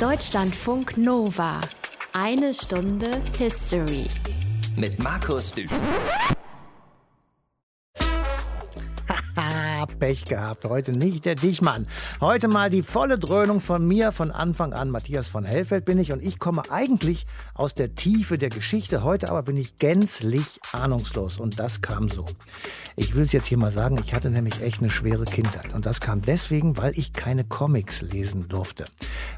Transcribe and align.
Deutschlandfunk 0.00 0.96
Nova. 0.96 1.60
Eine 2.12 2.54
Stunde 2.54 3.20
History. 3.36 4.06
Mit 4.76 5.02
Markus 5.02 5.52
Dü. 5.52 5.66
Pech 9.98 10.24
gehabt. 10.24 10.64
Heute 10.64 10.92
nicht 10.92 11.24
der 11.24 11.34
Dichmann. 11.34 11.86
Heute 12.20 12.48
mal 12.48 12.70
die 12.70 12.82
volle 12.82 13.18
Dröhnung 13.18 13.60
von 13.60 13.86
mir 13.86 14.12
von 14.12 14.30
Anfang 14.30 14.72
an. 14.72 14.90
Matthias 14.90 15.28
von 15.28 15.44
Hellfeld 15.44 15.84
bin 15.84 15.98
ich 15.98 16.12
und 16.12 16.22
ich 16.22 16.38
komme 16.38 16.62
eigentlich 16.70 17.26
aus 17.54 17.74
der 17.74 17.94
Tiefe 17.94 18.38
der 18.38 18.48
Geschichte. 18.48 19.02
Heute 19.02 19.28
aber 19.30 19.42
bin 19.42 19.56
ich 19.56 19.76
gänzlich 19.76 20.60
ahnungslos 20.72 21.38
und 21.38 21.58
das 21.58 21.80
kam 21.80 22.08
so. 22.08 22.24
Ich 22.96 23.14
will 23.14 23.24
es 23.24 23.32
jetzt 23.32 23.46
hier 23.46 23.58
mal 23.58 23.72
sagen, 23.72 23.98
ich 24.02 24.14
hatte 24.14 24.30
nämlich 24.30 24.60
echt 24.62 24.80
eine 24.80 24.90
schwere 24.90 25.24
Kindheit 25.24 25.72
und 25.74 25.86
das 25.86 26.00
kam 26.00 26.22
deswegen, 26.22 26.76
weil 26.76 26.98
ich 26.98 27.12
keine 27.12 27.44
Comics 27.44 28.02
lesen 28.02 28.48
durfte. 28.48 28.86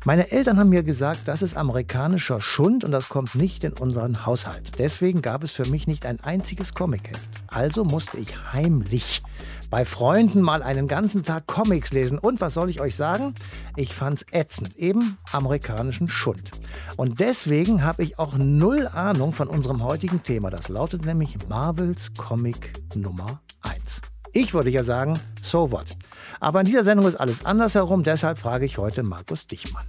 Meine 0.04 0.30
Eltern 0.30 0.58
haben 0.58 0.70
mir 0.70 0.82
gesagt, 0.82 1.20
das 1.26 1.42
ist 1.42 1.56
amerikanischer 1.56 2.40
Schund 2.40 2.84
und 2.84 2.92
das 2.92 3.08
kommt 3.08 3.34
nicht 3.34 3.64
in 3.64 3.72
unseren 3.72 4.24
Haushalt. 4.26 4.72
Deswegen 4.78 5.22
gab 5.22 5.44
es 5.44 5.52
für 5.52 5.66
mich 5.66 5.86
nicht 5.86 6.06
ein 6.06 6.20
einziges 6.20 6.74
Comicheft. 6.74 7.28
Also 7.48 7.84
musste 7.84 8.18
ich 8.18 8.34
heimlich 8.52 9.22
bei 9.70 9.84
Freunden 9.84 10.42
mal 10.42 10.62
einen 10.62 10.88
ganzen 10.88 11.22
Tag 11.22 11.46
Comics 11.46 11.92
lesen. 11.92 12.18
Und 12.18 12.40
was 12.40 12.54
soll 12.54 12.68
ich 12.68 12.80
euch 12.80 12.96
sagen? 12.96 13.34
Ich 13.76 13.94
fand's 13.94 14.26
ätzend. 14.32 14.76
Eben 14.76 15.16
amerikanischen 15.32 16.08
Schund. 16.08 16.50
Und 16.96 17.20
deswegen 17.20 17.84
habe 17.84 18.02
ich 18.02 18.18
auch 18.18 18.34
null 18.36 18.88
Ahnung 18.88 19.32
von 19.32 19.48
unserem 19.48 19.82
heutigen 19.84 20.22
Thema. 20.22 20.50
Das 20.50 20.68
lautet 20.68 21.04
nämlich 21.04 21.38
Marvels 21.48 22.12
Comic 22.18 22.72
Nummer 22.96 23.40
1. 23.62 24.00
Ich 24.32 24.52
würde 24.52 24.70
ja 24.70 24.82
sagen, 24.82 25.18
so 25.40 25.70
what. 25.70 25.96
Aber 26.40 26.60
in 26.60 26.66
dieser 26.66 26.84
Sendung 26.84 27.06
ist 27.06 27.16
alles 27.16 27.44
andersherum. 27.44 28.02
Deshalb 28.02 28.38
frage 28.38 28.66
ich 28.66 28.78
heute 28.78 29.02
Markus 29.02 29.46
Dichmann. 29.46 29.86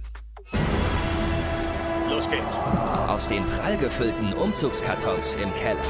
Los 2.08 2.28
geht's. 2.30 2.56
Aus 3.08 3.26
den 3.28 3.44
prallgefüllten 3.44 4.32
Umzugskartons 4.34 5.34
im 5.42 5.52
Keller. 5.54 5.80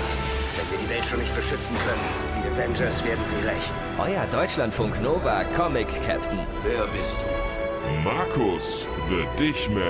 Wenn 0.70 0.78
wir 0.78 0.86
die 0.86 0.90
Welt 0.94 1.04
schon 1.04 1.18
nicht 1.18 1.34
beschützen 1.34 1.74
können, 1.86 2.00
die 2.36 2.48
Avengers 2.60 3.04
werden 3.04 3.24
sie 3.26 3.46
rächen. 3.46 3.72
Euer 3.98 4.26
Deutschlandfunk 4.30 5.02
Nova 5.02 5.42
Comic 5.56 5.88
Captain. 6.06 6.38
Wer 6.62 6.86
bist 6.86 7.16
du? 7.18 8.04
Markus, 8.04 8.86
the 9.08 9.24
Dichman. 9.42 9.82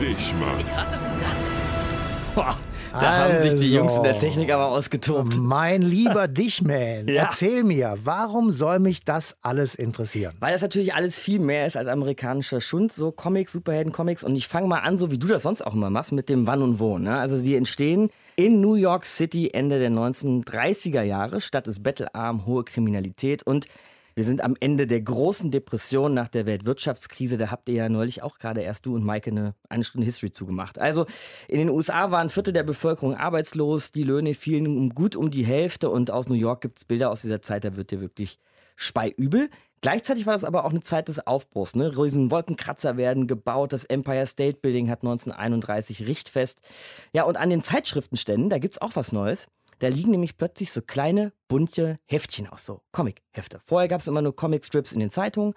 Dichmann. 0.00 0.64
Was 0.76 0.94
ist 0.94 1.06
denn 1.06 1.16
das? 1.18 2.34
Boah, 2.34 2.56
da 2.92 3.18
haben 3.28 3.38
sich 3.40 3.54
die 3.56 3.72
Jungs 3.72 3.96
in 3.96 4.02
der 4.04 4.14
Also. 4.14 4.26
Technik 4.26 4.50
aber 4.50 4.68
ausgetobt. 4.68 5.36
Mein 5.38 5.82
lieber 5.82 6.26
Dichman, 6.28 7.06
Ja. 7.08 7.24
erzähl 7.24 7.62
mir, 7.62 7.96
warum 8.02 8.50
soll 8.52 8.78
mich 8.78 9.04
das 9.04 9.36
alles 9.42 9.74
interessieren? 9.74 10.32
Weil 10.40 10.52
das 10.52 10.62
natürlich 10.62 10.94
alles 10.94 11.18
viel 11.18 11.38
mehr 11.40 11.66
ist 11.66 11.76
als 11.76 11.88
amerikanischer 11.88 12.60
Schund, 12.62 12.92
so 12.92 13.12
Comics, 13.12 13.52
Superhelden-Comics. 13.52 14.24
Und 14.24 14.34
ich 14.36 14.48
fange 14.48 14.66
mal 14.68 14.78
an, 14.80 14.96
so 14.96 15.10
wie 15.10 15.18
du 15.18 15.26
das 15.26 15.42
sonst 15.42 15.60
auch 15.62 15.74
immer 15.74 15.90
machst, 15.90 16.12
mit 16.12 16.28
dem 16.30 16.46
Wann 16.46 16.62
und 16.62 16.80
Wo. 16.80 16.96
Ne? 16.98 17.18
Also 17.18 17.40
die 17.40 17.54
entstehen 17.56 18.08
in 18.42 18.60
New 18.60 18.74
York 18.74 19.06
City 19.06 19.50
Ende 19.52 19.78
der 19.78 19.92
1930er 19.92 21.02
Jahre. 21.02 21.40
Stadt 21.40 21.68
ist 21.68 21.84
bettelarm, 21.84 22.44
hohe 22.44 22.64
Kriminalität 22.64 23.44
und 23.44 23.66
wir 24.16 24.24
sind 24.24 24.42
am 24.42 24.56
Ende 24.58 24.88
der 24.88 25.00
großen 25.00 25.52
Depression 25.52 26.12
nach 26.12 26.26
der 26.26 26.44
Weltwirtschaftskrise. 26.44 27.36
Da 27.36 27.52
habt 27.52 27.68
ihr 27.68 27.76
ja 27.76 27.88
neulich 27.88 28.24
auch 28.24 28.40
gerade 28.40 28.62
erst 28.62 28.84
du 28.84 28.96
und 28.96 29.04
Maike 29.04 29.30
eine, 29.30 29.54
eine 29.68 29.84
Stunde 29.84 30.06
History 30.06 30.32
zugemacht. 30.32 30.80
Also 30.80 31.06
in 31.46 31.58
den 31.58 31.70
USA 31.70 32.10
waren 32.10 32.30
Viertel 32.30 32.52
der 32.52 32.64
Bevölkerung 32.64 33.14
arbeitslos, 33.14 33.92
die 33.92 34.02
Löhne 34.02 34.34
fielen 34.34 34.66
um 34.66 34.90
gut 34.90 35.14
um 35.14 35.30
die 35.30 35.46
Hälfte 35.46 35.88
und 35.88 36.10
aus 36.10 36.28
New 36.28 36.34
York 36.34 36.62
gibt 36.62 36.78
es 36.78 36.84
Bilder 36.84 37.12
aus 37.12 37.22
dieser 37.22 37.42
Zeit, 37.42 37.64
da 37.64 37.76
wird 37.76 37.92
dir 37.92 38.00
wirklich 38.00 38.40
speiübel. 38.74 39.50
Gleichzeitig 39.82 40.26
war 40.26 40.32
das 40.32 40.44
aber 40.44 40.64
auch 40.64 40.70
eine 40.70 40.80
Zeit 40.80 41.08
des 41.08 41.26
Aufbruchs. 41.26 41.74
Ne? 41.74 41.96
Riesen 41.96 42.30
Wolkenkratzer 42.30 42.96
werden 42.96 43.26
gebaut, 43.26 43.72
das 43.72 43.84
Empire 43.84 44.28
State 44.28 44.58
Building 44.62 44.88
hat 44.88 45.00
1931 45.02 46.06
Richtfest. 46.06 46.60
Ja, 47.12 47.24
und 47.24 47.36
an 47.36 47.50
den 47.50 47.62
Zeitschriftenständen, 47.62 48.48
da 48.48 48.58
gibt 48.58 48.76
es 48.76 48.80
auch 48.80 48.94
was 48.94 49.10
Neues. 49.10 49.48
Da 49.80 49.88
liegen 49.88 50.12
nämlich 50.12 50.36
plötzlich 50.36 50.70
so 50.70 50.80
kleine, 50.80 51.32
bunte 51.48 51.98
Heftchen 52.06 52.46
aus, 52.46 52.64
so 52.64 52.82
Comic-Hefte. 52.92 53.58
Vorher 53.58 53.88
gab 53.88 54.00
es 54.00 54.06
immer 54.06 54.22
nur 54.22 54.36
Comic-Strips 54.36 54.92
in 54.92 55.00
den 55.00 55.10
Zeitungen, 55.10 55.54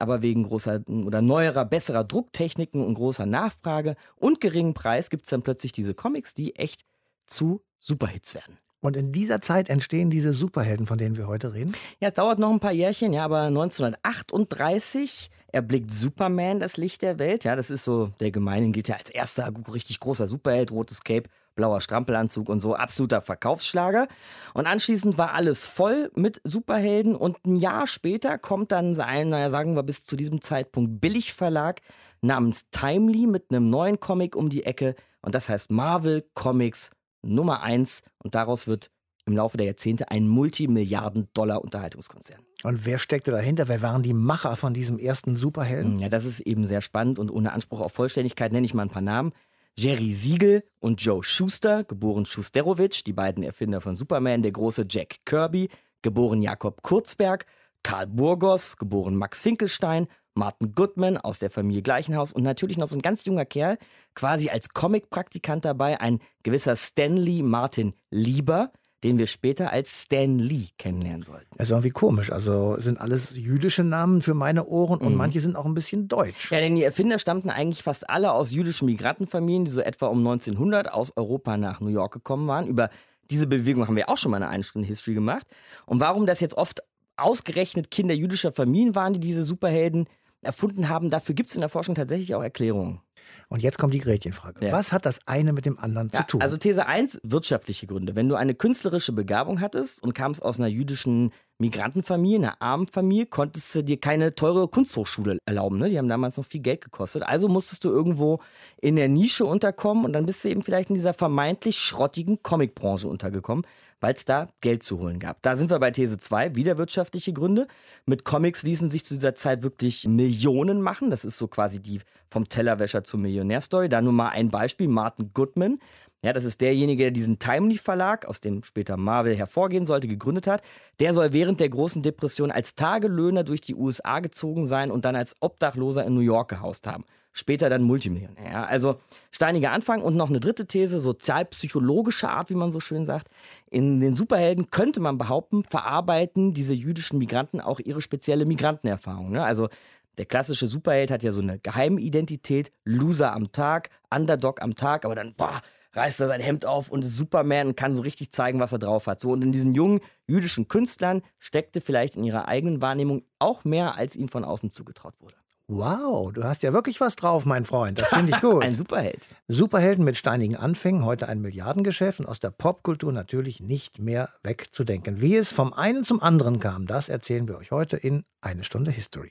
aber 0.00 0.20
wegen 0.22 0.42
großer 0.42 0.82
oder 0.88 1.22
neuerer, 1.22 1.64
besserer 1.64 2.02
Drucktechniken 2.02 2.84
und 2.84 2.94
großer 2.94 3.26
Nachfrage 3.26 3.94
und 4.16 4.40
geringem 4.40 4.74
Preis 4.74 5.10
gibt 5.10 5.26
es 5.26 5.30
dann 5.30 5.42
plötzlich 5.42 5.70
diese 5.70 5.94
Comics, 5.94 6.34
die 6.34 6.56
echt 6.56 6.84
zu 7.28 7.62
Superhits 7.78 8.34
werden. 8.34 8.58
Und 8.80 8.96
in 8.96 9.10
dieser 9.10 9.40
Zeit 9.40 9.68
entstehen 9.68 10.08
diese 10.08 10.32
Superhelden, 10.32 10.86
von 10.86 10.98
denen 10.98 11.16
wir 11.16 11.26
heute 11.26 11.52
reden. 11.52 11.74
Ja, 12.00 12.08
es 12.08 12.14
dauert 12.14 12.38
noch 12.38 12.50
ein 12.50 12.60
paar 12.60 12.72
Jährchen, 12.72 13.12
ja, 13.12 13.24
aber 13.24 13.42
1938 13.42 15.30
erblickt 15.50 15.92
Superman 15.92 16.60
das 16.60 16.76
Licht 16.76 17.02
der 17.02 17.18
Welt. 17.18 17.42
Ja, 17.42 17.56
das 17.56 17.70
ist 17.70 17.82
so, 17.82 18.10
der 18.20 18.30
Gemeinen 18.30 18.72
gilt 18.72 18.86
ja 18.86 18.94
als 18.96 19.10
erster 19.10 19.52
richtig 19.72 19.98
großer 19.98 20.28
Superheld, 20.28 20.70
rotes 20.70 21.02
Cape, 21.02 21.28
blauer 21.56 21.80
Strampelanzug 21.80 22.48
und 22.48 22.60
so, 22.60 22.76
absoluter 22.76 23.20
Verkaufsschlager. 23.20 24.06
Und 24.54 24.66
anschließend 24.66 25.18
war 25.18 25.34
alles 25.34 25.66
voll 25.66 26.12
mit 26.14 26.40
Superhelden 26.44 27.16
und 27.16 27.44
ein 27.44 27.56
Jahr 27.56 27.88
später 27.88 28.38
kommt 28.38 28.70
dann 28.70 28.94
sein, 28.94 29.30
naja, 29.30 29.50
sagen 29.50 29.74
wir 29.74 29.82
bis 29.82 30.06
zu 30.06 30.14
diesem 30.14 30.40
Zeitpunkt 30.40 31.00
Billigverlag 31.00 31.80
namens 32.20 32.70
Timely 32.70 33.26
mit 33.26 33.50
einem 33.50 33.70
neuen 33.70 33.98
Comic 33.98 34.36
um 34.36 34.50
die 34.50 34.64
Ecke 34.64 34.94
und 35.20 35.34
das 35.34 35.48
heißt 35.48 35.72
Marvel 35.72 36.24
Comics 36.34 36.90
Nummer 37.22 37.62
1 37.62 38.02
und 38.18 38.34
daraus 38.34 38.66
wird 38.66 38.90
im 39.26 39.36
Laufe 39.36 39.58
der 39.58 39.66
Jahrzehnte 39.66 40.10
ein 40.10 40.26
Multimilliarden-Dollar-Unterhaltungskonzern. 40.26 42.40
Und 42.64 42.86
wer 42.86 42.98
steckte 42.98 43.30
dahinter? 43.30 43.68
Wer 43.68 43.82
waren 43.82 44.02
die 44.02 44.14
Macher 44.14 44.56
von 44.56 44.74
diesem 44.74 44.98
ersten 44.98 45.36
Superhelden? 45.36 46.00
Ja, 46.00 46.08
das 46.08 46.24
ist 46.24 46.40
eben 46.40 46.66
sehr 46.66 46.80
spannend 46.80 47.18
und 47.18 47.30
ohne 47.30 47.52
Anspruch 47.52 47.80
auf 47.80 47.92
Vollständigkeit 47.92 48.52
nenne 48.52 48.64
ich 48.64 48.74
mal 48.74 48.82
ein 48.82 48.90
paar 48.90 49.02
Namen. 49.02 49.32
Jerry 49.76 50.12
Siegel 50.12 50.64
und 50.80 51.00
Joe 51.00 51.22
Schuster, 51.22 51.84
geboren 51.84 52.26
Schusterowitsch, 52.26 53.04
die 53.06 53.12
beiden 53.12 53.44
Erfinder 53.44 53.80
von 53.80 53.94
Superman, 53.94 54.42
der 54.42 54.50
große 54.50 54.86
Jack 54.90 55.18
Kirby, 55.24 55.68
geboren 56.02 56.42
Jakob 56.42 56.82
Kurzberg, 56.82 57.46
Karl 57.84 58.08
Burgos, 58.08 58.76
geboren 58.76 59.14
Max 59.14 59.42
Finkelstein, 59.42 60.08
Martin 60.38 60.74
Goodman 60.74 61.16
aus 61.18 61.38
der 61.38 61.50
Familie 61.50 61.82
Gleichenhaus 61.82 62.32
und 62.32 62.42
natürlich 62.42 62.78
noch 62.78 62.86
so 62.88 62.96
ein 62.96 63.02
ganz 63.02 63.24
junger 63.24 63.44
Kerl, 63.44 63.76
quasi 64.14 64.48
als 64.48 64.70
Comic-Praktikant 64.70 65.64
dabei, 65.64 66.00
ein 66.00 66.20
gewisser 66.42 66.76
Stanley 66.76 67.42
Martin 67.42 67.92
Lieber, 68.10 68.70
den 69.04 69.16
wir 69.18 69.28
später 69.28 69.70
als 69.72 70.02
Stan 70.02 70.38
Lee 70.40 70.68
kennenlernen 70.76 71.22
sollten. 71.22 71.46
Das 71.56 71.68
ist 71.68 71.70
irgendwie 71.70 71.90
komisch. 71.90 72.32
Also 72.32 72.80
sind 72.80 73.00
alles 73.00 73.36
jüdische 73.36 73.84
Namen 73.84 74.22
für 74.22 74.34
meine 74.34 74.66
Ohren 74.66 74.98
Mhm. 75.00 75.06
und 75.06 75.14
manche 75.14 75.38
sind 75.38 75.54
auch 75.54 75.66
ein 75.66 75.74
bisschen 75.74 76.08
deutsch. 76.08 76.50
Ja, 76.50 76.58
denn 76.58 76.74
die 76.74 76.82
Erfinder 76.82 77.20
stammten 77.20 77.48
eigentlich 77.50 77.84
fast 77.84 78.10
alle 78.10 78.32
aus 78.32 78.50
jüdischen 78.50 78.86
Migrantenfamilien, 78.86 79.64
die 79.66 79.70
so 79.70 79.80
etwa 79.82 80.06
um 80.06 80.18
1900 80.18 80.92
aus 80.92 81.12
Europa 81.16 81.56
nach 81.56 81.78
New 81.80 81.90
York 81.90 82.12
gekommen 82.12 82.48
waren. 82.48 82.66
Über 82.66 82.90
diese 83.30 83.46
Bewegung 83.46 83.86
haben 83.86 83.94
wir 83.94 84.08
auch 84.08 84.16
schon 84.16 84.32
mal 84.32 84.38
eine 84.38 84.48
Einstunde 84.48 84.88
History 84.88 85.14
gemacht. 85.14 85.46
Und 85.86 86.00
warum 86.00 86.26
das 86.26 86.40
jetzt 86.40 86.56
oft 86.56 86.82
ausgerechnet 87.16 87.92
Kinder 87.92 88.14
jüdischer 88.14 88.52
Familien 88.52 88.94
waren, 88.96 89.12
die 89.12 89.20
diese 89.20 89.44
Superhelden 89.44 90.06
erfunden 90.48 90.88
haben, 90.88 91.10
dafür 91.10 91.34
gibt 91.34 91.50
es 91.50 91.54
in 91.54 91.60
der 91.60 91.68
Forschung 91.68 91.94
tatsächlich 91.94 92.34
auch 92.34 92.42
Erklärungen. 92.42 93.00
Und 93.48 93.62
jetzt 93.62 93.78
kommt 93.78 93.92
die 93.92 93.98
Gretchenfrage. 94.00 94.66
Ja. 94.66 94.72
Was 94.72 94.92
hat 94.92 95.04
das 95.04 95.20
eine 95.26 95.52
mit 95.52 95.66
dem 95.66 95.78
anderen 95.78 96.08
Ja, 96.12 96.20
zu 96.20 96.26
tun? 96.26 96.40
also 96.40 96.56
These 96.56 96.86
1, 96.86 97.20
wirtschaftliche 97.24 97.86
Gründe. 97.86 98.16
Wenn 98.16 98.28
du 98.28 98.36
eine 98.36 98.54
künstlerische 98.54 99.12
Begabung 99.12 99.60
hattest 99.60 100.02
und 100.02 100.14
kamst 100.14 100.42
aus 100.42 100.58
einer 100.58 100.68
jüdischen 100.68 101.32
Migrantenfamilie, 101.58 102.38
einer 102.38 102.62
armen 102.62 102.86
Familie, 102.86 103.26
konntest 103.26 103.74
du 103.74 103.82
dir 103.82 104.00
keine 104.00 104.32
teure 104.32 104.68
Kunsthochschule 104.68 105.38
erlauben. 105.44 105.78
Ne? 105.78 105.90
Die 105.90 105.98
haben 105.98 106.08
damals 106.08 106.38
noch 106.38 106.46
viel 106.46 106.60
Geld 106.62 106.80
gekostet. 106.82 107.22
Also 107.22 107.48
musstest 107.48 107.84
du 107.84 107.90
irgendwo 107.90 108.40
in 108.80 108.96
der 108.96 109.08
Nische 109.08 109.44
unterkommen 109.44 110.04
und 110.04 110.12
dann 110.14 110.24
bist 110.24 110.44
du 110.44 110.48
eben 110.48 110.62
vielleicht 110.62 110.88
in 110.88 110.94
dieser 110.94 111.14
vermeintlich 111.14 111.78
schrottigen 111.78 112.42
Comicbranche 112.42 113.08
untergekommen, 113.08 113.66
weil 114.00 114.14
es 114.14 114.24
da 114.24 114.48
Geld 114.60 114.82
zu 114.82 114.98
holen 114.98 115.18
gab. 115.18 115.42
Da 115.42 115.56
sind 115.56 115.70
wir 115.70 115.78
bei 115.78 115.90
These 115.90 116.18
2, 116.18 116.54
wieder 116.54 116.78
wirtschaftliche 116.78 117.32
Gründe. 117.32 117.66
Mit 118.06 118.24
Comics 118.24 118.62
ließen 118.62 118.90
sich 118.90 119.04
zu 119.04 119.14
dieser 119.14 119.34
Zeit 119.34 119.62
wirklich 119.62 120.06
Millionen 120.06 120.80
machen. 120.80 121.10
Das 121.10 121.24
ist 121.24 121.38
so 121.38 121.48
quasi 121.48 121.80
die 121.80 122.00
vom 122.30 122.48
Tellerwäscher 122.48 123.04
zum 123.04 123.22
Millionärstory. 123.22 123.88
Da 123.88 124.00
nur 124.00 124.12
mal 124.12 124.28
ein 124.28 124.50
Beispiel, 124.50 124.88
Martin 124.88 125.30
Goodman. 125.32 125.78
Ja, 126.22 126.32
das 126.32 126.42
ist 126.42 126.60
derjenige, 126.60 127.04
der 127.04 127.10
diesen 127.12 127.38
Timely 127.38 127.78
Verlag, 127.78 128.26
aus 128.26 128.40
dem 128.40 128.64
später 128.64 128.96
Marvel 128.96 129.36
hervorgehen 129.36 129.86
sollte, 129.86 130.08
gegründet 130.08 130.48
hat. 130.48 130.62
Der 130.98 131.14
soll 131.14 131.32
während 131.32 131.60
der 131.60 131.68
großen 131.68 132.02
Depression 132.02 132.50
als 132.50 132.74
Tagelöhner 132.74 133.44
durch 133.44 133.60
die 133.60 133.76
USA 133.76 134.18
gezogen 134.18 134.64
sein 134.64 134.90
und 134.90 135.04
dann 135.04 135.14
als 135.14 135.36
Obdachloser 135.40 136.04
in 136.04 136.14
New 136.14 136.20
York 136.20 136.50
gehaust 136.50 136.88
haben. 136.88 137.04
Später 137.38 137.70
dann 137.70 137.82
Multimillionär. 137.82 138.66
Also 138.66 138.96
steiniger 139.30 139.70
Anfang 139.70 140.02
und 140.02 140.16
noch 140.16 140.28
eine 140.28 140.40
dritte 140.40 140.66
These, 140.66 140.98
sozialpsychologische 140.98 142.28
Art, 142.28 142.50
wie 142.50 142.56
man 142.56 142.72
so 142.72 142.80
schön 142.80 143.04
sagt. 143.04 143.28
In 143.70 144.00
den 144.00 144.16
Superhelden 144.16 144.72
könnte 144.72 144.98
man 144.98 145.18
behaupten, 145.18 145.62
verarbeiten 145.62 146.52
diese 146.52 146.74
jüdischen 146.74 147.16
Migranten 147.16 147.60
auch 147.60 147.78
ihre 147.78 148.00
spezielle 148.00 148.44
Migrantenerfahrung. 148.44 149.30
Ne? 149.30 149.44
Also 149.44 149.68
der 150.16 150.26
klassische 150.26 150.66
Superheld 150.66 151.12
hat 151.12 151.22
ja 151.22 151.30
so 151.30 151.40
eine 151.40 151.60
Geheimidentität, 151.60 152.72
Loser 152.84 153.32
am 153.32 153.52
Tag, 153.52 153.90
Underdog 154.12 154.60
am 154.60 154.74
Tag, 154.74 155.04
aber 155.04 155.14
dann, 155.14 155.34
boah, 155.36 155.62
reißt 155.92 156.18
er 156.18 156.26
sein 156.26 156.40
Hemd 156.40 156.66
auf 156.66 156.90
und 156.90 157.04
ist 157.04 157.16
Superman 157.16 157.68
und 157.68 157.76
kann 157.76 157.94
so 157.94 158.02
richtig 158.02 158.32
zeigen, 158.32 158.58
was 158.58 158.72
er 158.72 158.80
drauf 158.80 159.06
hat. 159.06 159.20
So, 159.20 159.30
und 159.30 159.42
in 159.42 159.52
diesen 159.52 159.74
jungen 159.74 160.00
jüdischen 160.26 160.66
Künstlern 160.66 161.22
steckte 161.38 161.80
vielleicht 161.80 162.16
in 162.16 162.24
ihrer 162.24 162.48
eigenen 162.48 162.82
Wahrnehmung 162.82 163.22
auch 163.38 163.62
mehr, 163.62 163.94
als 163.94 164.16
ihnen 164.16 164.28
von 164.28 164.42
außen 164.42 164.72
zugetraut 164.72 165.14
wurde. 165.20 165.36
Wow, 165.70 166.32
du 166.32 166.44
hast 166.44 166.62
ja 166.62 166.72
wirklich 166.72 166.98
was 166.98 167.14
drauf, 167.14 167.44
mein 167.44 167.66
Freund. 167.66 168.00
Das 168.00 168.08
finde 168.08 168.32
ich 168.32 168.40
gut. 168.40 168.64
Ein 168.64 168.72
Superheld. 168.72 169.28
Superhelden 169.48 170.02
mit 170.02 170.16
steinigen 170.16 170.56
Anfängen, 170.56 171.04
heute 171.04 171.28
ein 171.28 171.42
Milliardengeschäft 171.42 172.20
und 172.20 172.26
aus 172.26 172.40
der 172.40 172.50
Popkultur 172.50 173.12
natürlich 173.12 173.60
nicht 173.60 173.98
mehr 173.98 174.30
wegzudenken. 174.42 175.20
Wie 175.20 175.36
es 175.36 175.52
vom 175.52 175.74
einen 175.74 176.04
zum 176.04 176.22
anderen 176.22 176.58
kam, 176.58 176.86
das 176.86 177.10
erzählen 177.10 177.46
wir 177.46 177.58
euch 177.58 177.70
heute 177.70 177.98
in 177.98 178.24
Eine 178.40 178.64
Stunde 178.64 178.90
History. 178.90 179.30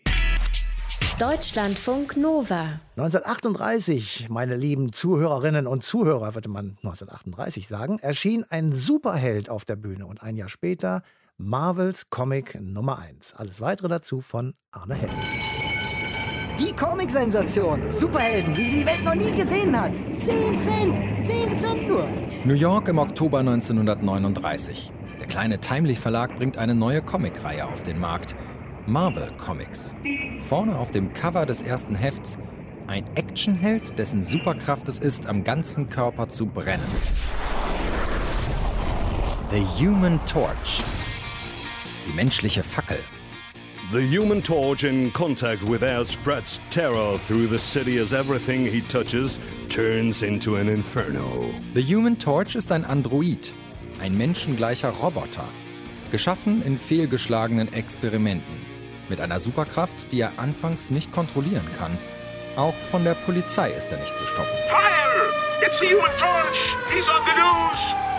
Deutschlandfunk 1.17 2.15
Nova. 2.17 2.81
1938, 2.97 4.29
meine 4.29 4.55
lieben 4.55 4.93
Zuhörerinnen 4.93 5.65
und 5.65 5.83
Zuhörer, 5.83 6.35
würde 6.35 6.49
man 6.49 6.77
1938 6.83 7.67
sagen, 7.67 7.97
erschien 7.97 8.45
ein 8.47 8.73
Superheld 8.73 9.49
auf 9.49 9.65
der 9.65 9.75
Bühne 9.75 10.05
und 10.05 10.21
ein 10.21 10.35
Jahr 10.35 10.49
später 10.49 11.01
Marvels 11.37 12.11
Comic 12.11 12.61
Nummer 12.61 12.99
1. 12.99 13.33
Alles 13.33 13.59
weitere 13.59 13.87
dazu 13.87 14.21
von 14.21 14.53
Arne 14.69 14.93
Hell. 14.93 15.56
Die 16.59 16.73
Comic-Sensation. 16.75 17.91
Superhelden, 17.91 18.57
wie 18.57 18.63
sie 18.63 18.75
die 18.77 18.85
Welt 18.85 19.03
noch 19.03 19.13
nie 19.13 19.31
gesehen 19.31 19.79
hat. 19.79 19.93
10 19.93 20.57
Cent. 20.57 20.95
10 21.29 21.57
Cent 21.57 21.87
nur. 21.87 22.07
New 22.45 22.55
York 22.55 22.87
im 22.87 22.97
Oktober 22.97 23.39
1939. 23.39 24.91
Der 25.19 25.27
kleine 25.27 25.59
Timely 25.59 25.95
Verlag 25.95 26.35
bringt 26.35 26.57
eine 26.57 26.73
neue 26.73 27.03
Comicreihe 27.03 27.65
auf 27.65 27.83
den 27.83 27.99
Markt. 27.99 28.35
Marvel 28.87 29.31
Comics. 29.37 29.93
Vorne 30.47 30.77
auf 30.77 30.89
dem 30.89 31.13
Cover 31.13 31.45
des 31.45 31.61
ersten 31.61 31.93
Hefts 31.93 32.39
ein 32.87 33.03
Actionheld, 33.15 33.99
dessen 33.99 34.23
Superkraft 34.23 34.87
es 34.87 34.97
ist, 34.97 35.27
am 35.27 35.43
ganzen 35.43 35.89
Körper 35.89 36.29
zu 36.29 36.45
brennen. 36.45 36.87
The 39.51 39.61
Human 39.85 40.19
Torch. 40.25 40.83
Die 42.07 42.13
menschliche 42.13 42.63
Fackel. 42.63 42.99
The 43.89 44.01
Human 44.01 44.41
Torch, 44.41 44.83
in 44.83 45.11
contact 45.11 45.63
with 45.63 45.81
air, 45.81 46.03
spreads 46.03 46.59
terror 46.69 47.17
through 47.17 47.47
the 47.47 47.57
city 47.57 47.99
as 47.99 48.13
everything 48.13 48.65
he 48.65 48.81
touches 48.81 49.39
turns 49.69 50.23
into 50.23 50.57
an 50.57 50.67
inferno. 50.67 51.49
The 51.73 51.81
Human 51.81 52.19
Torch 52.19 52.55
ist 52.55 52.69
ein 52.73 52.83
Android, 52.83 53.53
ein 54.01 54.17
menschengleicher 54.17 54.89
Roboter, 54.89 55.45
geschaffen 56.11 56.61
in 56.63 56.77
fehlgeschlagenen 56.77 57.71
Experimenten, 57.71 58.65
mit 59.07 59.21
einer 59.21 59.39
Superkraft, 59.39 60.11
die 60.11 60.19
er 60.19 60.37
anfangs 60.37 60.89
nicht 60.89 61.13
kontrollieren 61.13 61.69
kann. 61.77 61.97
Auch 62.57 62.75
von 62.91 63.05
der 63.05 63.13
Polizei 63.13 63.71
ist 63.71 63.89
er 63.89 63.99
nicht 63.99 64.17
zu 64.17 64.25
stoppen. 64.25 64.51
Fire! 64.69 65.31
It's 65.65 65.79
the 65.79 65.85
Human 65.85 66.11
Torch! 66.17 66.75
He's 66.93 67.07
on 67.07 67.21
the 67.25 67.39
news! 67.39 68.16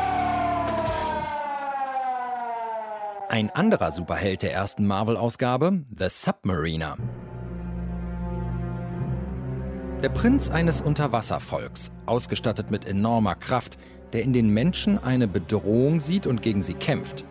Ein 3.30 3.50
anderer 3.50 3.92
Superheld 3.92 4.40
der 4.40 4.54
ersten 4.54 4.86
Marvel-Ausgabe, 4.86 5.84
The 5.94 6.06
Submariner. 6.08 6.96
Der 10.02 10.08
Prinz 10.08 10.48
eines 10.48 10.80
Unterwasservolks, 10.80 11.92
ausgestattet 12.06 12.70
mit 12.70 12.86
enormer 12.86 13.34
Kraft, 13.34 13.78
der 14.14 14.22
in 14.22 14.32
den 14.32 14.48
Menschen 14.48 14.96
eine 15.04 15.28
Bedrohung 15.28 16.00
sieht 16.00 16.26
und 16.26 16.40
gegen 16.40 16.62
sie 16.62 16.72
kämpft. 16.72 17.26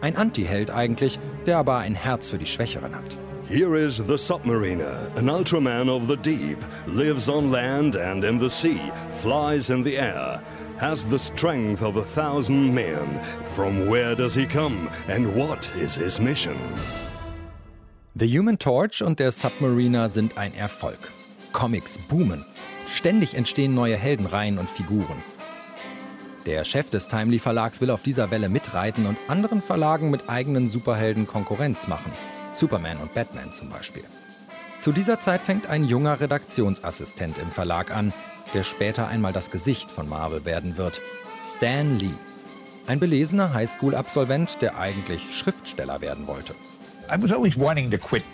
Ein 0.00 0.14
Antiheld 0.14 0.70
eigentlich, 0.70 1.18
der 1.44 1.58
aber 1.58 1.78
ein 1.78 1.96
Herz 1.96 2.28
für 2.28 2.38
die 2.38 2.46
Schwächeren 2.46 2.94
hat. 2.94 3.18
Here 3.48 3.76
is 3.76 3.96
the 3.96 4.16
Submariner, 4.16 5.10
an 5.16 5.28
Ultraman 5.28 5.88
of 5.88 6.06
the 6.08 6.16
deep, 6.16 6.58
lives 6.86 7.28
on 7.28 7.50
land 7.50 7.96
and 7.96 8.22
in 8.22 8.38
the 8.38 8.48
sea, 8.48 8.80
flies 9.20 9.70
in 9.70 9.82
the 9.82 9.96
air, 9.96 10.40
has 10.82 11.04
the 11.04 11.18
strength 11.18 11.80
of 11.80 11.96
a 11.96 12.02
thousand 12.02 12.74
men. 12.74 13.06
From 13.54 13.86
where 13.86 14.16
does 14.16 14.34
he 14.34 14.46
come 14.46 14.90
and 15.06 15.32
what 15.36 15.70
is 15.76 15.94
his 15.94 16.20
mission? 16.20 16.56
The 18.16 18.26
Human 18.26 18.58
Torch 18.58 19.00
und 19.00 19.20
der 19.20 19.30
Submariner 19.30 20.08
sind 20.08 20.36
ein 20.36 20.52
Erfolg. 20.54 20.98
Comics 21.52 21.98
boomen. 21.98 22.44
Ständig 22.92 23.34
entstehen 23.34 23.74
neue 23.74 23.96
Heldenreihen 23.96 24.58
und 24.58 24.68
Figuren. 24.68 25.22
Der 26.46 26.64
Chef 26.64 26.90
des 26.90 27.06
Timely 27.06 27.38
Verlags 27.38 27.80
will 27.80 27.90
auf 27.90 28.02
dieser 28.02 28.32
Welle 28.32 28.48
mitreiten 28.48 29.06
und 29.06 29.18
anderen 29.28 29.62
Verlagen 29.62 30.10
mit 30.10 30.28
eigenen 30.28 30.68
Superhelden 30.68 31.28
Konkurrenz 31.28 31.86
machen. 31.86 32.10
Superman 32.54 32.96
und 32.96 33.14
Batman 33.14 33.52
zum 33.52 33.70
Beispiel. 33.70 34.02
Zu 34.80 34.90
dieser 34.90 35.20
Zeit 35.20 35.42
fängt 35.42 35.68
ein 35.68 35.84
junger 35.84 36.20
Redaktionsassistent 36.20 37.38
im 37.38 37.52
Verlag 37.52 37.94
an, 37.94 38.12
der 38.54 38.62
später 38.62 39.08
einmal 39.08 39.32
das 39.32 39.50
Gesicht 39.50 39.90
von 39.90 40.08
Marvel 40.08 40.44
werden 40.44 40.76
wird. 40.76 41.00
Stan 41.44 41.98
Lee. 41.98 42.10
Ein 42.86 42.98
belesener 43.00 43.54
Highschool-Absolvent, 43.54 44.60
der 44.60 44.76
eigentlich 44.78 45.36
Schriftsteller 45.36 46.00
werden 46.00 46.26
wollte. 46.26 46.54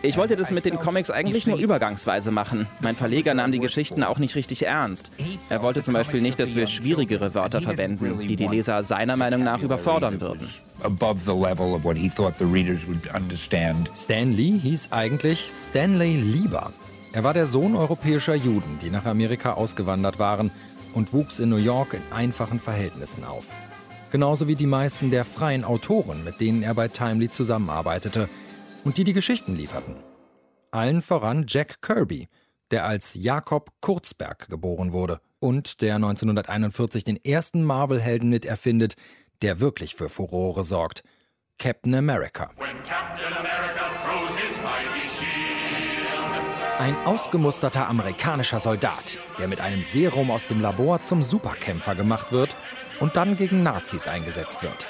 Ich 0.03 0.17
wollte 0.17 0.37
das 0.37 0.51
mit 0.53 0.65
den 0.65 0.79
Comics 0.79 1.11
eigentlich 1.11 1.47
nur 1.47 1.59
übergangsweise 1.59 2.31
machen. 2.31 2.67
Mein 2.81 2.97
Verleger 2.97 3.35
nahm 3.35 3.51
die 3.51 3.59
Geschichten 3.59 4.05
auch 4.05 4.19
nicht 4.19 4.37
richtig 4.37 4.67
ernst. 4.67 5.11
Er 5.49 5.63
wollte 5.63 5.83
zum 5.83 5.95
Beispiel 5.95 6.21
nicht, 6.21 6.39
dass 6.39 6.55
wir 6.55 6.67
schwierigere 6.67 7.35
Wörter 7.35 7.61
verwenden, 7.61 8.19
die 8.21 8.37
die 8.37 8.47
Leser 8.47 8.85
seiner 8.85 9.17
Meinung 9.17 9.43
nach 9.43 9.61
überfordern 9.63 10.21
würden. 10.21 10.49
Stan 13.97 14.33
Lee 14.33 14.59
hieß 14.63 14.89
eigentlich 14.93 15.49
Stanley 15.51 16.17
Lieber. 16.17 16.73
Er 17.13 17.25
war 17.25 17.33
der 17.33 17.47
Sohn 17.47 17.75
europäischer 17.75 18.35
Juden, 18.35 18.79
die 18.83 18.91
nach 18.91 19.07
Amerika 19.07 19.55
ausgewandert 19.55 20.19
waren 20.19 20.51
und 20.93 21.13
wuchs 21.13 21.39
in 21.39 21.49
New 21.49 21.57
York 21.57 21.95
in 21.95 22.03
einfachen 22.13 22.61
Verhältnissen 22.61 23.25
auf. 23.25 23.49
Genauso 24.11 24.47
wie 24.47 24.57
die 24.57 24.67
meisten 24.67 25.11
der 25.11 25.25
freien 25.25 25.65
Autoren, 25.65 26.23
mit 26.23 26.41
denen 26.41 26.63
er 26.63 26.75
bei 26.75 26.89
Timely 26.89 27.31
zusammenarbeitete 27.31 28.29
und 28.85 28.99
die 28.99 29.05
die 29.05 29.15
Geschichten 29.15 29.57
lieferten. 29.57 29.97
Allen 30.71 31.01
voran 31.01 31.47
Jack 31.49 31.81
Kirby, 31.81 32.29
der 32.71 32.85
als 32.85 33.15
Jakob 33.15 33.71
Kurzberg 33.81 34.49
geboren 34.49 34.93
wurde 34.93 35.21
und 35.41 35.81
der 35.81 35.97
1941 35.97 37.05
den 37.05 37.23
ersten 37.25 37.65
Marvel-Helden 37.65 38.29
mit 38.29 38.45
erfindet, 38.45 38.95
der 39.41 39.61
wirklich 39.61 39.95
für 39.95 40.11
Furore 40.11 40.63
sorgt: 40.63 41.03
Captain 41.59 41.95
America. 41.95 42.51
Captain 42.85 43.33
America 43.35 43.88
Ein 46.79 46.95
ausgemusterter 47.05 47.89
amerikanischer 47.89 48.61
Soldat, 48.61 49.19
der 49.37 49.49
mit 49.49 49.61
einem 49.61 49.83
Serum 49.83 50.31
aus 50.31 50.47
dem 50.47 50.61
Labor 50.61 51.03
zum 51.03 51.25
Superkämpfer 51.25 51.97
gemacht 51.97 52.31
wird 52.31 52.55
und 53.01 53.17
dann 53.17 53.37
gegen 53.37 53.65
Nazis 53.65 54.07
eingesetzt 54.07 54.63
wird. 54.63 54.87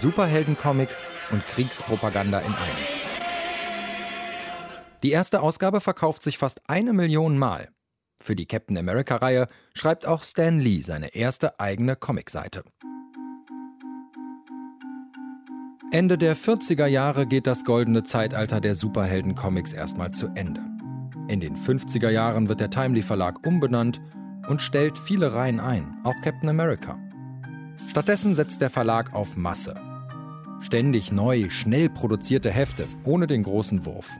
Superheldencomic 0.00 0.88
und 1.32 1.44
Kriegspropaganda 1.48 2.38
in 2.38 2.54
einem. 2.54 2.76
Die 5.02 5.10
erste 5.10 5.42
Ausgabe 5.42 5.80
verkauft 5.80 6.22
sich 6.22 6.38
fast 6.38 6.60
eine 6.68 6.92
Million 6.92 7.36
Mal. 7.36 7.68
Für 8.20 8.36
die 8.36 8.46
Captain 8.46 8.78
America-Reihe 8.78 9.48
schreibt 9.74 10.06
auch 10.06 10.22
Stan 10.22 10.56
Lee 10.60 10.82
seine 10.82 11.16
erste 11.16 11.58
eigene 11.58 11.96
Comicseite. 11.96 12.62
Ende 15.90 16.16
der 16.16 16.36
40er 16.36 16.86
Jahre 16.86 17.26
geht 17.26 17.48
das 17.48 17.64
goldene 17.64 18.04
Zeitalter 18.04 18.60
der 18.60 18.76
Superhelden-Comics 18.76 19.72
erstmal 19.72 20.12
zu 20.12 20.28
Ende. 20.36 20.77
In 21.28 21.40
den 21.40 21.56
50er 21.56 22.08
Jahren 22.08 22.48
wird 22.48 22.60
der 22.60 22.70
Timely 22.70 23.02
Verlag 23.02 23.46
umbenannt 23.46 24.00
und 24.48 24.62
stellt 24.62 24.98
viele 24.98 25.34
Reihen 25.34 25.60
ein, 25.60 25.98
auch 26.02 26.14
Captain 26.22 26.48
America. 26.48 26.98
Stattdessen 27.90 28.34
setzt 28.34 28.62
der 28.62 28.70
Verlag 28.70 29.12
auf 29.12 29.36
Masse. 29.36 29.74
Ständig 30.60 31.12
neu, 31.12 31.50
schnell 31.50 31.90
produzierte 31.90 32.50
Hefte 32.50 32.86
ohne 33.04 33.26
den 33.26 33.42
großen 33.42 33.84
Wurf. 33.84 34.10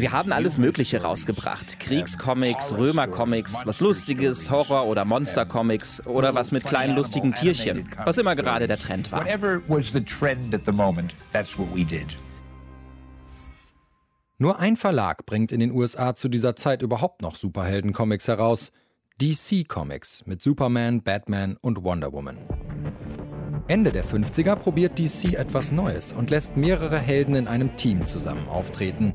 Wir 0.00 0.12
haben 0.12 0.32
alles 0.32 0.56
Mögliche 0.58 1.02
rausgebracht. 1.02 1.78
Kriegscomics, 1.78 2.72
Römercomics, 2.72 3.62
was 3.64 3.80
Lustiges, 3.80 4.50
Horror- 4.50 4.86
oder 4.86 5.04
Monstercomics 5.04 6.06
oder 6.06 6.34
was 6.34 6.52
mit 6.52 6.64
kleinen 6.64 6.96
lustigen 6.96 7.34
Tierchen, 7.34 7.88
was 8.04 8.18
immer 8.18 8.34
gerade 8.34 8.66
der 8.66 8.78
Trend 8.78 9.12
war. 9.12 9.20
Nur 14.42 14.58
ein 14.58 14.78
Verlag 14.78 15.26
bringt 15.26 15.52
in 15.52 15.60
den 15.60 15.70
USA 15.70 16.14
zu 16.14 16.30
dieser 16.30 16.56
Zeit 16.56 16.80
überhaupt 16.80 17.20
noch 17.20 17.36
Superhelden-Comics 17.36 18.26
heraus. 18.26 18.72
DC 19.20 19.68
Comics 19.68 20.22
mit 20.24 20.40
Superman, 20.40 21.02
Batman 21.02 21.58
und 21.60 21.84
Wonder 21.84 22.10
Woman. 22.14 22.38
Ende 23.68 23.92
der 23.92 24.02
50er 24.02 24.56
probiert 24.56 24.98
DC 24.98 25.34
etwas 25.34 25.72
Neues 25.72 26.14
und 26.14 26.30
lässt 26.30 26.56
mehrere 26.56 26.98
Helden 26.98 27.34
in 27.34 27.48
einem 27.48 27.76
Team 27.76 28.06
zusammen 28.06 28.48
auftreten, 28.48 29.14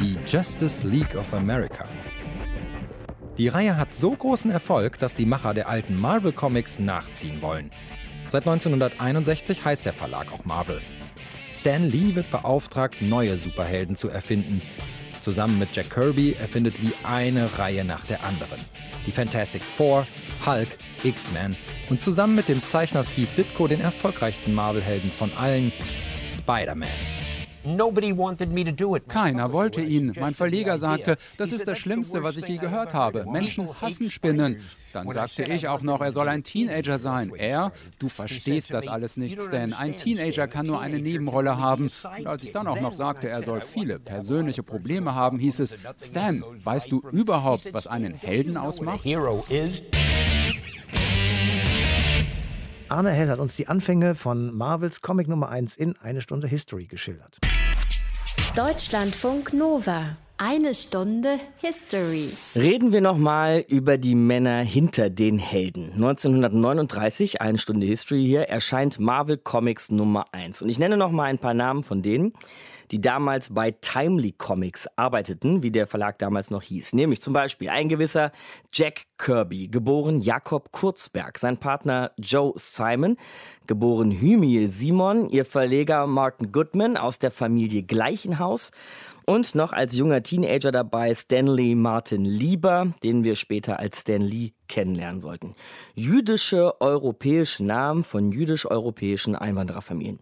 die 0.00 0.18
Justice 0.26 0.84
League 0.84 1.14
of 1.14 1.32
America. 1.32 1.86
Die 3.38 3.46
Reihe 3.46 3.76
hat 3.76 3.94
so 3.94 4.16
großen 4.16 4.50
Erfolg, 4.50 4.98
dass 4.98 5.14
die 5.14 5.26
Macher 5.26 5.54
der 5.54 5.68
alten 5.68 5.94
Marvel 5.94 6.32
Comics 6.32 6.80
nachziehen 6.80 7.40
wollen. 7.40 7.70
Seit 8.30 8.48
1961 8.48 9.64
heißt 9.64 9.86
der 9.86 9.92
Verlag 9.92 10.32
auch 10.32 10.44
Marvel. 10.44 10.80
Stan 11.58 11.90
Lee 11.90 12.14
wird 12.14 12.30
beauftragt, 12.30 13.00
neue 13.00 13.38
Superhelden 13.38 13.96
zu 13.96 14.10
erfinden. 14.10 14.60
Zusammen 15.22 15.58
mit 15.58 15.74
Jack 15.74 15.88
Kirby 15.88 16.34
erfindet 16.34 16.82
Lee 16.82 16.92
eine 17.02 17.58
Reihe 17.58 17.82
nach 17.82 18.04
der 18.04 18.22
anderen. 18.24 18.60
Die 19.06 19.10
Fantastic 19.10 19.62
Four, 19.62 20.06
Hulk, 20.44 20.68
X-Men 21.02 21.56
und 21.88 22.02
zusammen 22.02 22.34
mit 22.34 22.50
dem 22.50 22.62
Zeichner 22.62 23.02
Steve 23.04 23.34
Ditko 23.34 23.68
den 23.68 23.80
erfolgreichsten 23.80 24.52
Marvel-Helden 24.52 25.10
von 25.10 25.32
allen, 25.32 25.72
Spider-Man. 26.28 27.25
Keiner 29.08 29.52
wollte 29.52 29.82
ihn. 29.82 30.12
Mein 30.18 30.34
Verleger 30.34 30.78
sagte, 30.78 31.16
das 31.36 31.52
ist 31.52 31.66
das 31.66 31.78
Schlimmste, 31.78 32.22
was 32.22 32.36
ich 32.36 32.46
je 32.46 32.58
gehört 32.58 32.94
habe. 32.94 33.26
Menschen 33.26 33.68
hassen 33.80 34.10
Spinnen. 34.10 34.60
Dann 34.92 35.10
sagte 35.12 35.44
ich 35.44 35.68
auch 35.68 35.82
noch, 35.82 36.00
er 36.00 36.12
soll 36.12 36.28
ein 36.28 36.42
Teenager 36.42 36.98
sein. 36.98 37.32
Er, 37.36 37.72
du 37.98 38.08
verstehst 38.08 38.72
das 38.72 38.88
alles 38.88 39.16
nicht, 39.16 39.40
Stan. 39.42 39.72
Ein 39.74 39.96
Teenager 39.96 40.48
kann 40.48 40.66
nur 40.66 40.80
eine 40.80 40.98
Nebenrolle 40.98 41.58
haben. 41.58 41.90
Und 42.18 42.26
als 42.26 42.44
ich 42.44 42.52
dann 42.52 42.66
auch 42.66 42.80
noch 42.80 42.92
sagte, 42.92 43.28
er 43.28 43.42
soll 43.42 43.60
viele 43.60 43.98
persönliche 43.98 44.62
Probleme 44.62 45.14
haben, 45.14 45.38
hieß 45.38 45.60
es, 45.60 45.76
Stan, 46.02 46.42
weißt 46.64 46.90
du 46.90 47.02
überhaupt, 47.12 47.72
was 47.74 47.86
einen 47.86 48.14
Helden 48.14 48.56
ausmacht? 48.56 49.04
Arne 52.88 53.10
Hell 53.10 53.28
hat 53.28 53.40
uns 53.40 53.56
die 53.56 53.66
Anfänge 53.66 54.14
von 54.14 54.56
Marvels 54.56 55.00
Comic 55.00 55.26
Nummer 55.26 55.48
1 55.48 55.74
in 55.76 55.96
eine 55.96 56.20
Stunde 56.20 56.46
History 56.46 56.86
geschildert. 56.86 57.40
Deutschlandfunk 58.54 59.52
Nova. 59.52 60.16
Eine 60.38 60.74
Stunde 60.74 61.38
History. 61.56 62.28
Reden 62.54 62.92
wir 62.92 63.00
nochmal 63.00 63.64
über 63.68 63.98
die 63.98 64.14
Männer 64.14 64.60
hinter 64.60 65.10
den 65.10 65.38
Helden. 65.38 65.94
1939, 65.94 67.40
eine 67.40 67.58
Stunde 67.58 67.86
History 67.86 68.22
hier, 68.24 68.42
erscheint 68.42 69.00
Marvel 69.00 69.38
Comics 69.38 69.90
Nummer 69.90 70.26
1. 70.32 70.62
Und 70.62 70.68
ich 70.68 70.78
nenne 70.78 70.96
nochmal 70.96 71.30
ein 71.30 71.38
paar 71.38 71.54
Namen 71.54 71.82
von 71.82 72.02
denen 72.02 72.34
die 72.90 73.00
damals 73.00 73.52
bei 73.52 73.70
Timely 73.70 74.32
Comics 74.32 74.86
arbeiteten, 74.96 75.62
wie 75.62 75.70
der 75.70 75.86
Verlag 75.86 76.18
damals 76.18 76.50
noch 76.50 76.62
hieß. 76.62 76.92
Nämlich 76.92 77.20
zum 77.22 77.32
Beispiel 77.32 77.68
ein 77.68 77.88
gewisser 77.88 78.32
Jack 78.72 79.02
Kirby, 79.18 79.68
geboren 79.68 80.20
Jakob 80.20 80.72
Kurzberg, 80.72 81.38
sein 81.38 81.58
Partner 81.58 82.12
Joe 82.18 82.52
Simon, 82.56 83.16
geboren 83.66 84.10
Hymie 84.10 84.66
Simon, 84.66 85.28
ihr 85.30 85.44
Verleger 85.44 86.06
Martin 86.06 86.52
Goodman 86.52 86.96
aus 86.96 87.18
der 87.18 87.30
Familie 87.30 87.82
Gleichenhaus 87.82 88.70
und 89.26 89.54
noch 89.54 89.72
als 89.72 89.96
junger 89.96 90.22
Teenager 90.22 90.70
dabei 90.70 91.14
Stanley 91.14 91.74
Martin 91.74 92.24
Lieber, 92.24 92.94
den 93.02 93.24
wir 93.24 93.34
später 93.34 93.78
als 93.78 94.00
Stan 94.00 94.22
Lee 94.22 94.52
kennenlernen 94.68 95.20
sollten. 95.20 95.54
Jüdische 95.94 96.80
europäische 96.80 97.64
Namen 97.64 98.04
von 98.04 98.30
jüdisch-europäischen 98.30 99.34
Einwandererfamilien. 99.34 100.20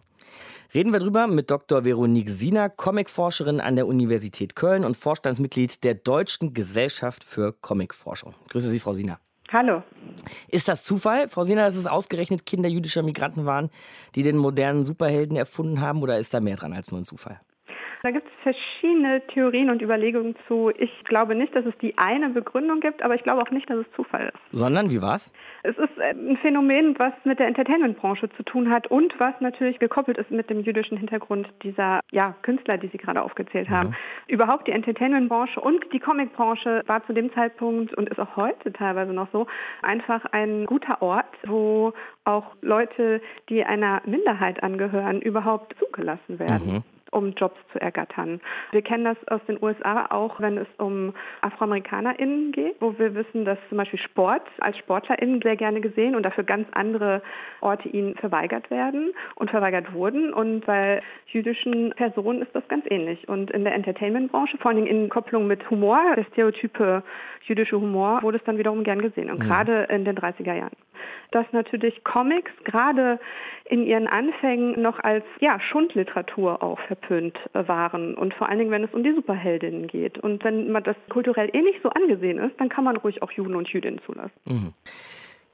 Reden 0.75 0.91
wir 0.91 0.99
drüber 0.99 1.27
mit 1.27 1.49
Dr. 1.51 1.85
Veronique 1.85 2.29
Siener, 2.29 2.69
Comicforscherin 2.69 3.61
an 3.61 3.77
der 3.77 3.87
Universität 3.87 4.57
Köln 4.57 4.83
und 4.83 4.97
Vorstandsmitglied 4.97 5.85
der 5.85 5.93
Deutschen 5.95 6.53
Gesellschaft 6.53 7.23
für 7.23 7.53
Comicforschung. 7.53 8.33
Grüße 8.49 8.67
Sie, 8.67 8.79
Frau 8.79 8.91
Siener. 8.91 9.21
Hallo. 9.53 9.83
Ist 10.49 10.67
das 10.67 10.83
Zufall, 10.83 11.29
Frau 11.29 11.45
Siener, 11.45 11.65
dass 11.65 11.77
es 11.77 11.87
ausgerechnet 11.87 12.45
Kinder 12.45 12.67
jüdischer 12.67 13.03
Migranten 13.03 13.45
waren, 13.45 13.69
die 14.15 14.23
den 14.23 14.35
modernen 14.35 14.83
Superhelden 14.83 15.37
erfunden 15.37 15.79
haben, 15.79 16.01
oder 16.01 16.19
ist 16.19 16.33
da 16.33 16.41
mehr 16.41 16.57
dran 16.57 16.73
als 16.73 16.91
nur 16.91 16.99
ein 16.99 17.05
Zufall? 17.05 17.39
Da 18.05 18.11
gibt 18.11 18.27
es 18.27 18.33
verschiedene 18.43 19.25
Theorien 19.33 19.71
und 19.71 19.81
Überlegungen 19.81 20.35
zu. 20.47 20.69
Ich 20.77 20.91
glaube 21.05 21.33
nicht, 21.33 21.55
dass 21.55 21.65
es 21.65 21.75
die 21.79 21.97
eine 21.97 22.29
Begründung 22.29 22.79
gibt, 22.79 23.01
aber 23.01 23.15
ich 23.15 23.23
glaube 23.23 23.41
auch 23.41 23.49
nicht, 23.49 23.67
dass 23.67 23.79
es 23.79 23.91
Zufall 23.95 24.27
ist. 24.27 24.37
Sondern, 24.51 24.91
wie 24.91 25.01
war's? 25.01 25.33
Es 25.63 25.75
ist 25.75 25.97
äh, 25.97 26.11
ein 26.11 26.37
Phänomen, 26.37 26.93
was 26.99 27.13
mit 27.23 27.39
der 27.39 27.47
Entertainment-Branche 27.47 28.29
zu 28.37 28.43
tun 28.43 28.69
hat 28.69 28.85
und 28.91 29.19
was 29.19 29.33
natürlich 29.39 29.79
gekoppelt 29.79 30.19
ist 30.19 30.29
mit 30.29 30.51
dem 30.51 30.59
jüdischen 30.59 30.99
Hintergrund 30.99 31.49
dieser 31.63 32.01
ja, 32.11 32.35
Künstler, 32.43 32.77
die 32.77 32.89
Sie 32.89 32.99
gerade 32.99 33.23
aufgezählt 33.23 33.71
haben. 33.71 33.89
Mhm. 33.89 33.95
Überhaupt 34.27 34.67
die 34.67 34.73
Entertainment-Branche 34.73 35.59
und 35.59 35.91
die 35.91 35.99
Comic-Branche 35.99 36.83
war 36.85 37.03
zu 37.07 37.13
dem 37.13 37.33
Zeitpunkt 37.33 37.95
und 37.95 38.07
ist 38.09 38.19
auch 38.19 38.35
heute 38.35 38.71
teilweise 38.71 39.13
noch 39.13 39.29
so 39.31 39.47
einfach 39.81 40.23
ein 40.25 40.67
guter 40.67 41.01
Ort, 41.01 41.25
wo 41.47 41.91
auch 42.23 42.51
Leute, 42.61 43.19
die 43.49 43.63
einer 43.63 44.03
Minderheit 44.05 44.61
angehören, 44.61 45.21
überhaupt 45.21 45.75
zugelassen 45.79 46.37
werden. 46.37 46.67
Mhm 46.67 46.94
um 47.15 47.33
Jobs 47.33 47.57
zu 47.71 47.79
ergattern. 47.79 48.41
Wir 48.71 48.81
kennen 48.81 49.05
das 49.05 49.17
aus 49.27 49.41
den 49.47 49.57
USA 49.63 50.07
auch, 50.09 50.39
wenn 50.41 50.57
es 50.57 50.67
um 50.77 51.13
AfroamerikanerInnen 51.41 52.51
geht, 52.51 52.75
wo 52.81 52.99
wir 52.99 53.15
wissen, 53.15 53.45
dass 53.45 53.57
zum 53.69 53.77
Beispiel 53.77 53.99
Sport 53.99 54.43
als 54.59 54.77
SportlerInnen 54.77 55.41
sehr 55.41 55.55
gerne 55.55 55.79
gesehen 55.79 56.15
und 56.15 56.23
dafür 56.23 56.43
ganz 56.43 56.67
andere 56.73 57.21
Orte 57.61 57.87
ihnen 57.87 58.15
verweigert 58.15 58.69
werden 58.69 59.13
und 59.35 59.49
verweigert 59.49 59.93
wurden. 59.93 60.33
Und 60.33 60.65
bei 60.65 61.01
jüdischen 61.27 61.91
Personen 61.91 62.41
ist 62.41 62.53
das 62.53 62.67
ganz 62.67 62.85
ähnlich. 62.89 63.29
Und 63.29 63.49
in 63.51 63.63
der 63.63 63.73
Entertainment-Branche, 63.75 64.57
vor 64.57 64.71
allem 64.71 64.85
in 64.85 65.07
Kopplung 65.07 65.47
mit 65.47 65.69
Humor, 65.69 65.99
der 66.17 66.25
stereotype 66.25 67.01
jüdische 67.41 67.79
Humor, 67.79 68.21
wurde 68.23 68.37
es 68.37 68.43
dann 68.43 68.57
wiederum 68.57 68.83
gern 68.83 69.01
gesehen. 69.01 69.31
Und 69.31 69.39
ja. 69.39 69.45
gerade 69.45 69.83
in 69.83 70.03
den 70.03 70.17
30er 70.17 70.53
Jahren 70.53 70.75
dass 71.31 71.45
natürlich 71.51 72.03
Comics 72.03 72.51
gerade 72.63 73.19
in 73.65 73.83
ihren 73.85 74.07
Anfängen 74.07 74.81
noch 74.81 74.99
als 74.99 75.23
ja, 75.39 75.59
Schundliteratur 75.59 76.61
auch 76.61 76.79
verpönt 76.81 77.37
waren 77.53 78.13
und 78.15 78.33
vor 78.33 78.49
allen 78.49 78.59
Dingen, 78.59 78.71
wenn 78.71 78.83
es 78.83 78.93
um 78.93 79.03
die 79.03 79.13
Superheldinnen 79.13 79.87
geht. 79.87 80.19
Und 80.19 80.43
wenn 80.43 80.71
man 80.71 80.83
das 80.83 80.95
kulturell 81.09 81.49
eh 81.53 81.61
nicht 81.61 81.81
so 81.81 81.89
angesehen 81.89 82.37
ist, 82.37 82.59
dann 82.59 82.69
kann 82.69 82.83
man 82.83 82.97
ruhig 82.97 83.23
auch 83.23 83.31
Juden 83.31 83.55
und 83.55 83.67
Jüdinnen 83.69 83.99
zulassen. 84.05 84.31
Mhm. 84.45 84.73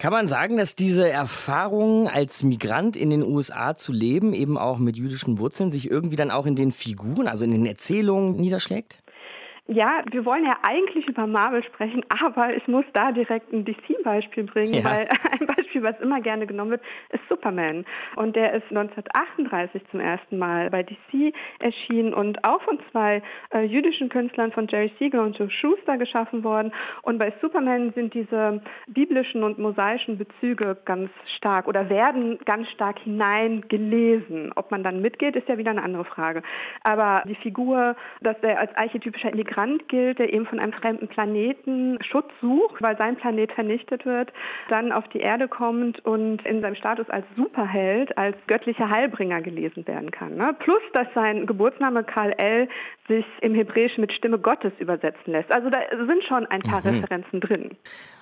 Kann 0.02 0.14
man 0.14 0.28
sagen, 0.28 0.58
dass 0.58 0.76
diese 0.76 1.08
Erfahrung 1.08 2.10
als 2.10 2.44
Migrant 2.44 2.98
in 2.98 3.12
den 3.12 3.22
USA 3.22 3.76
zu 3.76 3.94
leben, 3.94 4.34
eben 4.34 4.58
auch 4.58 4.80
mit 4.80 4.98
jüdischen 4.98 5.38
Wurzeln, 5.38 5.70
sich 5.70 5.92
irgendwie 5.92 6.16
dann 6.16 6.32
auch 6.32 6.48
in 6.48 6.56
den 6.56 6.72
Figuren, 6.72 7.28
also 7.28 7.46
in 7.46 7.52
den 7.52 7.68
Erzählungen 7.68 8.36
niederschlägt? 8.36 9.04
Ja, 9.74 10.04
wir 10.12 10.26
wollen 10.26 10.44
ja 10.44 10.58
eigentlich 10.64 11.08
über 11.08 11.28
Marvel 11.28 11.64
sprechen, 11.64 12.04
aber 12.22 12.54
ich 12.54 12.68
muss 12.68 12.84
da 12.92 13.14
direkt 13.14 13.54
ein 13.54 13.64
DC-Beispiel 13.64 14.44
bringen, 14.44 14.74
ja. 14.74 14.84
weil 14.84 15.08
ein 15.32 15.48
Beispiel, 15.48 15.82
was 15.82 15.98
immer 16.02 16.20
gerne 16.20 16.46
genommen 16.46 16.72
wird, 16.72 16.82
ist 17.10 17.22
Superman. 17.30 17.86
Und 18.18 18.36
der 18.36 18.54
ist 18.54 18.66
1938 18.70 19.82
zum 19.90 20.02
ersten 20.02 20.38
Mal 20.38 20.70
bei 20.70 20.84
DC 20.84 21.34
erschienen 21.60 22.14
und 22.14 22.44
auch 22.44 22.62
von 22.64 22.80
zwei 22.92 23.22
äh, 23.54 23.62
jüdischen 23.62 24.10
Künstlern, 24.10 24.52
von 24.52 24.68
Jerry 24.68 24.92
Siegel 25.00 25.22
und 25.22 25.38
Joe 25.38 25.50
Schuster 25.50 25.98
geschaffen 25.98 26.44
worden. 26.44 26.74
Und 27.04 27.18
bei 27.18 27.34
Superman 27.40 27.94
sind 27.94 28.14
diese 28.14 28.62
biblischen 28.88 29.42
und 29.44 29.58
mosaischen 29.58 30.18
Bezüge 30.18 30.78
ganz 30.84 31.10
stark 31.38 31.70
oder 31.70 31.90
werden 31.90 32.40
ganz 32.44 32.70
stark 32.72 33.00
hineingelesen. 33.00 34.52
Ob 34.58 34.70
man 34.70 34.84
dann 34.84 35.02
mitgeht, 35.02 35.38
ist 35.38 35.48
ja 35.48 35.58
wieder 35.58 35.72
eine 35.72 35.84
andere 35.84 36.04
Frage. 36.04 36.44
Aber 36.84 37.24
die 37.26 37.36
Figur, 37.36 37.96
dass 38.20 38.36
er 38.42 38.60
als 38.60 38.76
archetypischer 38.76 39.32
Immigrant 39.32 39.61
Migrant 39.62 39.88
gilt, 39.90 40.20
der 40.20 40.34
eben 40.34 40.46
von 40.46 40.60
einem 40.60 40.74
fremden 40.74 41.08
Planeten 41.08 41.98
Schutz 42.04 42.30
sucht, 42.42 42.82
weil 42.82 42.98
sein 42.98 43.16
Planet 43.16 43.52
vernichtet 43.52 44.06
wird, 44.06 44.32
dann 44.70 44.92
auf 44.92 45.08
die 45.10 45.20
Erde 45.20 45.48
kommt 45.48 46.04
und 46.06 46.46
in 46.46 46.62
seinem 46.62 46.76
Status 46.76 47.10
als 47.10 47.26
Superheld, 47.36 48.18
als 48.18 48.36
göttlicher 48.48 48.90
Heilbringer 48.90 49.42
gelesen 49.42 49.86
werden 49.88 50.12
kann. 50.12 50.36
Ne? 50.36 50.56
Plus, 50.60 50.82
dass 50.94 51.08
sein 51.14 51.46
Geburtsname 51.46 52.04
Karl 52.04 52.34
L. 52.38 52.68
sich 53.08 53.26
im 53.42 53.54
Hebräischen 53.54 54.02
mit 54.02 54.14
Stimme 54.14 54.40
Gottes 54.40 54.74
übersetzen 54.80 55.34
lässt. 55.34 55.52
Also 55.52 55.70
da 55.70 55.80
sind 55.92 56.24
schon 56.24 56.46
ein 56.48 56.62
paar 56.62 56.82
mhm. 56.82 57.00
Referenzen 57.00 57.40
drin. 57.40 57.72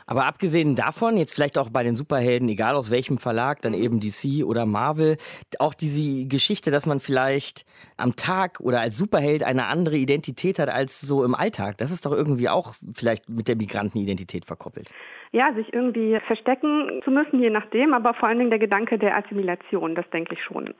Aber 0.09 0.25
abgesehen 0.25 0.75
davon, 0.75 1.17
jetzt 1.17 1.35
vielleicht 1.35 1.59
auch 1.59 1.69
bei 1.69 1.83
den 1.83 1.93
Superhelden, 1.93 2.49
egal 2.49 2.73
aus 2.73 2.89
welchem 2.89 3.19
Verlag, 3.19 3.61
dann 3.61 3.75
eben 3.75 3.99
DC 3.99 4.43
oder 4.43 4.65
Marvel, 4.65 5.17
auch 5.59 5.75
diese 5.75 6.25
Geschichte, 6.25 6.71
dass 6.71 6.87
man 6.87 6.99
vielleicht 6.99 7.63
am 7.95 8.15
Tag 8.15 8.59
oder 8.59 8.81
als 8.81 8.97
Superheld 8.97 9.43
eine 9.43 9.67
andere 9.67 9.97
Identität 9.97 10.57
hat 10.57 10.67
als 10.67 10.99
so 10.99 11.23
im 11.23 11.35
Alltag, 11.35 11.77
das 11.77 11.91
ist 11.91 12.07
doch 12.07 12.11
irgendwie 12.11 12.49
auch 12.49 12.73
vielleicht 12.91 13.29
mit 13.29 13.47
der 13.47 13.55
Migrantenidentität 13.55 14.45
verkoppelt 14.45 14.89
ja, 15.31 15.53
sich 15.53 15.71
irgendwie 15.73 16.19
verstecken 16.25 17.01
zu 17.03 17.11
müssen, 17.11 17.39
je 17.39 17.49
nachdem, 17.49 17.93
aber 17.93 18.13
vor 18.13 18.29
allen 18.29 18.39
Dingen 18.39 18.49
der 18.49 18.59
Gedanke 18.59 18.97
der 18.97 19.15
Assimilation, 19.15 19.93
das 19.93 20.09
denke 20.09 20.33
ich 20.33 20.43
schon. 20.43 20.73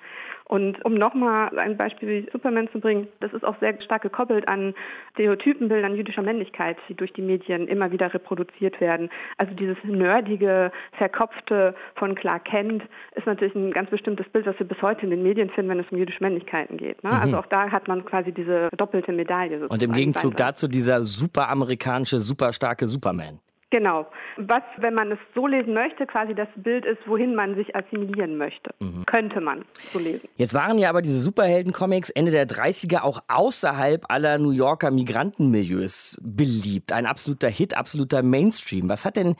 Und 0.49 0.83
um 0.83 0.95
nochmal 0.95 1.57
ein 1.59 1.77
Beispiel 1.77 2.09
wie 2.09 2.29
Superman 2.31 2.69
zu 2.71 2.79
bringen, 2.79 3.07
das 3.19 3.31
ist 3.33 3.45
auch 3.45 3.55
sehr 3.59 3.79
stark 3.81 4.01
gekoppelt 4.01 4.49
an 4.49 4.73
Stereotypenbildern 5.13 5.95
jüdischer 5.95 6.23
Männlichkeit, 6.23 6.75
die 6.89 6.95
durch 6.95 7.13
die 7.13 7.21
Medien 7.21 7.67
immer 7.67 7.91
wieder 7.91 8.11
reproduziert 8.11 8.81
werden. 8.81 9.11
Also 9.37 9.53
dieses 9.53 9.77
nerdige, 9.83 10.71
verkopfte 10.93 11.75
von 11.93 12.15
Clark 12.15 12.45
Kent 12.45 12.81
ist 13.13 13.27
natürlich 13.27 13.53
ein 13.53 13.71
ganz 13.71 13.91
bestimmtes 13.91 14.27
Bild, 14.29 14.47
was 14.47 14.57
wir 14.57 14.67
bis 14.67 14.81
heute 14.81 15.03
in 15.03 15.11
den 15.11 15.21
Medien 15.21 15.51
finden, 15.51 15.69
wenn 15.69 15.79
es 15.79 15.91
um 15.91 15.99
jüdische 15.99 16.23
Männlichkeiten 16.23 16.77
geht. 16.77 17.03
Ne? 17.03 17.11
Also 17.11 17.27
mhm. 17.27 17.29
Also 17.29 17.37
auch 17.37 17.45
da 17.45 17.71
hat 17.71 17.87
man 17.87 18.03
quasi 18.05 18.31
diese 18.31 18.69
doppelte 18.75 19.11
Medaille. 19.11 19.67
Und 19.67 19.83
im 19.83 19.93
Gegenzug 19.93 20.35
dazu 20.35 20.67
dieser 20.67 21.03
superamerikanische, 21.03 22.17
superstarke 22.17 22.87
Superman. 22.87 23.39
Genau. 23.71 24.07
Was, 24.37 24.63
wenn 24.77 24.95
man 24.95 25.11
es 25.11 25.19
so 25.35 25.45
lesen 25.45 25.73
möchte, 25.73 26.07
quasi 26.07 26.33
das 26.33 26.47
Bild 26.55 26.85
ist, 26.85 26.99
wohin 27.05 27.35
man 27.35 27.55
sich 27.55 27.75
assimilieren 27.75 28.37
möchte. 28.37 28.73
Mhm. 28.79 29.05
Könnte 29.05 29.41
man 29.41 29.63
so 29.93 29.99
lesen. 29.99 30.27
Jetzt 30.37 30.55
waren 30.55 30.79
ja 30.79 30.89
aber 30.89 31.03
diese 31.03 31.19
Superhelden-Comics 31.19 32.09
Ende 32.09 32.31
der 32.31 32.47
30er 32.47 33.01
auch 33.01 33.21
außerhalb 33.27 34.05
aller 34.09 34.39
New 34.39 34.51
Yorker 34.51 34.89
Migrantenmilieus 34.89 36.19
beliebt. 36.23 36.91
Ein 36.91 37.05
absoluter 37.05 37.49
Hit, 37.49 37.77
absoluter 37.77 38.23
Mainstream. 38.23 38.89
Was 38.89 39.05
hat 39.05 39.17
denn 39.17 39.35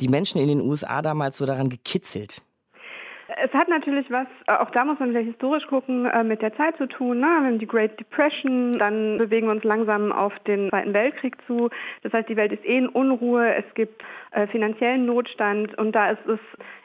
die 0.00 0.08
Menschen 0.08 0.40
in 0.40 0.48
den 0.48 0.60
USA 0.60 1.00
damals 1.00 1.38
so 1.38 1.46
daran 1.46 1.68
gekitzelt? 1.68 2.42
Es 3.36 3.52
hat 3.52 3.68
natürlich 3.68 4.10
was, 4.10 4.26
äh, 4.46 4.52
auch 4.52 4.70
da 4.70 4.84
muss 4.84 4.98
man 4.98 5.10
wieder 5.10 5.20
historisch 5.20 5.66
gucken, 5.66 6.06
äh, 6.06 6.24
mit 6.24 6.40
der 6.40 6.54
Zeit 6.56 6.76
zu 6.78 6.86
tun. 6.86 7.20
Ne? 7.20 7.26
Wir 7.26 7.46
haben 7.46 7.58
die 7.58 7.66
Great 7.66 8.00
Depression, 8.00 8.78
dann 8.78 9.18
bewegen 9.18 9.46
wir 9.48 9.52
uns 9.52 9.64
langsam 9.64 10.12
auf 10.12 10.32
den 10.40 10.70
Zweiten 10.70 10.94
Weltkrieg 10.94 11.36
zu. 11.46 11.68
Das 12.02 12.12
heißt, 12.12 12.28
die 12.28 12.36
Welt 12.36 12.52
ist 12.52 12.64
eh 12.64 12.78
in 12.78 12.88
Unruhe, 12.88 13.54
es 13.54 13.64
gibt 13.74 14.02
finanziellen 14.50 15.06
Notstand 15.06 15.76
und 15.78 15.92
da 15.92 16.10
ist 16.10 16.26
es 16.26 16.40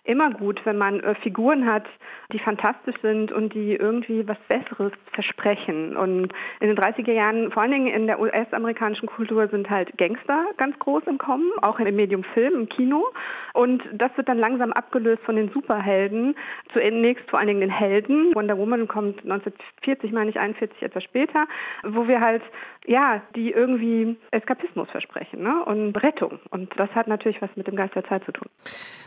immer 0.05 0.31
gut, 0.31 0.61
wenn 0.65 0.77
man 0.77 0.99
äh, 0.99 1.15
Figuren 1.15 1.65
hat, 1.65 1.85
die 2.31 2.39
fantastisch 2.39 2.95
sind 3.01 3.31
und 3.31 3.53
die 3.53 3.75
irgendwie 3.75 4.27
was 4.27 4.37
Besseres 4.49 4.91
versprechen. 5.13 5.95
Und 5.95 6.33
in 6.59 6.67
den 6.67 6.77
30er 6.77 7.11
Jahren, 7.11 7.51
vor 7.51 7.61
allen 7.61 7.71
Dingen 7.71 7.87
in 7.87 8.07
der 8.07 8.19
US-amerikanischen 8.19 9.07
Kultur, 9.07 9.47
sind 9.47 9.69
halt 9.69 9.97
Gangster 9.97 10.45
ganz 10.57 10.77
groß 10.79 11.03
im 11.07 11.17
Kommen, 11.17 11.49
auch 11.61 11.79
im 11.79 11.95
Medium 11.95 12.23
Film, 12.23 12.53
im 12.53 12.69
Kino. 12.69 13.05
Und 13.53 13.83
das 13.93 14.15
wird 14.17 14.27
dann 14.27 14.39
langsam 14.39 14.73
abgelöst 14.73 15.23
von 15.23 15.37
den 15.37 15.49
Superhelden. 15.51 16.35
Zunächst 16.73 17.29
vor 17.29 17.39
allen 17.39 17.47
Dingen 17.47 17.61
den 17.61 17.69
Helden. 17.69 18.35
Wonder 18.35 18.57
Woman 18.57 18.87
kommt 18.87 19.19
1940, 19.23 20.11
meine 20.11 20.31
ich, 20.31 20.39
41 20.39 20.81
etwas 20.81 21.03
später, 21.03 21.47
wo 21.83 22.07
wir 22.07 22.19
halt, 22.19 22.41
ja, 22.85 23.21
die 23.35 23.51
irgendwie 23.51 24.17
Eskapismus 24.31 24.89
versprechen 24.89 25.41
ne? 25.41 25.63
und 25.65 25.95
Rettung. 25.97 26.39
Und 26.49 26.71
das 26.77 26.89
hat 26.91 27.07
natürlich 27.07 27.41
was 27.41 27.49
mit 27.55 27.67
dem 27.67 27.75
Geist 27.75 27.95
der 27.95 28.03
Zeit 28.05 28.23
zu 28.25 28.31
tun. 28.31 28.47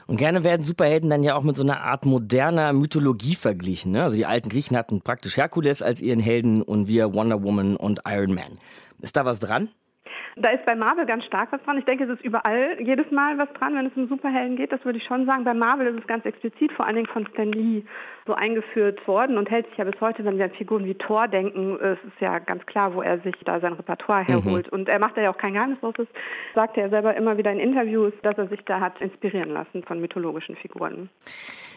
Und 0.06 0.16
gerne 0.16 0.44
werden 0.44 0.62
Superhelden 0.62 1.10
dann 1.10 1.22
ja 1.22 1.34
auch 1.34 1.42
mit 1.42 1.56
so 1.56 1.62
einer 1.62 1.82
Art 1.82 2.06
moderner 2.06 2.72
Mythologie 2.72 3.34
verglichen. 3.34 3.92
Ne? 3.92 4.04
Also 4.04 4.16
die 4.16 4.26
alten 4.26 4.48
Griechen 4.48 4.76
hatten 4.76 5.02
praktisch 5.02 5.36
Herkules 5.36 5.82
als 5.82 6.00
ihren 6.00 6.20
Helden 6.20 6.62
und 6.62 6.88
wir 6.88 7.14
Wonder 7.14 7.42
Woman 7.42 7.76
und 7.76 8.00
Iron 8.06 8.34
Man. 8.34 8.58
Ist 9.00 9.16
da 9.16 9.24
was 9.24 9.40
dran? 9.40 9.68
Da 10.38 10.50
ist 10.50 10.66
bei 10.66 10.74
Marvel 10.74 11.06
ganz 11.06 11.24
stark 11.24 11.50
was 11.50 11.62
dran. 11.62 11.78
Ich 11.78 11.86
denke, 11.86 12.04
es 12.04 12.10
ist 12.10 12.22
überall 12.22 12.76
jedes 12.78 13.10
Mal 13.10 13.38
was 13.38 13.48
dran, 13.54 13.74
wenn 13.74 13.86
es 13.86 13.96
um 13.96 14.06
Superhelden 14.06 14.56
geht. 14.56 14.70
Das 14.70 14.84
würde 14.84 14.98
ich 14.98 15.04
schon 15.04 15.24
sagen. 15.24 15.44
Bei 15.44 15.54
Marvel 15.54 15.86
ist 15.86 16.00
es 16.00 16.06
ganz 16.06 16.26
explizit, 16.26 16.72
vor 16.72 16.86
allen 16.86 16.96
Dingen 16.96 17.08
von 17.08 17.26
Stan 17.28 17.50
Lee 17.50 17.84
so 18.26 18.34
eingeführt 18.34 19.06
worden 19.08 19.38
und 19.38 19.50
hält 19.50 19.66
sich 19.68 19.78
ja 19.78 19.84
bis 19.84 19.98
heute, 19.98 20.26
wenn 20.26 20.36
wir 20.36 20.44
an 20.44 20.50
Figuren 20.50 20.84
wie 20.84 20.94
Thor 20.94 21.26
denken, 21.26 21.78
es 21.80 21.98
ist 22.04 22.20
ja 22.20 22.38
ganz 22.38 22.66
klar, 22.66 22.92
wo 22.94 23.00
er 23.00 23.18
sich 23.20 23.34
da 23.44 23.60
sein 23.60 23.72
Repertoire 23.72 24.22
mhm. 24.22 24.26
herholt. 24.26 24.66
Mhm. 24.66 24.78
Und 24.78 24.88
er 24.90 24.98
macht 24.98 25.16
ja 25.16 25.30
auch 25.30 25.38
kein 25.38 25.54
Geheimnis 25.54 25.80
draus. 25.80 25.94
Das 25.96 26.08
sagt 26.54 26.76
er 26.76 26.90
selber 26.90 27.16
immer 27.16 27.38
wieder 27.38 27.50
in 27.50 27.58
Interviews, 27.58 28.12
dass 28.22 28.36
er 28.36 28.48
sich 28.48 28.60
da 28.66 28.80
hat 28.80 29.00
inspirieren 29.00 29.50
lassen 29.50 29.84
von 29.84 30.00
mythologischen 30.00 30.56
Figuren. 30.56 31.08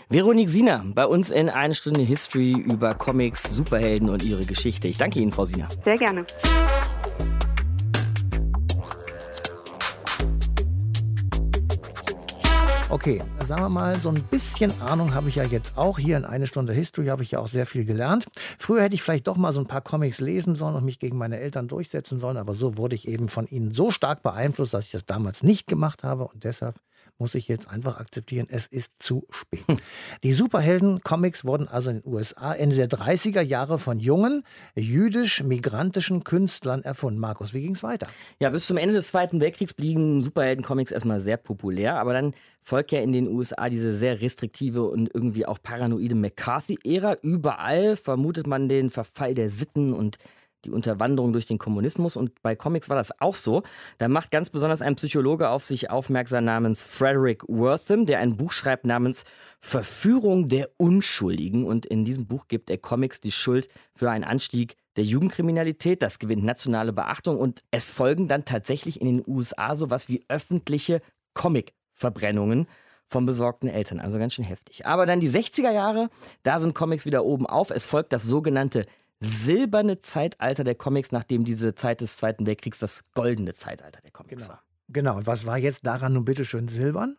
Veronique 0.10 0.50
Sina, 0.50 0.84
bei 0.96 1.06
uns 1.06 1.32
in 1.32 1.50
eine 1.50 1.76
Stunde 1.76 2.02
History 2.02 2.54
über 2.54 2.94
Comics, 2.96 3.44
Superhelden 3.44 4.10
und 4.10 4.22
ihre 4.24 4.46
Geschichte. 4.46 4.90
Ich 4.90 4.98
danke 4.98 5.20
Ihnen, 5.20 5.32
Frau 5.32 5.46
Sina. 5.46 5.70
Sehr 5.86 5.98
gerne. 5.98 6.26
Okay, 13.02 13.24
sagen 13.46 13.62
wir 13.62 13.70
mal, 13.70 13.96
so 13.96 14.10
ein 14.10 14.22
bisschen 14.24 14.74
Ahnung 14.82 15.14
habe 15.14 15.30
ich 15.30 15.36
ja 15.36 15.46
jetzt 15.46 15.78
auch. 15.78 15.98
Hier 15.98 16.18
in 16.18 16.26
eine 16.26 16.48
Stunde 16.48 16.74
History 16.74 17.06
habe 17.06 17.24
ich 17.24 17.32
ja 17.32 17.40
auch 17.40 17.48
sehr 17.48 17.66
viel 17.66 17.86
gelernt. 17.86 18.28
Früher 18.58 18.84
hätte 18.84 18.94
ich 18.94 19.02
vielleicht 19.02 19.28
doch 19.28 19.38
mal 19.38 19.54
so 19.54 19.62
ein 19.62 19.68
paar 19.68 19.80
Comics 19.80 20.20
lesen 20.20 20.54
sollen 20.54 20.76
und 20.76 20.84
mich 20.84 21.00
gegen 21.00 21.18
meine 21.18 21.40
Eltern 21.40 21.70
durchsetzen 21.70 22.20
sollen, 22.20 22.36
aber 22.36 22.56
so 22.56 22.78
wurde 22.78 22.96
ich 22.96 23.08
eben 23.08 23.30
von 23.30 23.48
ihnen 23.48 23.74
so 23.74 23.92
stark 23.92 24.22
beeinflusst, 24.22 24.74
dass 24.74 24.84
ich 24.84 24.92
das 24.92 25.06
damals 25.06 25.44
nicht 25.44 25.66
gemacht 25.66 26.04
habe 26.04 26.28
und 26.28 26.44
deshalb 26.44 26.76
muss 27.20 27.36
ich 27.36 27.48
jetzt 27.48 27.70
einfach 27.70 28.00
akzeptieren, 28.00 28.48
es 28.50 28.66
ist 28.66 28.94
zu 29.00 29.28
spät. 29.30 29.64
Die 30.24 30.32
Superhelden-Comics 30.32 31.46
wurden 31.46 31.68
also 31.68 31.90
in 31.90 32.02
den 32.02 32.12
USA 32.12 32.54
Ende 32.54 32.76
der 32.76 32.90
30er 32.90 33.42
Jahre 33.42 33.78
von 33.78 34.00
jungen 34.00 34.44
jüdisch-migrantischen 34.76 36.24
Künstlern 36.24 36.82
erfunden. 36.82 37.20
Markus, 37.20 37.54
wie 37.54 37.62
ging 37.62 37.76
es 37.76 37.84
weiter? 37.84 38.08
Ja, 38.40 38.50
bis 38.50 38.68
zum 38.68 38.78
Ende 38.78 38.96
des 38.96 39.10
Zweiten 39.10 39.42
Weltkriegs 39.42 39.74
blieben 39.74 40.24
Superhelden-Comics 40.24 40.92
erstmal 40.92 41.20
sehr 41.20 41.38
populär, 41.38 42.00
aber 42.00 42.14
dann 42.14 42.34
folgt 42.62 42.92
ja 42.92 43.02
in 43.02 43.12
den 43.12 43.28
USA 43.28 43.70
diese 43.70 43.96
sehr 43.96 44.22
restriktive 44.22 44.84
und 44.84 45.10
irgendwie 45.14 45.46
auch 45.46 45.60
paranoide 45.62 46.16
McCarthy-Ära. 46.16 47.18
Überall 47.22 47.98
vermutet 47.98 48.48
man 48.48 48.70
den 48.70 48.90
Verfall 48.90 49.34
der 49.34 49.50
Sitten 49.50 49.94
und 49.94 50.18
die 50.66 50.72
Unterwanderung 50.72 51.34
durch 51.34 51.46
den 51.46 51.58
Kommunismus. 51.58 52.16
Und 52.16 52.42
bei 52.42 52.56
Comics 52.56 52.90
war 52.90 52.96
das 52.96 53.20
auch 53.22 53.36
so. 53.36 53.64
Da 53.98 54.08
macht 54.08 54.32
ganz 54.32 54.50
besonders 54.50 54.82
ein 54.82 54.96
Psychologe 54.96 55.50
auf 55.50 55.66
sich 55.66 55.90
aufmerksam 55.90 56.46
namens 56.46 56.84
Frederick 56.84 57.44
Wortham, 57.48 58.06
der 58.06 58.20
ein 58.20 58.38
Buch 58.38 58.52
schreibt 58.52 58.86
namens 58.86 59.24
Verführung 59.60 60.48
der 60.50 60.70
Unschuldigen. 60.78 61.66
Und 61.66 61.86
in 61.86 62.06
diesem 62.06 62.28
Buch 62.28 62.48
gibt 62.48 62.70
er 62.70 62.78
Comics 62.78 63.22
die 63.22 63.32
Schuld 63.32 63.70
für 63.96 64.10
einen 64.10 64.24
Anstieg 64.24 64.76
der 64.96 65.04
Jugendkriminalität. 65.04 66.02
Das 66.02 66.20
gewinnt 66.20 66.44
nationale 66.44 66.94
Beachtung 66.94 67.38
und 67.38 67.64
es 67.72 67.90
folgen 67.90 68.28
dann 68.28 68.46
tatsächlich 68.46 69.02
in 69.02 69.08
den 69.08 69.24
USA 69.26 69.76
sowas 69.76 70.10
wie 70.10 70.26
öffentliche 70.28 71.02
Comic-Verbrennungen 71.34 72.68
von 73.10 73.26
besorgten 73.26 73.68
Eltern. 73.68 74.00
Also 74.00 74.20
ganz 74.20 74.34
schön 74.34 74.46
heftig. 74.46 74.86
Aber 74.86 75.06
dann 75.06 75.20
die 75.20 75.30
60er 75.30 75.72
Jahre, 75.72 76.10
da 76.44 76.60
sind 76.60 76.76
Comics 76.76 77.06
wieder 77.06 77.26
oben 77.26 77.48
auf. 77.48 77.72
Es 77.72 77.86
folgt 77.86 78.14
das 78.14 78.24
sogenannte 78.24 78.86
silberne 79.20 80.00
Zeitalter 80.00 80.64
der 80.64 80.76
Comics, 80.76 81.12
nachdem 81.12 81.44
diese 81.44 81.76
Zeit 81.76 82.02
des 82.02 82.18
Zweiten 82.18 82.46
Weltkriegs 82.46 82.80
das 82.80 83.04
goldene 83.14 83.54
Zeitalter 83.54 84.02
der 84.02 84.12
Comics 84.12 84.44
genau. 84.44 84.50
war. 84.54 84.64
Genau, 84.88 85.18
und 85.18 85.28
was 85.28 85.46
war 85.46 85.58
jetzt 85.58 85.86
daran 85.86 86.14
nun 86.14 86.26
bitte 86.26 86.46
schön 86.46 86.68
silbern? 86.68 87.18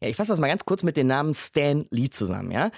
Ja, 0.00 0.08
ich 0.08 0.16
fasse 0.16 0.30
das 0.30 0.38
mal 0.38 0.48
ganz 0.48 0.64
kurz 0.64 0.82
mit 0.82 0.96
dem 0.96 1.06
Namen 1.06 1.34
Stan 1.34 1.86
Lee 1.90 2.10
zusammen. 2.10 2.50
Ja? 2.50 2.70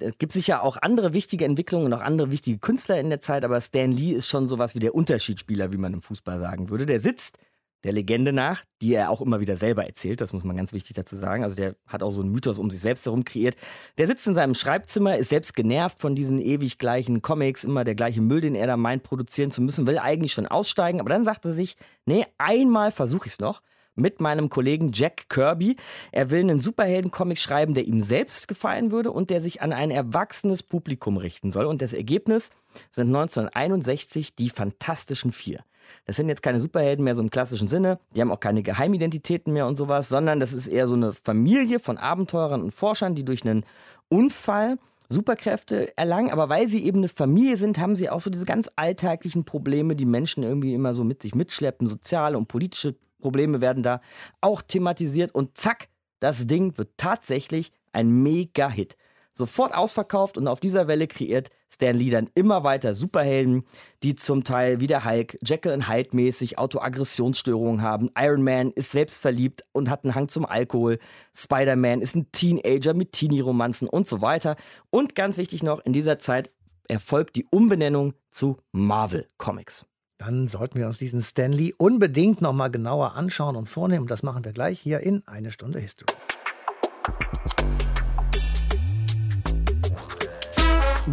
Es 0.00 0.18
gibt 0.18 0.32
sicher 0.32 0.62
auch 0.62 0.76
andere 0.76 1.12
wichtige 1.12 1.44
Entwicklungen 1.44 1.86
und 1.86 1.92
auch 1.92 2.00
andere 2.00 2.30
wichtige 2.30 2.58
Künstler 2.58 2.98
in 2.98 3.10
der 3.10 3.20
Zeit, 3.20 3.44
aber 3.44 3.60
Stan 3.60 3.92
Lee 3.92 4.12
ist 4.12 4.28
schon 4.28 4.48
sowas 4.48 4.74
wie 4.74 4.80
der 4.80 4.94
Unterschiedsspieler, 4.94 5.72
wie 5.72 5.76
man 5.76 5.92
im 5.92 6.02
Fußball 6.02 6.40
sagen 6.40 6.70
würde. 6.70 6.86
Der 6.86 6.98
sitzt 6.98 7.38
der 7.84 7.92
Legende 7.92 8.32
nach, 8.32 8.64
die 8.82 8.94
er 8.94 9.10
auch 9.10 9.20
immer 9.20 9.40
wieder 9.40 9.56
selber 9.56 9.84
erzählt, 9.84 10.20
das 10.20 10.32
muss 10.32 10.42
man 10.42 10.56
ganz 10.56 10.72
wichtig 10.72 10.96
dazu 10.96 11.16
sagen. 11.16 11.44
Also 11.44 11.56
der 11.56 11.76
hat 11.86 12.02
auch 12.02 12.10
so 12.10 12.22
einen 12.22 12.32
Mythos 12.32 12.58
um 12.58 12.70
sich 12.70 12.80
selbst 12.80 13.04
herum 13.04 13.24
kreiert. 13.24 13.56
Der 13.98 14.06
sitzt 14.06 14.26
in 14.26 14.34
seinem 14.34 14.54
Schreibzimmer, 14.54 15.18
ist 15.18 15.28
selbst 15.28 15.54
genervt 15.54 16.00
von 16.00 16.16
diesen 16.16 16.40
ewig 16.40 16.78
gleichen 16.78 17.22
Comics, 17.22 17.62
immer 17.62 17.84
der 17.84 17.94
gleiche 17.94 18.20
Müll, 18.20 18.40
den 18.40 18.54
er 18.54 18.66
da 18.66 18.76
meint, 18.76 19.02
produzieren 19.02 19.50
zu 19.50 19.62
müssen, 19.62 19.86
will 19.86 19.98
eigentlich 19.98 20.32
schon 20.32 20.46
aussteigen, 20.46 21.00
aber 21.00 21.10
dann 21.10 21.24
sagt 21.24 21.44
er 21.44 21.52
sich, 21.52 21.76
nee, 22.06 22.26
einmal 22.38 22.90
versuche 22.90 23.26
ich 23.26 23.34
es 23.34 23.38
noch 23.38 23.60
mit 23.94 24.20
meinem 24.20 24.48
Kollegen 24.48 24.90
Jack 24.92 25.28
Kirby. 25.28 25.76
Er 26.10 26.30
will 26.30 26.40
einen 26.40 26.58
Superhelden-Comic 26.58 27.38
schreiben, 27.38 27.74
der 27.74 27.86
ihm 27.86 28.00
selbst 28.00 28.48
gefallen 28.48 28.90
würde 28.90 29.10
und 29.10 29.30
der 29.30 29.40
sich 29.40 29.62
an 29.62 29.72
ein 29.72 29.90
erwachsenes 29.90 30.62
Publikum 30.62 31.16
richten 31.16 31.50
soll. 31.50 31.66
Und 31.66 31.82
das 31.82 31.92
Ergebnis 31.92 32.50
sind 32.90 33.08
1961 33.08 34.34
die 34.34 34.50
Fantastischen 34.50 35.32
Vier. 35.32 35.60
Das 36.06 36.16
sind 36.16 36.28
jetzt 36.28 36.42
keine 36.42 36.60
Superhelden 36.60 37.04
mehr 37.04 37.14
so 37.14 37.22
im 37.22 37.30
klassischen 37.30 37.68
Sinne. 37.68 37.98
Die 38.14 38.20
haben 38.20 38.32
auch 38.32 38.40
keine 38.40 38.62
Geheimidentitäten 38.62 39.52
mehr 39.52 39.66
und 39.66 39.76
sowas, 39.76 40.08
sondern 40.08 40.40
das 40.40 40.52
ist 40.52 40.66
eher 40.66 40.86
so 40.86 40.94
eine 40.94 41.12
Familie 41.12 41.80
von 41.80 41.98
Abenteurern 41.98 42.62
und 42.62 42.72
Forschern, 42.72 43.14
die 43.14 43.24
durch 43.24 43.44
einen 43.44 43.64
Unfall 44.08 44.78
Superkräfte 45.08 45.96
erlangen, 45.96 46.30
aber 46.30 46.48
weil 46.48 46.66
sie 46.66 46.84
eben 46.84 46.98
eine 46.98 47.08
Familie 47.08 47.56
sind, 47.56 47.78
haben 47.78 47.94
sie 47.94 48.08
auch 48.08 48.20
so 48.20 48.30
diese 48.30 48.46
ganz 48.46 48.70
alltäglichen 48.76 49.44
Probleme, 49.44 49.96
die 49.96 50.06
Menschen 50.06 50.42
irgendwie 50.42 50.74
immer 50.74 50.94
so 50.94 51.04
mit 51.04 51.22
sich 51.22 51.34
mitschleppen. 51.34 51.86
Soziale 51.86 52.38
und 52.38 52.48
politische 52.48 52.94
Probleme 53.20 53.60
werden 53.60 53.82
da 53.82 54.00
auch 54.40 54.62
thematisiert 54.62 55.34
und 55.34 55.56
zack, 55.56 55.88
das 56.20 56.46
Ding 56.46 56.76
wird 56.78 56.90
tatsächlich 56.96 57.72
ein 57.92 58.22
Mega-Hit 58.22 58.96
sofort 59.34 59.74
ausverkauft 59.74 60.38
und 60.38 60.48
auf 60.48 60.60
dieser 60.60 60.88
Welle 60.88 61.06
kreiert 61.06 61.50
Stan 61.74 61.96
Lee 61.96 62.10
dann 62.10 62.30
immer 62.34 62.62
weiter 62.62 62.94
Superhelden, 62.94 63.64
die 64.02 64.14
zum 64.14 64.44
Teil 64.44 64.80
wie 64.80 64.86
der 64.86 65.04
Hulk, 65.04 65.36
Jekyll 65.44 65.72
und 65.72 65.88
Hyde 65.88 66.10
mäßig 66.16 66.56
Autoaggressionsstörungen 66.56 67.82
haben. 67.82 68.10
Iron 68.16 68.44
Man 68.44 68.70
ist 68.70 68.92
selbst 68.92 69.20
verliebt 69.20 69.64
und 69.72 69.90
hat 69.90 70.04
einen 70.04 70.14
Hang 70.14 70.28
zum 70.28 70.46
Alkohol. 70.46 70.98
Spider-Man 71.36 72.00
ist 72.00 72.14
ein 72.14 72.30
Teenager 72.30 72.94
mit 72.94 73.12
Teenie-Romanzen 73.12 73.88
und 73.88 74.06
so 74.06 74.22
weiter. 74.22 74.56
Und 74.90 75.16
ganz 75.16 75.36
wichtig 75.36 75.64
noch, 75.64 75.84
in 75.84 75.92
dieser 75.92 76.20
Zeit 76.20 76.52
erfolgt 76.88 77.34
die 77.34 77.46
Umbenennung 77.50 78.14
zu 78.30 78.58
Marvel 78.72 79.28
Comics. 79.36 79.84
Dann 80.18 80.46
sollten 80.46 80.78
wir 80.78 80.86
uns 80.86 80.98
diesen 80.98 81.22
Stanley 81.22 81.74
unbedingt 81.76 82.40
nochmal 82.40 82.70
genauer 82.70 83.14
anschauen 83.14 83.56
und 83.56 83.68
vornehmen. 83.68 84.06
Das 84.06 84.22
machen 84.22 84.44
wir 84.44 84.52
gleich 84.52 84.78
hier 84.78 85.00
in 85.00 85.26
eine 85.26 85.50
Stunde 85.50 85.80
History. 85.80 86.14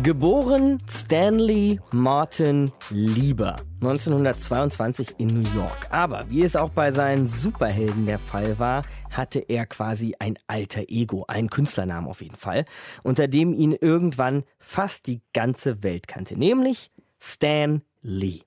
Geboren 0.03 0.81
Stanley 0.89 1.81
Martin 1.91 2.71
Lieber 2.91 3.57
1922 3.81 5.15
in 5.17 5.27
New 5.27 5.49
York. 5.53 5.89
Aber 5.89 6.29
wie 6.29 6.43
es 6.43 6.55
auch 6.55 6.69
bei 6.69 6.91
seinen 6.91 7.25
Superhelden 7.25 8.05
der 8.05 8.17
Fall 8.17 8.57
war, 8.57 8.83
hatte 9.09 9.39
er 9.39 9.65
quasi 9.65 10.15
ein 10.17 10.39
alter 10.47 10.83
Ego, 10.87 11.25
einen 11.27 11.49
Künstlernamen 11.49 12.07
auf 12.07 12.21
jeden 12.21 12.37
Fall, 12.37 12.63
unter 13.03 13.27
dem 13.27 13.53
ihn 13.53 13.73
irgendwann 13.73 14.45
fast 14.59 15.07
die 15.07 15.23
ganze 15.33 15.83
Welt 15.83 16.07
kannte, 16.07 16.39
nämlich 16.39 16.89
Stan 17.19 17.81
Lee. 18.01 18.43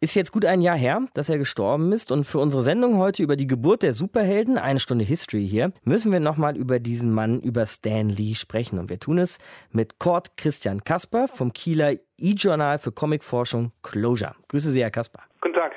Ist 0.00 0.14
jetzt 0.14 0.32
gut 0.32 0.44
ein 0.44 0.60
Jahr 0.60 0.76
her, 0.76 1.02
dass 1.14 1.28
er 1.28 1.38
gestorben 1.38 1.92
ist 1.92 2.12
und 2.12 2.24
für 2.24 2.38
unsere 2.38 2.62
Sendung 2.62 2.98
heute 2.98 3.22
über 3.22 3.36
die 3.36 3.46
Geburt 3.46 3.82
der 3.82 3.94
Superhelden, 3.94 4.58
eine 4.58 4.78
Stunde 4.78 5.04
History 5.04 5.46
hier, 5.46 5.72
müssen 5.84 6.12
wir 6.12 6.20
nochmal 6.20 6.56
über 6.56 6.78
diesen 6.78 7.12
Mann, 7.12 7.40
über 7.40 7.66
Stan 7.66 8.08
Lee 8.08 8.34
sprechen. 8.34 8.78
Und 8.78 8.90
wir 8.90 9.00
tun 9.00 9.18
es 9.18 9.38
mit 9.70 9.98
Kurt 9.98 10.36
Christian 10.36 10.84
Kasper 10.84 11.28
vom 11.28 11.52
Kieler 11.52 11.94
E-Journal 12.18 12.78
für 12.78 12.92
Comicforschung 12.92 13.72
Closure. 13.82 14.34
Grüße 14.48 14.70
Sie, 14.70 14.82
Herr 14.82 14.90
Kasper. 14.90 15.22
Guten 15.40 15.54
Tag. 15.54 15.72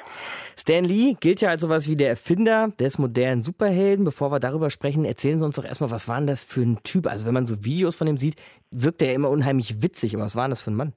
Stan 0.58 0.84
Lee 0.84 1.16
gilt 1.20 1.42
ja 1.42 1.50
als 1.50 1.62
sowas 1.62 1.88
wie 1.88 1.96
der 1.96 2.10
Erfinder 2.10 2.70
des 2.80 2.98
modernen 2.98 3.42
Superhelden. 3.42 4.06
Bevor 4.06 4.32
wir 4.32 4.40
darüber 4.40 4.70
sprechen, 4.70 5.06
erzählen 5.06 5.40
Sie 5.40 5.46
uns 5.46 5.56
doch 5.56 5.66
erstmal, 5.66 5.92
was 5.92 6.08
war 6.08 6.18
denn 6.18 6.28
das 6.28 6.44
für 6.44 6.62
ein 6.62 6.82
Typ? 6.84 7.08
Also 7.08 7.26
wenn 7.26 7.34
man 7.34 7.46
so 7.46 7.64
Videos 7.64 7.96
von 7.96 8.08
ihm 8.08 8.18
sieht, 8.18 8.36
wirkt 8.72 9.02
er 9.02 9.14
immer 9.14 9.30
unheimlich 9.30 9.82
witzig. 9.82 10.16
Aber 10.16 10.24
was 10.24 10.36
war 10.36 10.46
denn 10.46 10.52
das 10.52 10.62
für 10.62 10.72
ein 10.72 10.76
Mann? 10.76 10.94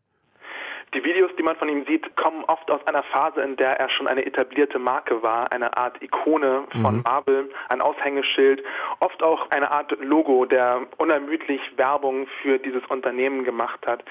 Die 0.94 1.04
Videos, 1.04 1.30
die 1.36 1.42
man 1.42 1.56
von 1.56 1.68
ihm 1.68 1.84
sieht, 1.86 2.14
kommen 2.16 2.44
oft 2.44 2.70
aus 2.70 2.86
einer 2.86 3.02
Phase, 3.02 3.40
in 3.42 3.56
der 3.56 3.80
er 3.80 3.88
schon 3.88 4.06
eine 4.06 4.24
etablierte 4.24 4.78
Marke 4.78 5.22
war, 5.22 5.50
eine 5.50 5.76
Art 5.76 6.00
Ikone 6.00 6.64
von 6.80 6.96
mhm. 6.96 7.02
Marvel, 7.02 7.50
ein 7.68 7.80
Aushängeschild, 7.80 8.62
oft 9.00 9.22
auch 9.22 9.50
eine 9.50 9.70
Art 9.70 9.90
Logo, 10.00 10.44
der 10.44 10.82
unermüdlich 10.98 11.60
Werbung 11.76 12.28
für 12.42 12.58
dieses 12.58 12.84
Unternehmen 12.86 13.44
gemacht 13.44 13.84
hat. 13.86 14.04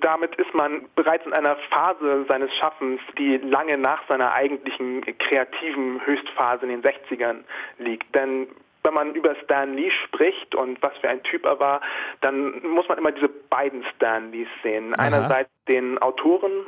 Damit 0.00 0.34
ist 0.36 0.54
man 0.54 0.86
bereits 0.94 1.26
in 1.26 1.32
einer 1.32 1.56
Phase 1.70 2.24
seines 2.28 2.54
Schaffens, 2.56 3.00
die 3.18 3.36
lange 3.38 3.76
nach 3.76 4.06
seiner 4.08 4.32
eigentlichen 4.32 5.02
kreativen 5.18 6.04
Höchstphase 6.04 6.66
in 6.66 6.80
den 6.80 6.82
60ern 6.82 7.44
liegt. 7.78 8.14
Denn 8.14 8.48
wenn 8.82 8.94
man 8.94 9.14
über 9.14 9.34
Stan 9.44 9.74
Lee 9.74 9.90
spricht 9.90 10.54
und 10.54 10.82
was 10.82 10.96
für 10.98 11.08
ein 11.08 11.22
Typ 11.22 11.44
er 11.44 11.60
war, 11.60 11.80
dann 12.20 12.62
muss 12.66 12.88
man 12.88 12.98
immer 12.98 13.12
diese 13.12 13.28
beiden 13.28 13.84
Stan 13.96 14.30
Lees 14.32 14.48
sehen. 14.62 14.94
Aha. 14.94 15.02
Einerseits 15.02 15.50
den 15.68 15.98
Autoren 15.98 16.66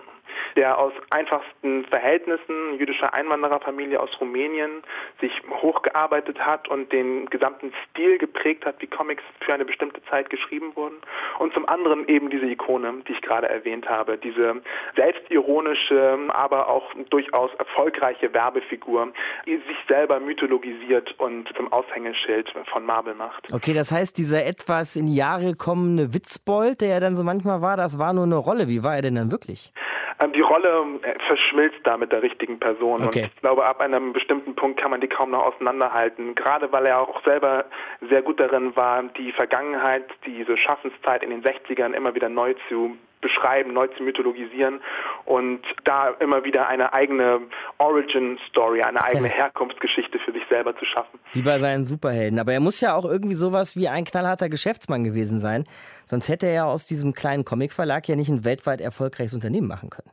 der 0.57 0.79
aus 0.79 0.93
einfachsten 1.11 1.85
Verhältnissen 1.87 2.79
jüdischer 2.79 3.15
Einwandererfamilie 3.15 3.99
aus 4.01 4.11
Rumänien 4.21 4.83
sich 5.21 5.33
hochgearbeitet 5.51 6.39
hat 6.41 6.69
und 6.69 6.93
den 6.93 7.27
gesamten 7.27 7.73
Stil 7.91 8.19
geprägt 8.19 8.67
hat, 8.67 8.77
wie 8.81 8.87
Comics 8.87 9.23
für 9.41 9.55
eine 9.55 9.65
bestimmte 9.65 10.03
Zeit 10.05 10.31
geschrieben 10.31 10.75
wurden. 10.75 10.97
Und 11.39 11.53
zum 11.55 11.69
anderen 11.69 12.07
eben 12.09 12.31
diese 12.31 12.47
Ikone, 12.47 12.95
die 13.09 13.13
ich 13.13 13.23
gerade 13.23 13.49
erwähnt 13.49 13.89
habe, 13.89 14.19
diese 14.19 14.63
selbstironische, 14.97 16.19
aber 16.29 16.69
auch 16.69 16.93
durchaus 17.11 17.51
erfolgreiche 17.55 18.33
Werbefigur, 18.33 19.13
die 19.47 19.57
sich 19.57 19.77
selber 19.89 20.21
mythologisiert 20.21 21.19
und 21.19 21.49
zum 21.57 21.73
Aushängeschild 21.73 22.53
von 22.67 22.85
Marvel 22.85 23.15
macht. 23.15 23.53
Okay, 23.53 23.75
das 23.75 23.93
heißt, 23.93 24.19
dieser 24.19 24.45
etwas 24.45 24.97
in 24.97 25.07
die 25.07 25.17
Jahre 25.17 25.55
kommende 25.55 26.15
Witzbold, 26.15 26.81
der 26.81 26.89
ja 26.89 27.01
dann 27.01 27.15
so 27.15 27.25
manchmal 27.25 27.63
war, 27.63 27.77
das 27.77 27.99
war 27.99 28.13
nur 28.13 28.25
eine 28.25 28.37
Rolle. 28.37 28.69
Wie 28.69 28.83
war 28.85 28.97
er 28.97 29.03
denn 29.03 29.15
dann 29.15 29.31
wirklich? 29.31 29.73
Ähm, 30.23 30.33
die 30.33 30.41
Rolle 30.41 30.85
äh, 31.03 31.15
verschmilzt 31.27 31.81
da 31.85 31.97
mit 31.97 32.13
der 32.13 32.23
richtigen 32.23 32.59
Person. 32.59 33.07
Okay. 33.07 33.23
Und 33.23 33.27
ich 33.27 33.41
glaube, 33.41 33.65
ab 33.65 33.81
einem 33.81 34.13
bestimmten 34.13 34.55
Punkt 34.55 34.81
kann 34.81 34.91
man 34.91 35.01
die 35.01 35.09
kaum 35.09 35.31
noch 35.31 35.45
auseinanderhalten. 35.45 36.35
Gerade 36.35 36.71
weil 36.73 36.87
er 36.87 37.01
auch 37.01 37.23
selber 37.25 37.65
sehr 38.09 38.23
gut 38.23 38.41
darin 38.41 38.77
war, 38.77 39.03
die 39.03 39.33
Vergangenheit, 39.33 40.05
diese 40.27 40.57
Schaffenszeit 40.57 41.23
in 41.23 41.31
den 41.31 41.43
60ern 41.43 41.93
immer 41.93 42.15
wieder 42.15 42.29
neu 42.29 42.55
zu 42.69 42.97
beschreiben, 43.23 43.73
neu 43.73 43.87
zu 43.87 44.03
mythologisieren 44.03 44.83
und 45.25 45.63
da 45.85 46.11
immer 46.21 46.45
wieder 46.45 46.69
eine 46.69 46.93
eigene 46.93 47.41
Origin-Story, 47.79 48.83
eine 48.83 49.03
eigene 49.03 49.29
Herkunftsgeschichte 49.29 50.19
für 50.19 50.33
sich 50.33 50.43
selber 50.51 50.77
zu 50.77 50.85
schaffen. 50.85 51.19
Wie 51.33 51.41
bei 51.41 51.59
seinen 51.59 51.87
Superhelden. 51.87 52.39
Aber 52.39 52.53
er 52.53 52.61
muss 52.61 52.81
ja 52.83 52.95
auch 52.95 53.07
irgendwie 53.07 53.35
sowas 53.35 53.77
wie 53.77 53.89
ein 53.89 54.05
knallharter 54.05 54.51
Geschäftsmann 54.51 55.05
gewesen 55.05 55.41
sein. 55.41 55.65
Sonst 56.05 56.29
hätte 56.29 56.47
er 56.47 56.53
ja 56.53 56.65
aus 56.67 56.85
diesem 56.85 57.15
kleinen 57.15 57.45
Comicverlag 57.47 58.07
ja 58.09 58.17
nicht 58.17 58.29
ein 58.29 58.45
weltweit 58.45 58.83
erfolgreiches 58.83 59.33
Unternehmen 59.33 59.69
machen 59.69 59.89
können. 59.89 60.11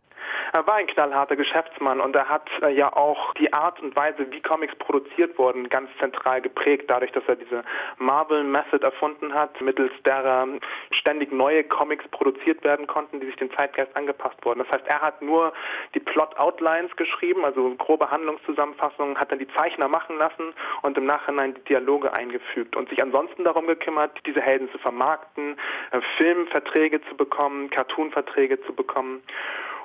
Er 0.52 0.66
war 0.66 0.76
ein 0.76 0.88
knallharter 0.88 1.36
Geschäftsmann 1.36 2.02
und 2.02 2.16
er 2.16 2.28
hat 2.28 2.50
äh, 2.62 2.70
ja 2.70 2.92
auch 2.94 3.34
die 3.36 3.54
Art 3.54 3.80
und 3.82 3.96
Weise, 3.96 4.32
wie 4.32 4.42
Comics 4.42 4.76
produziert 4.76 5.38
wurden, 5.38 5.70
ganz 5.70 5.90
zentral 6.00 6.42
geprägt, 6.42 6.86
dadurch, 6.88 7.12
dass 7.12 7.24
er 7.28 7.36
diese 7.36 7.64
Marvel 7.98 8.44
Method 8.44 8.84
erfunden 8.84 9.34
hat, 9.34 9.62
mittels 9.62 9.92
derer 10.06 10.48
ständig 10.92 11.32
neue 11.32 11.64
Comics 11.64 12.08
produziert 12.10 12.64
werden 12.64 12.88
konnten, 12.88 13.20
die 13.20 13.28
sich 13.28 13.36
dem 13.36 13.52
Zeitgeist 13.56 13.96
angepasst 13.96 14.44
wurden. 14.44 14.60
Das 14.60 14.72
heißt, 14.72 14.88
er 14.88 15.02
hat 15.02 15.22
nur 15.22 15.54
die 15.94 16.00
Plot 16.00 16.38
Outlines 16.38 16.96
geschrieben, 16.96 17.46
also 17.46 17.76
grobe 17.76 18.10
Handlungszusammenfassungen, 18.10 19.20
hat 19.20 19.32
dann 19.32 19.40
die 19.40 19.48
Zeichner 19.50 19.88
machen 19.88 20.18
lassen 20.18 20.54
und 20.82 20.98
im 20.98 21.06
Nachhinein 21.06 21.54
die 21.54 21.64
Dialoge 21.66 22.14
eingefügt 22.14 22.76
und 22.76 22.90
sich 22.90 23.02
ansonsten 23.02 23.44
darum 23.44 23.68
gekümmert, 23.68 24.12
diese 24.26 24.42
Helden 24.42 24.70
zu 24.72 24.80
vermarkten, 24.80 25.58
äh, 25.92 26.02
Filmverträge 26.18 27.02
zu 27.02 27.16
bekommen, 27.16 27.70
Cartoonverträge 27.70 28.62
zu 28.62 28.74
bekommen. 28.74 29.22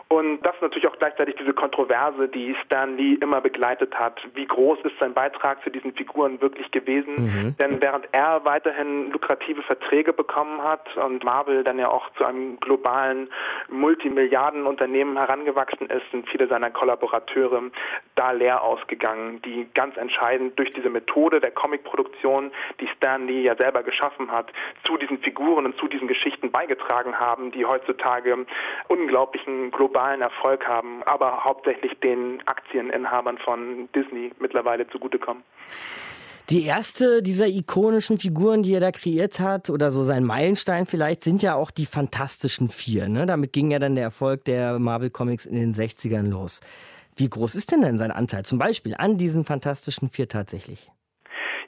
Und 0.08 0.42
das 0.42 0.54
ist 0.56 0.62
natürlich 0.62 0.86
auch 0.86 0.98
gleichzeitig 0.98 1.36
diese 1.36 1.54
Kontroverse, 1.54 2.28
die 2.28 2.54
Stan 2.64 2.96
Lee 2.96 3.14
immer 3.14 3.40
begleitet 3.40 3.98
hat. 3.98 4.20
Wie 4.34 4.46
groß 4.46 4.78
ist 4.84 4.98
sein 5.00 5.14
Beitrag 5.14 5.62
zu 5.64 5.70
diesen 5.70 5.94
Figuren 5.94 6.40
wirklich 6.40 6.70
gewesen? 6.70 7.14
Mhm. 7.16 7.56
Denn 7.58 7.80
während 7.80 8.08
er 8.12 8.44
weiterhin 8.44 9.10
lukrative 9.10 9.62
Verträge 9.62 10.12
bekommen 10.12 10.62
hat 10.62 10.94
und 10.96 11.24
Marvel 11.24 11.64
dann 11.64 11.78
ja 11.78 11.88
auch 11.88 12.10
zu 12.18 12.24
einem 12.24 12.60
globalen 12.60 13.28
Multimilliardenunternehmen 13.68 15.16
herangewachsen 15.16 15.88
ist, 15.88 16.08
sind 16.10 16.28
viele 16.28 16.48
seiner 16.48 16.70
Kollaborateure 16.70 17.62
da 18.14 18.30
leer 18.32 18.62
ausgegangen, 18.62 19.40
die 19.42 19.66
ganz 19.74 19.96
entscheidend 19.96 20.58
durch 20.58 20.72
diese 20.74 20.90
Methode 20.90 21.40
der 21.40 21.50
Comicproduktion, 21.50 22.52
die 22.80 22.88
Stan 22.88 23.26
Lee 23.26 23.42
ja 23.42 23.56
selber 23.56 23.82
geschaffen 23.82 24.30
hat, 24.30 24.52
zu 24.84 24.96
diesen 24.98 25.18
Figuren 25.18 25.64
und 25.64 25.76
zu 25.78 25.88
diesen 25.88 26.08
Geschichten 26.08 26.50
beigetragen 26.50 27.18
haben, 27.18 27.50
die 27.50 27.64
heutzutage 27.64 28.46
unglaublichen 28.88 29.70
globalen 29.70 29.93
globalen 29.94 30.22
Erfolg 30.22 30.66
haben, 30.66 31.04
aber 31.04 31.44
hauptsächlich 31.44 31.92
den 32.00 32.42
Aktieninhabern 32.46 33.38
von 33.38 33.88
Disney 33.94 34.32
mittlerweile 34.40 34.88
zugutekommen. 34.88 35.44
Die 36.50 36.66
erste 36.66 37.22
dieser 37.22 37.46
ikonischen 37.46 38.18
Figuren, 38.18 38.64
die 38.64 38.74
er 38.74 38.80
da 38.80 38.90
kreiert 38.90 39.38
hat, 39.38 39.70
oder 39.70 39.92
so 39.92 40.02
sein 40.02 40.24
Meilenstein 40.24 40.86
vielleicht, 40.86 41.22
sind 41.22 41.42
ja 41.42 41.54
auch 41.54 41.70
die 41.70 41.86
Fantastischen 41.86 42.68
Vier. 42.68 43.08
Ne? 43.08 43.24
Damit 43.24 43.52
ging 43.52 43.70
ja 43.70 43.78
dann 43.78 43.94
der 43.94 44.04
Erfolg 44.04 44.44
der 44.44 44.78
Marvel 44.78 45.10
Comics 45.10 45.46
in 45.46 45.54
den 45.54 45.72
60ern 45.72 46.28
los. 46.28 46.60
Wie 47.16 47.30
groß 47.30 47.54
ist 47.54 47.70
denn 47.70 47.82
denn 47.82 47.96
sein 47.96 48.10
Anteil 48.10 48.44
zum 48.44 48.58
Beispiel 48.58 48.96
an 48.98 49.16
diesen 49.16 49.44
Fantastischen 49.44 50.10
Vier 50.10 50.28
tatsächlich? 50.28 50.90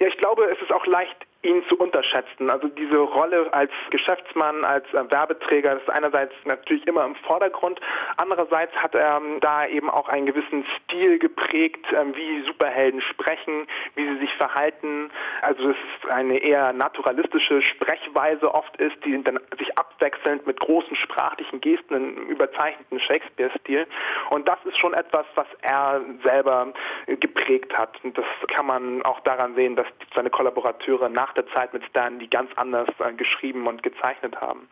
Ja, 0.00 0.08
ich 0.08 0.18
glaube, 0.18 0.44
es 0.52 0.60
ist 0.60 0.72
auch 0.72 0.84
leicht 0.86 1.25
ihn 1.46 1.62
zu 1.68 1.76
unterschätzen. 1.78 2.50
Also 2.50 2.68
diese 2.68 2.98
Rolle 2.98 3.52
als 3.52 3.70
Geschäftsmann, 3.90 4.64
als 4.64 4.85
äh, 4.92 5.11
Werbeträger 5.11 5.76
ist 5.76 5.88
einerseits 5.88 6.35
natürlich 6.44 6.87
immer 6.87 7.04
im 7.04 7.14
Vordergrund, 7.14 7.80
andererseits 8.16 8.74
hat 8.76 8.94
er 8.94 9.16
ähm, 9.18 9.40
da 9.40 9.66
eben 9.66 9.88
auch 9.88 10.09
einen 10.09 10.26
gewissen 10.26 10.64
Stil 10.76 11.18
geprägt, 11.18 11.87
ähm, 11.92 12.14
wie 12.16 12.42
Superhelden 12.46 13.00
sprechen, 13.00 13.66
wie 13.94 14.06
sie 14.06 14.18
sich 14.18 14.35
verhalten. 14.35 15.11
Also 15.42 15.70
es 15.70 15.76
ist 15.76 16.11
eine 16.11 16.38
eher 16.38 16.72
naturalistische 16.72 17.62
Sprechweise 17.62 18.52
oft 18.52 18.76
ist, 18.78 18.96
die 19.04 19.22
dann 19.22 19.38
sich 19.59 19.76
abwechselnd 19.78 20.46
mit 20.46 20.61
großen 20.61 20.96
sprachlichen 20.96 21.61
Gesten 21.61 21.94
im 21.94 22.28
überzeichneten 22.28 23.00
Shakespeare-Stil. 23.00 23.87
Und 24.30 24.48
das 24.48 24.59
ist 24.64 24.78
schon 24.78 24.94
etwas, 24.94 25.26
was 25.35 25.46
er 25.62 26.00
selber 26.22 26.72
geprägt 27.06 27.76
hat. 27.76 27.98
Und 28.02 28.18
das 28.18 28.24
kann 28.48 28.66
man 28.66 29.02
auch 29.02 29.20
daran 29.20 29.54
sehen, 29.54 29.76
dass 29.76 29.87
seine 30.14 30.30
Kollaborateure 30.30 31.09
nach 31.09 31.36
der 31.37 31.46
Zeit 31.49 31.72
mit 31.72 31.85
Stan, 31.85 32.18
die 32.18 32.29
ganz 32.29 32.51
anders 32.57 32.88
äh, 32.99 33.12
geschrieben 33.12 33.66
und 33.66 33.83
gezeichnet 33.83 34.40
haben. 34.40 34.68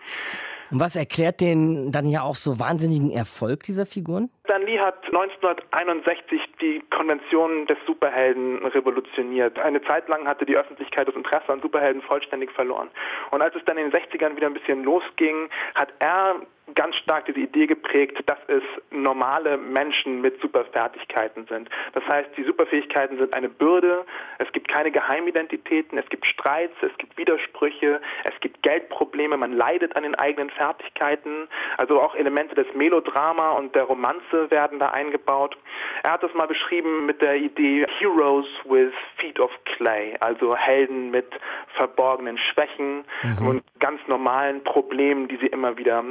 Und 0.71 0.81
was 0.81 0.97
erklärt 0.97 1.41
den 1.41 1.93
dann 1.93 2.09
ja 2.09 2.23
auch 2.23 2.35
so 2.35 2.59
wahnsinnigen 2.59 3.11
Erfolg 3.11 3.63
dieser 3.65 3.87
Figuren? 3.87 4.31
Stan 4.45 4.63
Lee 4.63 4.79
hat 4.79 5.05
1961 5.07 6.41
die 6.61 6.83
Konvention 6.91 7.67
des 7.67 7.77
Superhelden 7.87 8.65
revolutioniert. 8.67 9.59
Eine 9.59 9.83
Zeit 9.83 10.09
lang 10.09 10.27
hatte 10.27 10.47
die 10.47 10.57
Öffentlichkeit 10.57 11.07
das 11.07 11.15
Interesse 11.15 11.53
an 11.53 11.61
Superhelden 11.61 12.03
vollständig 12.03 12.51
verloren. 12.51 12.89
Und 13.31 13.43
als 13.43 13.55
es 13.55 13.65
dann 13.67 13.77
in 13.77 13.91
den 13.91 14.01
60ern 14.01 14.37
wieder 14.37 14.47
ein 14.47 14.55
bisschen 14.55 14.85
losging, 14.85 15.49
hat 15.75 15.93
er 15.99 16.37
ganz 16.75 16.97
stark 16.97 17.27
diese 17.27 17.41
Idee 17.41 17.67
geprägt, 17.67 18.23
dass 18.27 18.39
es 18.49 18.63
normale 18.91 19.57
Menschen 19.57 20.21
mit 20.21 20.41
Superfertigkeiten 20.41 21.47
sind. 21.47 21.69
Das 21.93 22.07
heißt, 22.07 22.31
die 22.37 22.45
Superfähigkeiten 22.45 23.19
sind 23.19 23.35
eine 23.35 23.49
Bürde, 23.49 24.05
es 24.39 24.51
gibt 24.53 24.69
keine 24.69 24.91
Geheimidentitäten, 24.91 25.99
es 25.99 26.09
gibt 26.09 26.27
Streits, 26.27 26.75
es 26.83 26.97
gibt 26.99 27.17
Widersprüche, 27.17 28.01
es 28.25 28.39
gibt 28.41 28.63
Geldprobleme, 28.63 29.37
man 29.37 29.53
leidet 29.53 29.97
an 29.97 30.03
den 30.03 30.15
eigenen 30.15 30.51
Fertigkeiten, 30.51 31.49
also 31.77 32.01
auch 32.01 32.15
Elemente 32.15 32.55
des 32.55 32.67
Melodrama 32.75 33.53
und 33.53 33.75
der 33.75 33.85
Romanze 33.85 34.51
werden 34.51 34.79
da 34.79 34.91
eingebaut. 34.91 35.57
Er 36.03 36.13
hat 36.13 36.23
das 36.23 36.35
mal 36.35 36.47
beschrieben 36.47 37.07
mit 37.07 37.23
der 37.23 37.37
Idee 37.37 37.87
Heroes 37.99 38.47
with 38.65 38.93
Feet 39.17 39.39
of 39.41 39.51
Clay, 39.65 40.17
also 40.21 40.57
Helden 40.57 41.11
mit 41.11 41.27
verborgenen 41.75 42.39
Schwächen 42.39 43.05
mhm. 43.23 43.47
und 43.47 43.65
ganz 43.79 44.01
normalen 44.07 44.63
Problemen, 44.65 45.29
die 45.29 45.37
sie 45.37 45.47
immer 45.47 45.77
wieder 45.77 46.03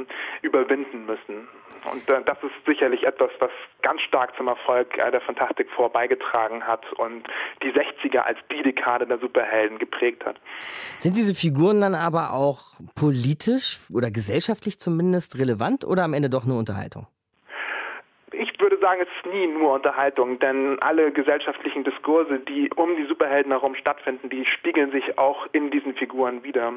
überwinden 0.54 1.06
müssen. 1.06 1.48
Und 1.92 2.08
äh, 2.08 2.22
das 2.24 2.38
ist 2.42 2.54
sicherlich 2.66 3.04
etwas, 3.04 3.30
was 3.40 3.50
ganz 3.82 4.00
stark 4.00 4.34
zum 4.36 4.48
Erfolg 4.48 4.96
äh, 4.96 5.10
der 5.10 5.20
Fantastic 5.20 5.68
Four 5.70 5.92
hat 5.94 6.92
und 6.94 7.24
die 7.62 7.72
60er 7.72 8.20
als 8.20 8.38
die 8.50 8.62
Dekade 8.62 9.06
der 9.06 9.18
Superhelden 9.18 9.78
geprägt 9.78 10.24
hat. 10.24 10.40
Sind 10.98 11.16
diese 11.16 11.34
Figuren 11.34 11.80
dann 11.80 11.94
aber 11.94 12.32
auch 12.32 12.80
politisch 12.94 13.80
oder 13.92 14.10
gesellschaftlich 14.10 14.78
zumindest 14.80 15.38
relevant 15.38 15.84
oder 15.84 16.04
am 16.04 16.14
Ende 16.14 16.30
doch 16.30 16.44
nur 16.44 16.58
Unterhaltung? 16.58 17.06
Nie 19.26 19.46
nur 19.46 19.74
Unterhaltung, 19.74 20.38
denn 20.38 20.78
alle 20.80 21.12
gesellschaftlichen 21.12 21.84
Diskurse, 21.84 22.38
die 22.40 22.70
um 22.74 22.96
die 22.96 23.04
Superhelden 23.04 23.52
herum 23.52 23.74
stattfinden, 23.74 24.30
die 24.30 24.44
spiegeln 24.46 24.90
sich 24.90 25.18
auch 25.18 25.46
in 25.52 25.70
diesen 25.70 25.94
Figuren 25.94 26.42
wieder. 26.44 26.72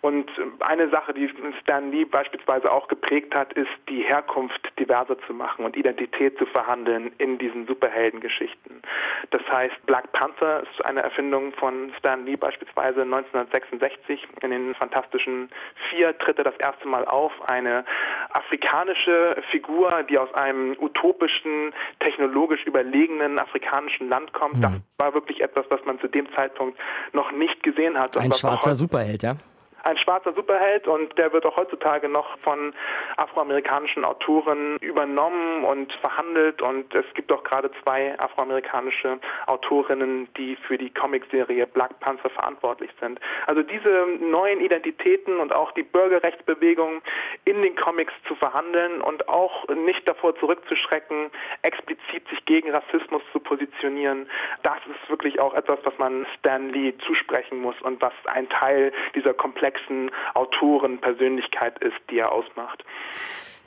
Und 0.00 0.30
eine 0.60 0.88
Sache, 0.88 1.14
die 1.14 1.30
Stan 1.60 1.90
Lee 1.90 2.04
beispielsweise 2.04 2.70
auch 2.70 2.88
geprägt 2.88 3.34
hat, 3.34 3.52
ist 3.54 3.70
die 3.88 4.02
Herkunft 4.02 4.72
diverser 4.78 5.18
zu 5.26 5.34
machen 5.34 5.64
und 5.64 5.76
Identität 5.76 6.38
zu 6.38 6.46
verhandeln 6.46 7.12
in 7.18 7.38
diesen 7.38 7.66
Superheldengeschichten. 7.66 8.82
Das 9.30 9.42
heißt, 9.50 9.74
Black 9.86 10.10
Panther 10.12 10.62
ist 10.62 10.84
eine 10.84 11.02
Erfindung 11.02 11.52
von 11.52 11.92
Stan 11.98 12.24
Lee 12.24 12.36
beispielsweise 12.36 13.02
1966. 13.02 14.26
In 14.42 14.50
den 14.50 14.74
Fantastischen 14.74 15.50
Vier 15.88 16.16
tritt 16.18 16.38
er 16.38 16.44
das 16.44 16.56
erste 16.56 16.88
Mal 16.88 17.04
auf. 17.04 17.32
Eine 17.48 17.84
afrikanische 18.32 19.36
Figur, 19.50 20.02
die 20.04 20.18
aus 20.18 20.32
einem 20.34 20.76
utopischen, 20.78 21.72
technologisch 21.98 22.64
überlegenen 22.66 23.38
afrikanischen 23.38 24.08
Land 24.08 24.32
kommt. 24.32 24.56
Mhm. 24.56 24.62
Das 24.62 24.72
war 24.98 25.14
wirklich 25.14 25.40
etwas, 25.40 25.66
was 25.70 25.80
man 25.84 25.98
zu 26.00 26.08
dem 26.08 26.26
Zeitpunkt 26.34 26.78
noch 27.12 27.32
nicht 27.32 27.62
gesehen 27.62 27.98
hat. 27.98 28.16
Ein 28.16 28.32
schwarzer 28.32 28.74
Superheld, 28.74 29.22
ja? 29.22 29.36
Ein 29.84 29.96
schwarzer 29.96 30.32
Superheld 30.32 30.86
und 30.86 31.16
der 31.18 31.32
wird 31.32 31.46
auch 31.46 31.56
heutzutage 31.56 32.08
noch 32.08 32.38
von 32.40 32.74
afroamerikanischen 33.16 34.04
Autoren 34.04 34.76
übernommen 34.80 35.64
und 35.64 35.92
verhandelt 35.94 36.62
und 36.62 36.94
es 36.94 37.04
gibt 37.14 37.32
auch 37.32 37.42
gerade 37.44 37.70
zwei 37.82 38.18
afroamerikanische 38.18 39.18
Autorinnen, 39.46 40.28
die 40.36 40.56
für 40.56 40.78
die 40.78 40.90
Comicserie 40.90 41.66
Black 41.66 41.98
Panther 42.00 42.30
verantwortlich 42.30 42.90
sind. 43.00 43.20
Also 43.46 43.62
diese 43.62 44.06
neuen 44.20 44.60
Identitäten 44.60 45.38
und 45.38 45.54
auch 45.54 45.72
die 45.72 45.82
Bürgerrechtsbewegung 45.82 47.02
in 47.44 47.62
den 47.62 47.76
Comics 47.76 48.12
zu 48.28 48.34
verhandeln 48.34 49.00
und 49.00 49.28
auch 49.28 49.66
nicht 49.68 50.06
davor 50.08 50.36
zurückzuschrecken, 50.36 51.30
explizit 51.62 52.28
sich 52.28 52.44
gegen 52.44 52.70
Rassismus 52.70 53.22
zu 53.32 53.40
positionieren, 53.40 54.28
das 54.62 54.78
ist 54.86 55.10
wirklich 55.10 55.40
auch 55.40 55.54
etwas, 55.54 55.78
was 55.84 55.96
man 55.98 56.26
Stan 56.38 56.68
Lee 56.70 56.94
zusprechen 57.06 57.60
muss 57.60 57.80
und 57.82 58.00
was 58.02 58.12
ein 58.26 58.48
Teil 58.48 58.92
dieser 59.14 59.34
komplexen 59.34 59.69
komplexen 59.70 60.10
Autorenpersönlichkeit 60.34 61.78
ist, 61.82 61.96
die 62.10 62.18
er 62.18 62.32
ausmacht. 62.32 62.84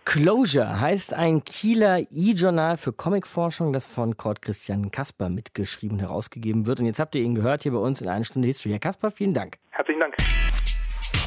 Closure 0.06 0.82
heißt 0.82 1.14
ein 1.14 1.46
Kieler 1.46 2.00
E-Journal 2.12 2.76
für 2.76 2.92
Comicforschung, 2.92 3.72
das 3.72 3.86
von 3.86 4.18
Kurt 4.18 4.42
Christian 4.42 4.92
Kasper 4.92 5.30
mitgeschrieben 5.30 5.98
und 5.98 6.04
herausgegeben 6.04 6.66
wird. 6.66 6.82
Und 6.82 6.88
jetzt 6.88 7.00
habt 7.00 7.16
ihr 7.16 7.22
ihn 7.22 7.36
gehört 7.36 7.64
hier 7.64 7.72
bei 7.72 7.78
uns 7.78 8.02
in 8.02 8.10
einer 8.10 8.26
Stunde 8.26 8.48
History. 8.48 8.72
Herr 8.72 8.80
Kasper, 8.80 9.12
vielen 9.12 9.34
Dank. 9.34 9.58
Herzlichen 9.70 10.02
Dank. 10.02 10.16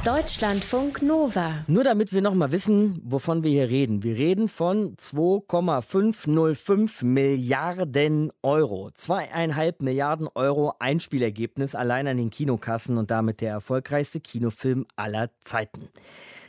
Deutschlandfunk 0.07 1.03
Nova. 1.03 1.65
Nur 1.67 1.83
damit 1.83 2.13
wir 2.13 2.23
noch 2.23 2.35
mal 2.35 2.53
wissen, 2.53 3.01
wovon 3.03 3.43
wir 3.43 3.51
hier 3.51 3.69
reden. 3.69 4.05
Wir 4.05 4.15
reden 4.15 4.47
von 4.47 4.95
2,505 4.97 7.03
Milliarden 7.03 8.31
Euro. 8.41 8.93
Zweieinhalb 8.95 9.83
Milliarden 9.83 10.29
Euro 10.33 10.75
Einspielergebnis 10.79 11.75
allein 11.75 12.07
an 12.07 12.19
den 12.19 12.31
Kinokassen 12.31 12.99
und 12.99 13.11
damit 13.11 13.41
der 13.41 13.51
erfolgreichste 13.51 14.21
Kinofilm 14.21 14.87
aller 14.95 15.31
Zeiten. 15.41 15.89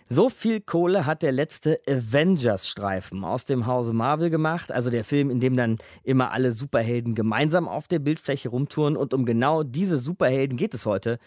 So 0.08 0.30
viel 0.30 0.62
Kohle 0.62 1.08
hat 1.08 1.24
der 1.24 1.32
letzte 1.32 1.80
Avengers-Streifen 1.86 3.24
aus 3.26 3.46
dem 3.46 3.66
Hause 3.66 3.92
Marvel 3.92 4.30
gemacht, 4.30 4.72
also 4.72 4.90
der 4.90 5.04
Film, 5.04 5.30
in 5.32 5.42
dem 5.42 5.58
dann 5.58 5.80
immer 6.04 6.32
alle 6.32 6.54
Superhelden 6.54 7.14
gemeinsam 7.16 7.68
auf 7.68 7.90
der 7.90 8.00
Bildfläche 8.00 8.48
rumtouren. 8.50 8.96
Und 8.96 9.16
um 9.16 9.26
genau 9.26 9.64
diese 9.64 9.98
Superhelden 9.98 10.58
geht 10.58 10.76
es 10.76 10.86
heute 10.86 11.18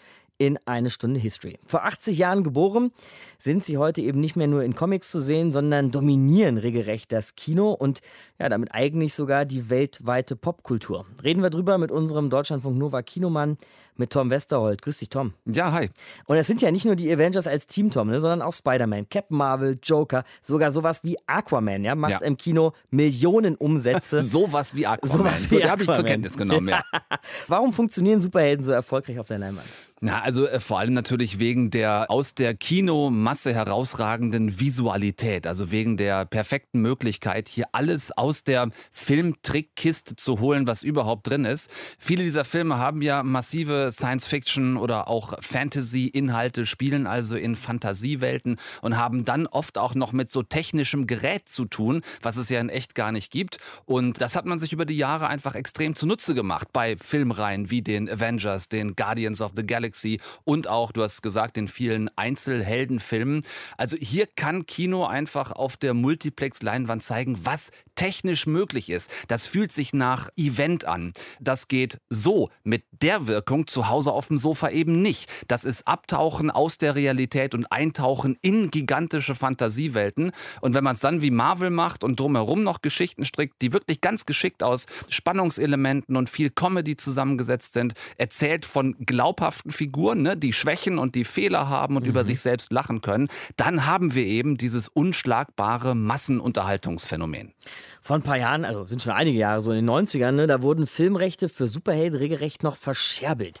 in 0.41 0.57
eine 0.65 0.89
Stunde 0.89 1.19
History. 1.19 1.59
Vor 1.67 1.85
80 1.85 2.17
Jahren 2.17 2.43
geboren, 2.43 2.91
sind 3.37 3.63
sie 3.63 3.77
heute 3.77 4.01
eben 4.01 4.19
nicht 4.19 4.35
mehr 4.35 4.47
nur 4.47 4.63
in 4.63 4.73
Comics 4.73 5.11
zu 5.11 5.19
sehen, 5.19 5.51
sondern 5.51 5.91
dominieren 5.91 6.57
regelrecht 6.57 7.11
das 7.11 7.35
Kino 7.35 7.73
und 7.73 8.01
ja, 8.39 8.49
damit 8.49 8.73
eigentlich 8.73 9.13
sogar 9.13 9.45
die 9.45 9.69
weltweite 9.69 10.35
Popkultur. 10.35 11.05
Reden 11.23 11.43
wir 11.43 11.51
drüber 11.51 11.77
mit 11.77 11.91
unserem 11.91 12.31
Deutschlandfunk 12.31 12.75
Nova 12.75 13.03
Kinomann, 13.03 13.59
mit 14.01 14.09
Tom 14.09 14.31
Westerholt. 14.31 14.81
Grüß 14.81 14.97
dich, 14.97 15.09
Tom. 15.09 15.33
Ja, 15.45 15.71
hi. 15.71 15.91
Und 16.25 16.37
es 16.37 16.47
sind 16.47 16.61
ja 16.61 16.71
nicht 16.71 16.85
nur 16.85 16.95
die 16.95 17.13
Avengers 17.13 17.45
als 17.45 17.67
Team, 17.67 17.91
Tom, 17.91 18.09
ne, 18.09 18.19
sondern 18.19 18.41
auch 18.41 18.51
Spider-Man, 18.51 19.07
Captain 19.09 19.37
Marvel, 19.37 19.77
Joker, 19.81 20.23
sogar 20.41 20.71
sowas 20.71 21.03
wie 21.03 21.17
Aquaman, 21.27 21.83
ja, 21.83 21.93
macht 21.93 22.11
ja. 22.11 22.17
im 22.21 22.35
Kino 22.35 22.73
Millionen 22.89 23.55
Umsätze. 23.55 24.21
sowas 24.23 24.75
wie 24.75 24.87
Aquaman. 24.87 25.17
Sowas 25.17 25.51
wie 25.51 25.63
habe 25.63 25.83
ich 25.83 25.91
zur 25.91 26.03
Kenntnis 26.03 26.35
genommen, 26.35 26.69
ja. 26.69 26.81
Warum 27.47 27.73
funktionieren 27.73 28.19
Superhelden 28.19 28.65
so 28.65 28.71
erfolgreich 28.71 29.19
auf 29.19 29.27
der 29.27 29.37
Leinwand? 29.37 29.67
Na, 30.03 30.23
also 30.23 30.47
äh, 30.47 30.59
vor 30.59 30.79
allem 30.79 30.95
natürlich 30.95 31.37
wegen 31.37 31.69
der 31.69 32.09
aus 32.09 32.33
der 32.33 32.55
Kinomasse 32.55 33.53
herausragenden 33.53 34.59
Visualität, 34.59 35.45
also 35.45 35.69
wegen 35.69 35.95
der 35.95 36.25
perfekten 36.25 36.81
Möglichkeit, 36.81 37.47
hier 37.47 37.65
alles 37.71 38.11
aus 38.11 38.43
der 38.43 38.71
Filmtrickkiste 38.91 40.15
zu 40.15 40.39
holen, 40.39 40.65
was 40.65 40.81
überhaupt 40.81 41.27
drin 41.29 41.45
ist. 41.45 41.69
Viele 41.99 42.23
dieser 42.23 42.45
Filme 42.45 42.79
haben 42.79 43.03
ja 43.03 43.21
massive 43.21 43.90
Science-Fiction 43.91 44.77
oder 44.77 45.07
auch 45.07 45.33
Fantasy-Inhalte, 45.41 46.65
spielen 46.65 47.07
also 47.07 47.35
in 47.35 47.55
Fantasiewelten 47.55 48.57
und 48.81 48.97
haben 48.97 49.25
dann 49.25 49.47
oft 49.47 49.77
auch 49.77 49.95
noch 49.95 50.11
mit 50.13 50.31
so 50.31 50.43
technischem 50.43 51.07
Gerät 51.07 51.49
zu 51.49 51.65
tun, 51.65 52.01
was 52.21 52.37
es 52.37 52.49
ja 52.49 52.59
in 52.59 52.69
echt 52.69 52.95
gar 52.95 53.11
nicht 53.11 53.31
gibt. 53.31 53.57
Und 53.85 54.21
das 54.21 54.35
hat 54.35 54.45
man 54.45 54.59
sich 54.59 54.73
über 54.73 54.85
die 54.85 54.97
Jahre 54.97 55.27
einfach 55.27 55.55
extrem 55.55 55.95
zunutze 55.95 56.35
gemacht 56.35 56.69
bei 56.73 56.97
Filmreihen 56.97 57.69
wie 57.69 57.81
den 57.81 58.09
Avengers, 58.09 58.69
den 58.69 58.95
Guardians 58.95 59.41
of 59.41 59.51
the 59.55 59.65
Galaxy 59.65 60.19
und 60.43 60.67
auch, 60.67 60.91
du 60.91 61.03
hast 61.03 61.21
gesagt, 61.21 61.57
in 61.57 61.67
vielen 61.67 62.09
Einzelheldenfilmen. 62.17 63.43
Also 63.77 63.97
hier 63.97 64.27
kann 64.27 64.65
Kino 64.65 65.05
einfach 65.05 65.51
auf 65.51 65.77
der 65.77 65.93
Multiplex-Leinwand 65.93 67.03
zeigen, 67.03 67.45
was 67.45 67.71
technisch 67.95 68.47
möglich 68.47 68.89
ist. 68.89 69.09
Das 69.27 69.47
fühlt 69.47 69.71
sich 69.71 69.93
nach 69.93 70.29
Event 70.35 70.85
an. 70.85 71.13
Das 71.39 71.67
geht 71.67 71.99
so 72.09 72.49
mit 72.63 72.83
der 73.01 73.27
Wirkung 73.27 73.67
zu 73.67 73.80
Hause 73.89 74.11
auf 74.11 74.27
dem 74.27 74.37
Sofa 74.37 74.69
eben 74.69 75.01
nicht. 75.01 75.29
Das 75.47 75.63
ist 75.63 75.87
Abtauchen 75.87 76.51
aus 76.51 76.77
der 76.77 76.95
Realität 76.95 77.55
und 77.55 77.71
Eintauchen 77.71 78.37
in 78.41 78.71
gigantische 78.71 79.35
Fantasiewelten. 79.35 80.31
Und 80.61 80.73
wenn 80.73 80.83
man 80.83 80.93
es 80.93 80.99
dann 80.99 81.21
wie 81.21 81.31
Marvel 81.31 81.69
macht 81.69 82.03
und 82.03 82.19
drumherum 82.19 82.63
noch 82.63 82.81
Geschichten 82.81 83.25
strickt, 83.25 83.61
die 83.61 83.73
wirklich 83.73 84.01
ganz 84.01 84.25
geschickt 84.25 84.63
aus 84.63 84.85
Spannungselementen 85.09 86.15
und 86.15 86.29
viel 86.29 86.49
Comedy 86.49 86.95
zusammengesetzt 86.95 87.73
sind, 87.73 87.93
erzählt 88.17 88.65
von 88.65 88.95
glaubhaften 89.05 89.71
Figuren, 89.71 90.21
ne, 90.21 90.37
die 90.37 90.53
Schwächen 90.53 90.97
und 90.97 91.15
die 91.15 91.25
Fehler 91.25 91.69
haben 91.69 91.95
und 91.95 92.03
mhm. 92.03 92.09
über 92.09 92.23
sich 92.23 92.41
selbst 92.41 92.71
lachen 92.71 93.01
können, 93.01 93.29
dann 93.55 93.85
haben 93.85 94.15
wir 94.15 94.25
eben 94.25 94.57
dieses 94.57 94.87
unschlagbare 94.87 95.95
Massenunterhaltungsphänomen. 95.95 97.53
Vor 98.01 98.15
ein 98.15 98.23
paar 98.23 98.37
Jahren, 98.37 98.65
also 98.65 98.85
sind 98.85 99.01
schon 99.01 99.13
einige 99.13 99.37
Jahre 99.37 99.61
so 99.61 99.71
in 99.71 99.85
den 99.85 99.89
90ern, 99.89 100.31
ne, 100.31 100.47
da 100.47 100.61
wurden 100.61 100.87
Filmrechte 100.87 101.49
für 101.49 101.67
Superhelden 101.67 102.17
regelrecht 102.17 102.63
noch 102.63 102.75
verscherbelt. 102.75 103.60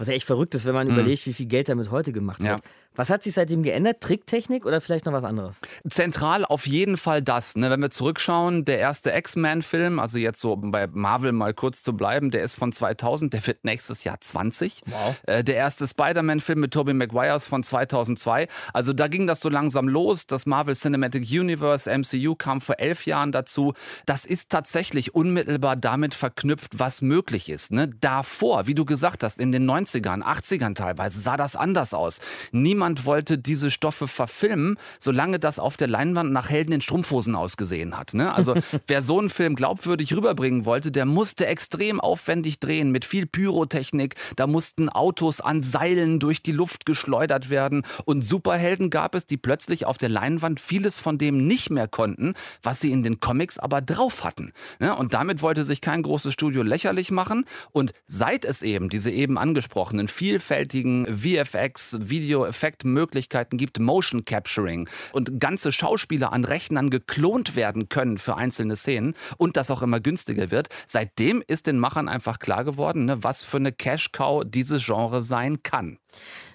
Was 0.00 0.08
ja 0.08 0.14
echt 0.14 0.24
verrückt 0.24 0.54
ist, 0.54 0.64
wenn 0.64 0.72
man 0.72 0.86
mhm. 0.86 0.94
überlegt, 0.94 1.26
wie 1.26 1.34
viel 1.34 1.44
Geld 1.44 1.68
damit 1.68 1.90
heute 1.90 2.10
gemacht 2.10 2.40
wird. 2.40 2.58
Ja. 2.58 2.70
Was 2.96 3.08
hat 3.08 3.22
sich 3.22 3.34
seitdem 3.34 3.62
geändert? 3.62 4.00
Tricktechnik 4.00 4.66
oder 4.66 4.80
vielleicht 4.80 5.06
noch 5.06 5.12
was 5.12 5.24
anderes? 5.24 5.60
Zentral 5.88 6.44
auf 6.44 6.66
jeden 6.66 6.96
Fall 6.96 7.22
das. 7.22 7.54
Ne? 7.54 7.70
Wenn 7.70 7.80
wir 7.80 7.90
zurückschauen, 7.90 8.64
der 8.64 8.78
erste 8.78 9.12
X-Men-Film, 9.12 10.00
also 10.00 10.18
jetzt 10.18 10.40
so 10.40 10.56
bei 10.56 10.88
Marvel 10.88 11.32
mal 11.32 11.54
kurz 11.54 11.82
zu 11.82 11.92
bleiben, 11.92 12.30
der 12.30 12.42
ist 12.42 12.56
von 12.56 12.72
2000, 12.72 13.32
der 13.32 13.46
wird 13.46 13.64
nächstes 13.64 14.02
Jahr 14.02 14.20
20. 14.20 14.82
Wow. 14.86 15.20
Äh, 15.26 15.44
der 15.44 15.54
erste 15.54 15.86
Spider-Man-Film 15.86 16.60
mit 16.60 16.72
Tobey 16.72 16.92
Maguire 16.92 17.36
ist 17.36 17.46
von 17.46 17.62
2002. 17.62 18.48
Also 18.72 18.92
da 18.92 19.06
ging 19.06 19.28
das 19.28 19.40
so 19.40 19.48
langsam 19.48 19.86
los. 19.86 20.26
Das 20.26 20.46
Marvel 20.46 20.74
Cinematic 20.74 21.30
Universe, 21.30 21.88
MCU, 21.88 22.34
kam 22.34 22.60
vor 22.60 22.80
elf 22.80 23.06
Jahren 23.06 23.30
dazu. 23.30 23.72
Das 24.04 24.26
ist 24.26 24.50
tatsächlich 24.50 25.14
unmittelbar 25.14 25.76
damit 25.76 26.14
verknüpft, 26.14 26.78
was 26.78 27.02
möglich 27.02 27.50
ist. 27.50 27.70
Ne? 27.70 27.88
Davor, 28.00 28.66
wie 28.66 28.74
du 28.74 28.84
gesagt 28.84 29.22
hast, 29.22 29.38
in 29.38 29.52
den 29.52 29.64
90ern, 29.90 30.22
80ern 30.22 30.74
teilweise, 30.74 31.20
sah 31.20 31.36
das 31.36 31.56
anders 31.56 31.94
aus. 31.94 32.20
Niemand 32.52 33.04
wollte 33.04 33.38
diese 33.38 33.70
Stoffe 33.70 34.08
verfilmen, 34.08 34.78
solange 34.98 35.38
das 35.38 35.58
auf 35.58 35.76
der 35.76 35.88
Leinwand 35.88 36.32
nach 36.32 36.50
Helden 36.50 36.72
in 36.72 36.80
Strumpfhosen 36.80 37.34
ausgesehen 37.34 37.98
hat. 37.98 38.14
Ne? 38.14 38.32
Also 38.34 38.54
wer 38.86 39.02
so 39.02 39.18
einen 39.18 39.30
Film 39.30 39.54
glaubwürdig 39.54 40.14
rüberbringen 40.14 40.64
wollte, 40.64 40.92
der 40.92 41.06
musste 41.06 41.46
extrem 41.46 42.00
aufwendig 42.00 42.60
drehen 42.60 42.90
mit 42.90 43.04
viel 43.04 43.26
Pyrotechnik. 43.26 44.14
Da 44.36 44.46
mussten 44.46 44.88
Autos 44.88 45.40
an 45.40 45.62
Seilen 45.62 46.20
durch 46.20 46.42
die 46.42 46.52
Luft 46.52 46.86
geschleudert 46.86 47.50
werden. 47.50 47.84
Und 48.04 48.22
Superhelden 48.22 48.90
gab 48.90 49.14
es, 49.14 49.26
die 49.26 49.36
plötzlich 49.36 49.86
auf 49.86 49.98
der 49.98 50.08
Leinwand 50.08 50.60
vieles 50.60 50.98
von 50.98 51.18
dem 51.18 51.46
nicht 51.46 51.70
mehr 51.70 51.88
konnten, 51.88 52.34
was 52.62 52.80
sie 52.80 52.92
in 52.92 53.02
den 53.02 53.20
Comics 53.20 53.58
aber 53.58 53.80
drauf 53.80 54.24
hatten. 54.24 54.52
Ne? 54.78 54.94
Und 54.94 55.14
damit 55.14 55.42
wollte 55.42 55.64
sich 55.64 55.80
kein 55.80 56.02
großes 56.02 56.32
Studio 56.32 56.62
lächerlich 56.62 57.10
machen. 57.10 57.44
Und 57.72 57.92
seit 58.06 58.44
es 58.44 58.62
eben 58.62 58.88
diese 58.88 59.10
eben 59.10 59.38
angesprochenen 59.38 59.79
vielfältigen 60.08 61.06
VFX, 61.06 61.98
Videoeffekte, 62.00 62.70
Effektmöglichkeiten 62.80 63.58
gibt, 63.58 63.78
Motion 63.78 64.24
Capturing 64.24 64.88
und 65.12 65.40
ganze 65.40 65.72
Schauspieler 65.72 66.32
an 66.32 66.44
Rechnern 66.44 66.90
geklont 66.90 67.56
werden 67.56 67.88
können 67.88 68.18
für 68.18 68.36
einzelne 68.36 68.76
Szenen 68.76 69.14
und 69.36 69.56
das 69.56 69.70
auch 69.70 69.82
immer 69.82 70.00
günstiger 70.00 70.50
wird. 70.50 70.68
Seitdem 70.86 71.42
ist 71.46 71.66
den 71.66 71.78
Machern 71.78 72.08
einfach 72.08 72.38
klar 72.38 72.64
geworden, 72.64 73.06
ne, 73.06 73.22
was 73.22 73.42
für 73.42 73.56
eine 73.56 73.72
Cash-Cow 73.72 74.44
dieses 74.46 74.84
Genre 74.84 75.22
sein 75.22 75.62
kann. 75.62 75.98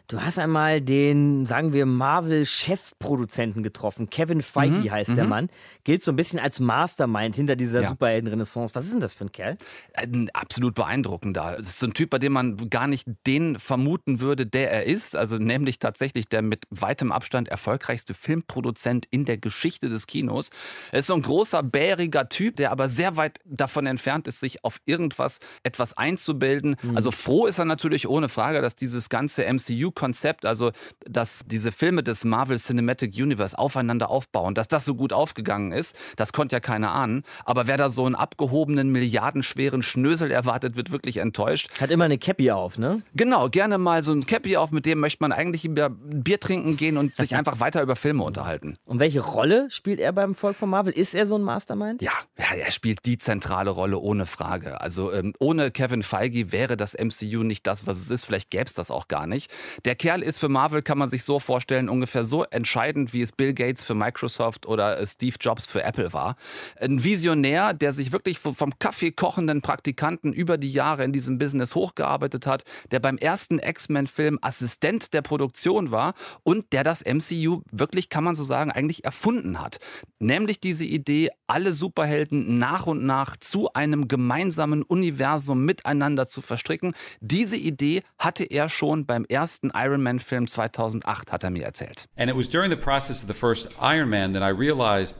Du 0.08 0.22
hast 0.22 0.38
einmal 0.38 0.82
den, 0.82 1.48
sagen 1.48 1.74
wir, 1.74 1.88
Marvel-Chefproduzenten 1.88 3.64
getroffen. 3.64 4.10
Kevin 4.12 4.44
Feige 4.44 4.76
mhm, 4.76 4.92
heißt 4.92 5.18
der 5.18 5.24
mhm. 5.24 5.30
Mann. 5.30 5.50
Gilt 5.84 6.04
so 6.04 6.12
ein 6.12 6.16
bisschen 6.16 6.40
als 6.40 6.60
Mastermind 6.60 7.36
hinter 7.36 7.56
dieser 7.56 7.82
ja. 7.82 7.90
Superhelden-Renaissance. 7.90 8.76
Was 8.76 8.86
ist 8.86 8.94
denn 8.94 9.00
das 9.00 9.16
für 9.16 9.26
ein 9.26 9.32
Kerl? 9.32 9.58
Ein 9.94 10.30
absolut 10.34 10.76
beeindruckender. 10.76 11.56
Das 11.58 11.68
ist 11.68 11.80
so 11.80 11.88
ein 11.88 11.94
Typ, 11.94 12.12
bei 12.12 12.20
dem 12.20 12.34
man 12.34 12.70
gar 12.70 12.88
nicht 12.88 13.08
den 13.26 13.58
vermuten 13.58 14.20
würde, 14.20 14.46
der 14.46 14.72
er 14.72 14.86
ist. 14.86 15.16
Also 15.16 15.40
nämlich 15.40 15.80
tatsächlich 15.80 16.28
der 16.28 16.44
mit 16.44 16.66
weitem 16.70 17.12
Abstand 17.12 17.48
erfolgreichste 17.48 18.14
Filmproduzent 18.14 19.08
in 19.10 19.26
der 19.26 19.40
Geschichte 19.40 19.90
des 19.90 20.06
Kinos. 20.06 20.52
Er 20.92 21.00
ist 21.00 21.08
so 21.08 21.16
ein 21.16 21.24
großer, 21.24 21.64
bäriger 21.64 22.30
Typ, 22.30 22.58
der 22.58 22.72
aber 22.72 22.90
sehr 22.90 23.18
weit 23.18 23.40
davon 23.44 23.88
entfernt 23.88 24.28
ist, 24.28 24.40
sich 24.40 24.64
auf 24.64 24.80
irgendwas 24.86 25.40
etwas 25.64 25.98
einzubilden. 25.98 26.76
Mhm. 26.84 26.96
Also 26.96 27.10
froh 27.10 27.48
ist 27.48 27.58
er 27.58 27.66
natürlich 27.66 28.08
ohne 28.08 28.30
Frage, 28.30 28.62
dass 28.62 28.76
dieses 28.76 29.10
ganze 29.10 29.52
MCU 29.52 29.95
Konzept, 29.96 30.46
also 30.46 30.72
dass 31.06 31.44
diese 31.46 31.72
Filme 31.72 32.04
des 32.04 32.26
Marvel 32.26 32.58
Cinematic 32.58 33.16
Universe 33.16 33.58
aufeinander 33.58 34.10
aufbauen, 34.10 34.54
dass 34.54 34.68
das 34.68 34.86
so 34.86 34.96
gut 34.96 35.14
aufgegangen 35.14 35.72
ist, 35.72 35.96
das 36.16 36.34
konnte 36.34 36.56
ja 36.56 36.60
keiner 36.60 36.92
ahnen. 36.92 37.24
Aber 37.46 37.68
wer 37.68 37.78
da 37.78 37.90
so 37.90 38.06
einen 38.06 38.16
abgehobenen, 38.16 38.90
milliardenschweren 38.90 39.82
Schnösel 39.82 40.32
erwartet, 40.32 40.76
wird 40.76 40.92
wirklich 40.92 41.18
enttäuscht. 41.18 41.70
Hat 41.80 41.92
immer 41.92 42.06
eine 42.06 42.18
Cappy 42.18 42.52
auf, 42.52 42.78
ne? 42.78 43.02
Genau, 43.16 43.50
gerne 43.50 43.78
mal 43.78 44.04
so 44.04 44.12
ein 44.12 44.26
Cappy 44.26 44.58
auf, 44.58 44.72
mit 44.72 44.86
dem 44.86 45.00
möchte 45.00 45.24
man 45.24 45.32
eigentlich 45.32 45.70
Bier 45.70 46.40
trinken 46.40 46.78
gehen 46.78 46.98
und 46.98 47.16
sich 47.16 47.36
einfach 47.36 47.60
weiter 47.60 47.82
über 47.82 47.96
Filme 47.96 48.24
unterhalten. 48.24 48.78
Und 48.86 49.00
welche 49.00 49.22
Rolle 49.22 49.68
spielt 49.70 50.00
er 50.00 50.14
beim 50.14 50.36
Volk 50.36 50.56
von 50.56 50.70
Marvel? 50.70 50.94
Ist 50.94 51.16
er 51.16 51.26
so 51.26 51.36
ein 51.36 51.42
Mastermind? 51.42 52.02
Ja, 52.02 52.12
ja 52.38 52.56
er 52.56 52.72
spielt 52.72 53.06
die 53.06 53.18
zentrale 53.18 53.70
Rolle 53.70 53.98
ohne 53.98 54.26
Frage. 54.26 54.82
Also 54.82 55.12
ähm, 55.12 55.34
ohne 55.40 55.72
Kevin 55.72 56.04
Feige 56.04 56.52
wäre 56.52 56.78
das 56.78 56.94
MCU 56.94 57.44
nicht 57.44 57.66
das, 57.68 57.88
was 57.88 57.98
es 57.98 58.10
ist. 58.12 58.26
Vielleicht 58.26 58.50
gäbe 58.50 58.66
es 58.66 58.74
das 58.74 58.92
auch 58.92 59.08
gar 59.08 59.28
nicht. 59.28 59.52
Der 59.86 59.96
Kerl 59.96 60.24
ist 60.24 60.40
für 60.40 60.50
Marvel, 60.50 60.82
kann 60.82 60.98
man 60.98 61.08
sich 61.08 61.24
so 61.24 61.40
vorstellen, 61.40 61.90
ungefähr 61.90 62.26
so 62.26 62.44
entscheidend, 62.44 63.14
wie 63.14 63.22
es 63.22 63.32
Bill 63.32 63.54
Gates 63.54 63.84
für 63.84 63.94
Microsoft 63.94 64.66
oder 64.66 65.00
äh, 65.00 65.06
Steve 65.06 65.36
Jobs 65.40 65.68
für 65.68 65.84
Apple 65.84 66.12
war. 66.12 66.38
Ein 66.80 67.04
Visionär, 67.04 67.76
der 67.76 67.94
sich 67.94 68.12
wirklich 68.12 68.40
vom 68.40 68.80
Kaffee 68.80 69.12
kochenden 69.12 69.62
Praktikanten 69.62 70.34
über 70.34 70.58
die 70.58 70.72
Jahre 70.72 71.04
in 71.04 71.14
diesem 71.14 71.38
Business 71.38 71.76
hochgearbeitet 71.76 72.48
hat, 72.48 72.64
der 72.90 73.00
beim 73.00 73.18
ersten 73.18 73.60
X-Men-Film 73.60 74.40
Assistent 74.42 75.14
der 75.14 75.22
Produktion 75.22 75.92
war 75.92 76.16
und 76.42 76.74
der 76.74 76.84
das 76.84 77.04
MCU 77.06 77.62
wirklich, 77.72 78.10
kann 78.10 78.24
man 78.24 78.34
so 78.34 78.44
sagen, 78.44 78.72
eigentlich 78.72 79.06
erfunden 79.06 79.62
hat. 79.62 79.78
Nämlich 80.18 80.60
diese 80.60 80.86
Idee, 80.86 81.30
alle 81.46 81.74
Superhelden 81.74 82.58
nach 82.58 82.88
und 82.88 83.06
nach 83.06 83.38
zu 83.38 83.72
einem 83.74 84.08
gemeinsamen 84.08 84.82
Universum 84.82 85.64
miteinander 85.64 86.26
zu 86.26 86.42
verstricken. 86.42 86.94
Diese 87.22 87.58
Idee 87.58 88.02
hatte 88.18 88.46
er 88.46 88.68
schon 88.68 89.06
beim 89.06 89.26
ersten 89.26 89.75
Iron 89.76 90.02
Man 90.04 90.20
Film 90.20 90.46
2008, 90.46 91.30
hat 91.30 91.44
er 91.44 91.50
mir 91.52 91.66
erzählt. 91.66 92.08
And 92.18 92.30
it 92.30 92.36
was 92.36 92.48
during 92.48 92.70
the 92.70 92.78
process 92.78 93.22
of 93.22 93.28
the 93.28 93.34
first 93.34 93.68
Iron 93.80 94.10
Man 94.10 94.34
that 94.34 94.44
I 94.44 94.50
realized 94.50 95.18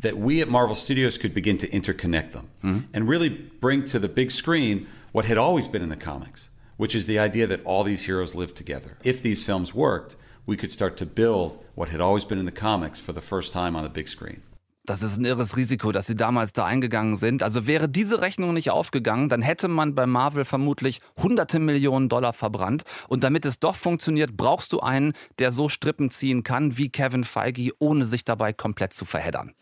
that 0.00 0.18
we 0.18 0.42
at 0.42 0.48
Marvel 0.48 0.74
Studios 0.74 1.18
could 1.18 1.34
begin 1.34 1.58
to 1.58 1.68
interconnect 1.68 2.32
them 2.32 2.48
mm-hmm. 2.62 2.86
and 2.92 3.08
really 3.08 3.28
bring 3.28 3.84
to 3.86 3.98
the 3.98 4.08
big 4.08 4.30
screen 4.30 4.86
what 5.12 5.24
had 5.24 5.38
always 5.38 5.66
been 5.66 5.82
in 5.82 5.88
the 5.88 5.96
comics, 5.96 6.50
which 6.76 6.94
is 6.94 7.06
the 7.06 7.18
idea 7.18 7.46
that 7.46 7.64
all 7.64 7.84
these 7.84 8.02
heroes 8.02 8.34
live 8.34 8.54
together. 8.54 8.98
If 9.02 9.22
these 9.22 9.42
films 9.42 9.74
worked, 9.74 10.16
we 10.46 10.56
could 10.56 10.72
start 10.72 10.96
to 10.98 11.06
build 11.06 11.64
what 11.74 11.88
had 11.88 12.00
always 12.00 12.24
been 12.24 12.38
in 12.38 12.44
the 12.44 12.52
comics 12.52 13.00
for 13.00 13.12
the 13.12 13.20
first 13.20 13.52
time 13.52 13.74
on 13.76 13.82
the 13.82 13.88
big 13.88 14.08
screen. 14.08 14.42
Das 14.86 15.02
ist 15.02 15.16
ein 15.16 15.24
irres 15.24 15.56
Risiko, 15.56 15.92
dass 15.92 16.06
sie 16.06 16.14
damals 16.14 16.52
da 16.52 16.66
eingegangen 16.66 17.16
sind. 17.16 17.42
Also 17.42 17.66
wäre 17.66 17.88
diese 17.88 18.20
Rechnung 18.20 18.52
nicht 18.52 18.70
aufgegangen, 18.70 19.30
dann 19.30 19.40
hätte 19.40 19.66
man 19.66 19.94
bei 19.94 20.04
Marvel 20.04 20.44
vermutlich 20.44 21.00
hunderte 21.16 21.58
Millionen 21.58 22.10
Dollar 22.10 22.34
verbrannt. 22.34 22.84
Und 23.08 23.24
damit 23.24 23.46
es 23.46 23.58
doch 23.58 23.76
funktioniert, 23.76 24.36
brauchst 24.36 24.74
du 24.74 24.80
einen, 24.80 25.14
der 25.38 25.52
so 25.52 25.70
Strippen 25.70 26.10
ziehen 26.10 26.42
kann 26.42 26.76
wie 26.76 26.90
Kevin 26.90 27.24
Feige, 27.24 27.72
ohne 27.78 28.04
sich 28.04 28.26
dabei 28.26 28.52
komplett 28.52 28.92
zu 28.92 29.06
verheddern. 29.06 29.54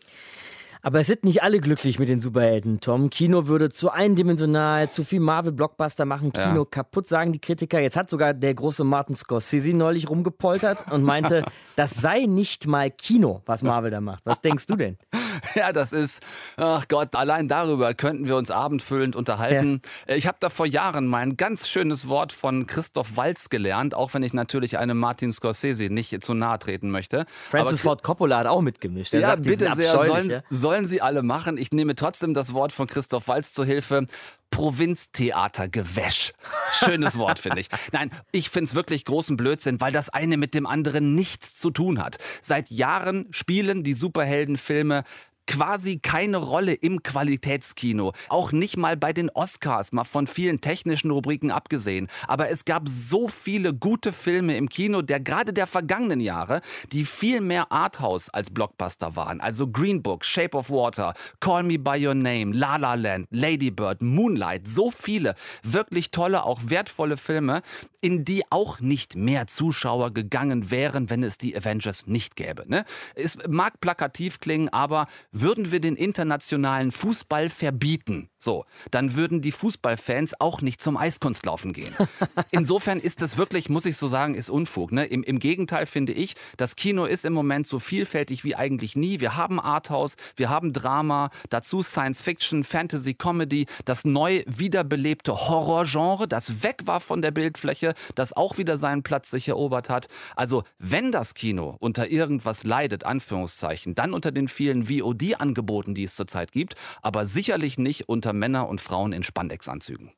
Aber 0.85 0.99
es 0.99 1.07
sind 1.07 1.23
nicht 1.23 1.41
alle 1.43 1.61
glücklich 1.61 1.97
mit 1.97 2.09
den 2.09 2.19
Superhelden, 2.19 2.81
Tom. 2.81 3.09
Kino 3.09 3.47
würde 3.47 3.69
zu 3.69 3.89
eindimensional, 3.89 4.89
zu 4.89 5.05
viel 5.05 5.21
Marvel-Blockbuster 5.21 6.03
machen, 6.03 6.33
Kino 6.33 6.63
ja. 6.63 6.65
kaputt, 6.69 7.07
sagen 7.07 7.31
die 7.31 7.39
Kritiker. 7.39 7.79
Jetzt 7.79 7.95
hat 7.95 8.09
sogar 8.09 8.33
der 8.33 8.53
große 8.53 8.83
Martin 8.83 9.15
Scorsese 9.15 9.71
neulich 9.71 10.09
rumgepoltert 10.09 10.91
und 10.91 11.03
meinte, 11.03 11.45
das 11.77 11.91
sei 11.91 12.25
nicht 12.25 12.67
mal 12.67 12.91
Kino, 12.91 13.41
was 13.45 13.63
Marvel 13.63 13.91
da 13.91 14.01
macht. 14.01 14.25
Was 14.25 14.41
denkst 14.41 14.67
du 14.67 14.75
denn? 14.75 14.97
Ja, 15.55 15.73
das 15.73 15.93
ist, 15.93 16.21
ach 16.57 16.87
Gott, 16.87 17.15
allein 17.15 17.47
darüber 17.47 17.93
könnten 17.93 18.25
wir 18.25 18.37
uns 18.37 18.49
abendfüllend 18.49 19.15
unterhalten. 19.15 19.81
Ja. 20.07 20.15
Ich 20.15 20.25
habe 20.25 20.37
da 20.39 20.49
vor 20.49 20.65
Jahren 20.65 21.05
mal 21.05 21.19
ein 21.19 21.37
ganz 21.37 21.67
schönes 21.67 22.07
Wort 22.07 22.31
von 22.31 22.65
Christoph 22.65 23.17
Walz 23.17 23.49
gelernt, 23.49 23.93
auch 23.93 24.13
wenn 24.13 24.23
ich 24.23 24.33
natürlich 24.33 24.77
einem 24.77 24.97
Martin 24.97 25.31
Scorsese 25.31 25.89
nicht 25.89 26.23
zu 26.23 26.33
nahe 26.33 26.59
treten 26.59 26.91
möchte. 26.91 27.25
Francis 27.49 27.81
Aber, 27.81 27.89
Ford 27.89 28.03
Coppola 28.03 28.39
hat 28.39 28.47
auch 28.47 28.61
mitgemischt. 28.61 29.13
Der 29.13 29.21
ja, 29.21 29.27
sagt, 29.31 29.43
bitte 29.43 29.71
sehr, 29.73 29.91
sollen, 29.91 30.41
sollen 30.49 30.72
sie 30.85 31.01
alle 31.01 31.23
machen. 31.23 31.57
Ich 31.57 31.71
nehme 31.71 31.95
trotzdem 31.95 32.33
das 32.33 32.53
Wort 32.53 32.71
von 32.71 32.87
Christoph 32.87 33.27
Walz 33.27 33.53
zur 33.53 33.65
Hilfe. 33.65 34.05
Provinztheatergewäsch. 34.49 36.33
Schönes 36.73 37.17
Wort, 37.17 37.39
finde 37.39 37.59
ich. 37.59 37.69
Nein, 37.91 38.11
ich 38.31 38.49
finde 38.49 38.65
es 38.65 38.75
wirklich 38.75 39.03
großen 39.05 39.35
Blödsinn, 39.35 39.81
weil 39.81 39.91
das 39.91 40.09
eine 40.09 40.37
mit 40.37 40.53
dem 40.53 40.67
anderen 40.67 41.15
nichts 41.15 41.55
zu 41.55 41.71
tun 41.71 42.03
hat. 42.03 42.17
Seit 42.41 42.69
Jahren 42.69 43.27
spielen 43.31 43.83
die 43.83 43.95
Superheldenfilme 43.95 45.03
quasi 45.47 45.99
keine 45.99 46.37
Rolle 46.37 46.73
im 46.73 47.03
Qualitätskino. 47.03 48.13
Auch 48.29 48.51
nicht 48.51 48.77
mal 48.77 48.97
bei 48.97 49.13
den 49.13 49.29
Oscars, 49.29 49.91
mal 49.91 50.03
von 50.03 50.27
vielen 50.27 50.61
technischen 50.61 51.11
Rubriken 51.11 51.51
abgesehen. 51.51 52.07
Aber 52.27 52.49
es 52.49 52.65
gab 52.65 52.87
so 52.87 53.27
viele 53.27 53.73
gute 53.73 54.13
Filme 54.13 54.57
im 54.57 54.69
Kino, 54.69 55.01
der 55.01 55.19
gerade 55.19 55.53
der 55.53 55.67
vergangenen 55.67 56.19
Jahre, 56.19 56.61
die 56.91 57.05
viel 57.05 57.41
mehr 57.41 57.71
Arthouse 57.71 58.29
als 58.29 58.51
Blockbuster 58.51 59.15
waren. 59.15 59.41
Also 59.41 59.67
Green 59.67 60.01
Book, 60.01 60.25
Shape 60.25 60.57
of 60.57 60.69
Water, 60.69 61.13
Call 61.39 61.63
Me 61.63 61.79
By 61.79 62.05
Your 62.05 62.15
Name, 62.15 62.55
La 62.55 62.77
La 62.77 62.95
Land, 62.95 63.27
Lady 63.31 63.71
Bird, 63.71 64.01
Moonlight. 64.01 64.67
So 64.67 64.91
viele 64.91 65.35
wirklich 65.63 66.11
tolle, 66.11 66.43
auch 66.43 66.61
wertvolle 66.65 67.17
Filme, 67.17 67.61
in 68.01 68.25
die 68.25 68.43
auch 68.49 68.79
nicht 68.79 69.15
mehr 69.15 69.47
Zuschauer 69.47 70.13
gegangen 70.13 70.71
wären, 70.71 71.09
wenn 71.09 71.23
es 71.23 71.37
die 71.37 71.55
Avengers 71.55 72.07
nicht 72.07 72.35
gäbe. 72.35 72.65
Ne? 72.67 72.85
Es 73.15 73.37
mag 73.47 73.79
plakativ 73.79 74.39
klingen, 74.39 74.69
aber 74.69 75.07
würden 75.33 75.71
wir 75.71 75.81
den 75.81 75.95
internationalen 75.95 76.91
Fußball 76.91 77.49
verbieten, 77.49 78.29
so, 78.43 78.65
dann 78.91 79.15
würden 79.15 79.41
die 79.41 79.51
Fußballfans 79.51 80.39
auch 80.39 80.61
nicht 80.61 80.81
zum 80.81 80.97
Eiskunstlaufen 80.97 81.73
gehen. 81.73 81.93
Insofern 82.51 82.99
ist 82.99 83.21
das 83.21 83.37
wirklich, 83.37 83.69
muss 83.69 83.85
ich 83.85 83.97
so 83.97 84.07
sagen, 84.07 84.35
ist 84.35 84.49
Unfug. 84.49 84.91
Ne? 84.91 85.05
Im, 85.05 85.23
Im 85.23 85.39
Gegenteil 85.39 85.85
finde 85.85 86.13
ich, 86.13 86.35
das 86.57 86.75
Kino 86.75 87.05
ist 87.05 87.25
im 87.25 87.33
Moment 87.33 87.67
so 87.67 87.79
vielfältig 87.79 88.43
wie 88.43 88.55
eigentlich 88.55 88.95
nie. 88.95 89.21
Wir 89.21 89.35
haben 89.35 89.59
Arthouse, 89.59 90.17
wir 90.35 90.49
haben 90.49 90.73
Drama, 90.73 91.29
dazu 91.49 91.81
Science 91.81 92.21
Fiction, 92.21 92.63
Fantasy, 92.63 93.13
Comedy, 93.13 93.65
das 93.85 94.05
neu 94.05 94.43
wiederbelebte 94.45 95.33
Horrorgenre, 95.33 96.27
das 96.27 96.63
weg 96.63 96.81
war 96.85 96.99
von 96.99 97.21
der 97.21 97.31
Bildfläche, 97.31 97.95
das 98.15 98.33
auch 98.33 98.57
wieder 98.57 98.77
seinen 98.77 99.03
Platz 99.03 99.31
sich 99.31 99.47
erobert 99.47 99.89
hat. 99.89 100.07
Also, 100.35 100.63
wenn 100.79 101.11
das 101.11 101.33
Kino 101.33 101.77
unter 101.79 102.09
irgendwas 102.09 102.65
leidet, 102.65 103.05
Anführungszeichen, 103.05 103.95
dann 103.95 104.13
unter 104.13 104.31
den 104.33 104.49
vielen 104.49 104.89
VOD 104.89 105.22
VOD-Angeboten, 105.23 105.95
die 105.95 106.03
es 106.03 106.15
zurzeit 106.15 106.51
gibt, 106.51 106.75
aber 107.01 107.25
sicherlich 107.25 107.77
nicht 107.77 108.09
unter 108.09 108.33
Männer 108.33 108.67
und 108.67 108.81
Frauen 108.81 109.13
in 109.13 109.23
Spandex-Anzügen. 109.23 110.11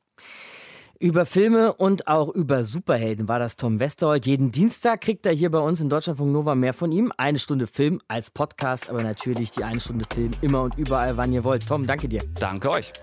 Über 0.98 1.26
Filme 1.26 1.74
und 1.74 2.08
auch 2.08 2.30
über 2.30 2.64
Superhelden 2.64 3.28
war 3.28 3.38
das 3.38 3.56
Tom 3.56 3.80
Westerholt. 3.80 4.24
Jeden 4.24 4.50
Dienstag 4.50 5.02
kriegt 5.02 5.26
er 5.26 5.32
hier 5.32 5.50
bei 5.50 5.58
uns 5.58 5.82
in 5.82 5.90
Deutschlandfunk 5.90 6.32
Nova 6.32 6.54
mehr 6.54 6.72
von 6.72 6.90
ihm. 6.90 7.12
Eine 7.18 7.38
Stunde 7.38 7.66
Film 7.66 8.00
als 8.08 8.30
Podcast, 8.30 8.88
aber 8.88 9.02
natürlich 9.02 9.50
die 9.50 9.62
eine 9.62 9.80
Stunde 9.80 10.06
Film 10.12 10.30
immer 10.40 10.62
und 10.62 10.78
überall, 10.78 11.18
wann 11.18 11.34
ihr 11.34 11.44
wollt. 11.44 11.66
Tom, 11.68 11.86
danke 11.86 12.08
dir. 12.08 12.22
Danke 12.40 12.70
euch. 12.70 12.94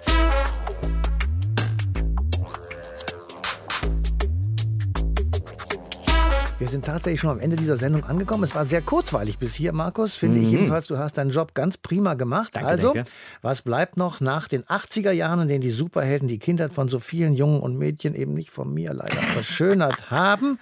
Wir 6.64 6.70
sind 6.70 6.86
tatsächlich 6.86 7.20
schon 7.20 7.30
am 7.30 7.42
Ende 7.42 7.58
dieser 7.58 7.76
Sendung 7.76 8.06
angekommen. 8.06 8.46
Es 8.46 8.56
war 8.56 8.64
sehr 8.64 8.82
kurzweilig 8.82 9.38
bis 9.38 9.54
hier, 9.54 9.74
Markus. 9.74 10.16
Finde 10.16 10.40
mhm. 10.40 10.46
ich 10.46 10.52
jedenfalls, 10.52 10.88
du 10.88 10.98
hast 10.98 11.18
deinen 11.18 11.32
Job 11.32 11.54
ganz 11.56 11.78
prima 11.78 12.14
gemacht. 12.14 12.56
Danke, 12.56 12.70
also, 12.70 12.94
danke. 12.94 13.12
was 13.42 13.64
bleibt 13.64 13.98
noch 13.98 14.22
nach 14.22 14.48
den 14.48 14.64
80er 14.64 15.12
Jahren, 15.12 15.42
in 15.42 15.48
denen 15.50 15.60
die 15.60 15.72
Superhelden 15.72 16.30
die 16.30 16.40
Kindheit 16.40 16.72
von 16.72 16.88
so 16.88 17.02
vielen 17.02 17.34
Jungen 17.34 17.60
und 17.60 17.78
Mädchen 17.78 18.16
eben 18.16 18.34
nicht 18.34 18.52
von 18.52 18.74
mir 18.74 18.94
leider 18.94 19.12
verschönert 19.12 20.10
haben? 20.10 20.58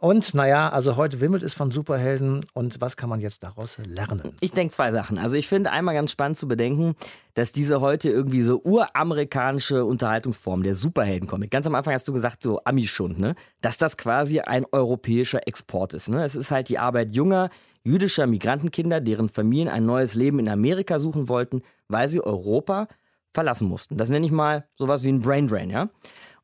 Und 0.00 0.32
naja, 0.32 0.68
also 0.68 0.94
heute 0.94 1.20
wimmelt 1.20 1.42
es 1.42 1.54
von 1.54 1.72
Superhelden. 1.72 2.44
Und 2.54 2.80
was 2.80 2.96
kann 2.96 3.08
man 3.08 3.20
jetzt 3.20 3.42
daraus 3.42 3.78
lernen? 3.78 4.32
Ich 4.38 4.52
denke 4.52 4.72
zwei 4.72 4.92
Sachen. 4.92 5.18
Also 5.18 5.34
ich 5.34 5.48
finde 5.48 5.72
einmal 5.72 5.94
ganz 5.94 6.12
spannend 6.12 6.36
zu 6.36 6.46
bedenken, 6.46 6.94
dass 7.34 7.50
diese 7.50 7.80
heute 7.80 8.08
irgendwie 8.08 8.42
so 8.42 8.62
uramerikanische 8.62 9.84
Unterhaltungsform, 9.84 10.62
der 10.62 10.76
Superheldencomic, 10.76 11.50
ganz 11.50 11.66
am 11.66 11.74
Anfang 11.74 11.94
hast 11.94 12.06
du 12.06 12.12
gesagt, 12.12 12.44
so 12.44 12.60
Amischund, 12.64 13.18
ne? 13.18 13.34
dass 13.60 13.76
das 13.76 13.96
quasi 13.96 14.38
ein 14.38 14.66
europäischer 14.70 15.48
Export 15.48 15.94
ist. 15.94 16.08
Ne? 16.08 16.24
Es 16.24 16.36
ist 16.36 16.52
halt 16.52 16.68
die 16.68 16.78
Arbeit 16.78 17.10
junger, 17.10 17.50
jüdischer 17.82 18.28
Migrantenkinder, 18.28 19.00
deren 19.00 19.28
Familien 19.28 19.68
ein 19.68 19.84
neues 19.84 20.14
Leben 20.14 20.38
in 20.38 20.48
Amerika 20.48 21.00
suchen 21.00 21.28
wollten, 21.28 21.62
weil 21.88 22.08
sie 22.08 22.20
Europa 22.20 22.86
verlassen 23.32 23.66
mussten. 23.66 23.96
Das 23.96 24.10
nenne 24.10 24.26
ich 24.26 24.32
mal 24.32 24.68
sowas 24.76 25.02
wie 25.02 25.08
ein 25.08 25.20
Brain 25.20 25.48
Drain, 25.48 25.70
ja? 25.70 25.90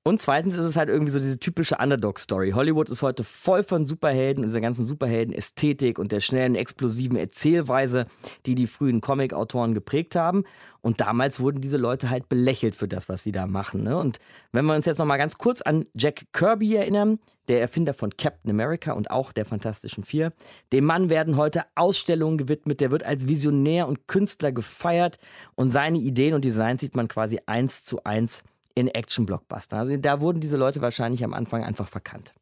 Und 0.07 0.21
zweitens 0.21 0.53
ist 0.53 0.64
es 0.64 0.77
halt 0.77 0.90
irgendwie 0.90 1.11
so 1.11 1.19
diese 1.19 1.38
typische 1.38 1.79
Underdog-Story. 1.79 2.51
Hollywood 2.51 2.90
ist 2.90 3.01
heute 3.01 3.25
voll 3.25 3.62
von 3.62 3.87
Superhelden 3.87 4.45
und 4.45 4.51
dieser 4.51 4.61
ganzen 4.61 4.85
Superhelden-Ästhetik 4.85 5.99
und 5.99 6.12
der 6.12 6.21
schnellen, 6.21 6.57
explosiven 6.57 7.17
Erzählweise, 7.17 8.05
die 8.44 8.55
die 8.55 8.67
frühen 8.67 9.00
Comic-Autoren 9.00 9.73
geprägt 9.73 10.15
haben. 10.15 10.44
Und 10.83 11.00
damals 11.00 11.40
wurden 11.40 11.63
diese 11.63 11.79
Leute 11.79 12.11
halt 12.11 12.29
belächelt 12.29 12.77
für 12.77 12.87
das, 12.87 13.09
was 13.09 13.23
sie 13.23 13.33
da 13.33 13.46
machen. 13.46 13.83
Ne? 13.83 13.96
Und 13.96 14.19
wenn 14.52 14.67
wir 14.67 14.75
uns 14.75 14.85
jetzt 14.85 14.98
noch 14.98 15.07
mal 15.07 15.17
ganz 15.17 15.38
kurz 15.38 15.63
an 15.63 15.87
Jack 15.94 16.27
Kirby 16.35 16.75
erinnern, 16.75 17.19
der 17.48 17.63
Erfinder 17.63 17.94
von 17.94 18.15
Captain 18.15 18.50
America 18.50 18.92
und 18.92 19.11
auch 19.11 19.33
der 19.33 19.46
Fantastischen 19.46 20.05
Vier, 20.05 20.35
dem 20.71 20.85
Mann 20.85 21.09
werden 21.09 21.38
heute 21.38 21.63
Ausstellungen 21.77 22.37
gewidmet. 22.37 22.81
Der 22.81 22.90
wird 22.90 23.05
als 23.05 23.27
Visionär 23.27 23.88
und 23.88 24.07
Künstler 24.07 24.52
gefeiert 24.52 25.19
und 25.55 25.71
seine 25.71 25.96
Ideen 25.96 26.35
und 26.35 26.44
Designs 26.44 26.83
sieht 26.83 26.94
man 26.94 27.09
quasi 27.09 27.40
eins 27.46 27.87
zu 27.87 28.05
eins 28.05 28.44
in 28.75 28.88
Action-Blockbuster. 28.88 29.77
Also 29.79 29.96
da 29.96 30.20
wurden 30.20 30.40
diese 30.40 30.56
Leute 30.56 30.81
wahrscheinlich 30.81 31.25
am 31.25 31.35
Anfang 31.35 31.62
einfach 31.64 31.88
verkannt. 31.88 32.35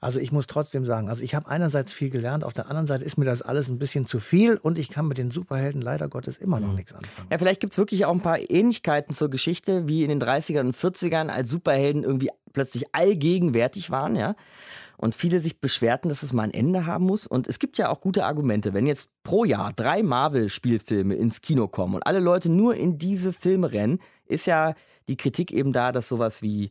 Also 0.00 0.20
ich 0.20 0.30
muss 0.30 0.46
trotzdem 0.46 0.84
sagen, 0.84 1.08
also 1.08 1.22
ich 1.22 1.34
habe 1.34 1.48
einerseits 1.48 1.92
viel 1.92 2.08
gelernt, 2.08 2.44
auf 2.44 2.54
der 2.54 2.68
anderen 2.68 2.86
Seite 2.86 3.04
ist 3.04 3.18
mir 3.18 3.24
das 3.24 3.42
alles 3.42 3.68
ein 3.68 3.78
bisschen 3.78 4.06
zu 4.06 4.20
viel 4.20 4.56
und 4.56 4.78
ich 4.78 4.90
kann 4.90 5.08
mit 5.08 5.18
den 5.18 5.32
Superhelden 5.32 5.82
leider 5.82 6.08
Gottes 6.08 6.36
immer 6.36 6.60
noch 6.60 6.68
mhm. 6.68 6.76
nichts 6.76 6.94
anfangen. 6.94 7.28
Ja, 7.30 7.38
vielleicht 7.38 7.60
gibt 7.60 7.72
es 7.72 7.78
wirklich 7.78 8.04
auch 8.04 8.12
ein 8.12 8.22
paar 8.22 8.38
Ähnlichkeiten 8.50 9.12
zur 9.12 9.28
Geschichte, 9.28 9.88
wie 9.88 10.04
in 10.04 10.08
den 10.08 10.20
30ern 10.20 10.60
und 10.60 10.76
40ern, 10.76 11.28
als 11.28 11.50
Superhelden 11.50 12.04
irgendwie 12.04 12.30
plötzlich 12.52 12.94
allgegenwärtig 12.94 13.90
waren, 13.90 14.16
ja. 14.16 14.36
Und 14.96 15.14
viele 15.14 15.38
sich 15.38 15.60
beschwerten, 15.60 16.08
dass 16.08 16.24
es 16.24 16.32
mal 16.32 16.42
ein 16.42 16.52
Ende 16.52 16.84
haben 16.84 17.04
muss. 17.04 17.28
Und 17.28 17.46
es 17.46 17.60
gibt 17.60 17.78
ja 17.78 17.88
auch 17.88 18.00
gute 18.00 18.24
Argumente. 18.24 18.74
Wenn 18.74 18.84
jetzt 18.84 19.08
pro 19.22 19.44
Jahr 19.44 19.72
drei 19.72 20.02
Marvel-Spielfilme 20.02 21.14
ins 21.14 21.40
Kino 21.40 21.68
kommen 21.68 21.94
und 21.94 22.04
alle 22.04 22.18
Leute 22.18 22.48
nur 22.48 22.74
in 22.74 22.98
diese 22.98 23.32
Filme 23.32 23.70
rennen, 23.70 24.00
ist 24.26 24.48
ja 24.48 24.74
die 25.06 25.16
Kritik 25.16 25.52
eben 25.52 25.72
da, 25.72 25.92
dass 25.92 26.08
sowas 26.08 26.42
wie 26.42 26.70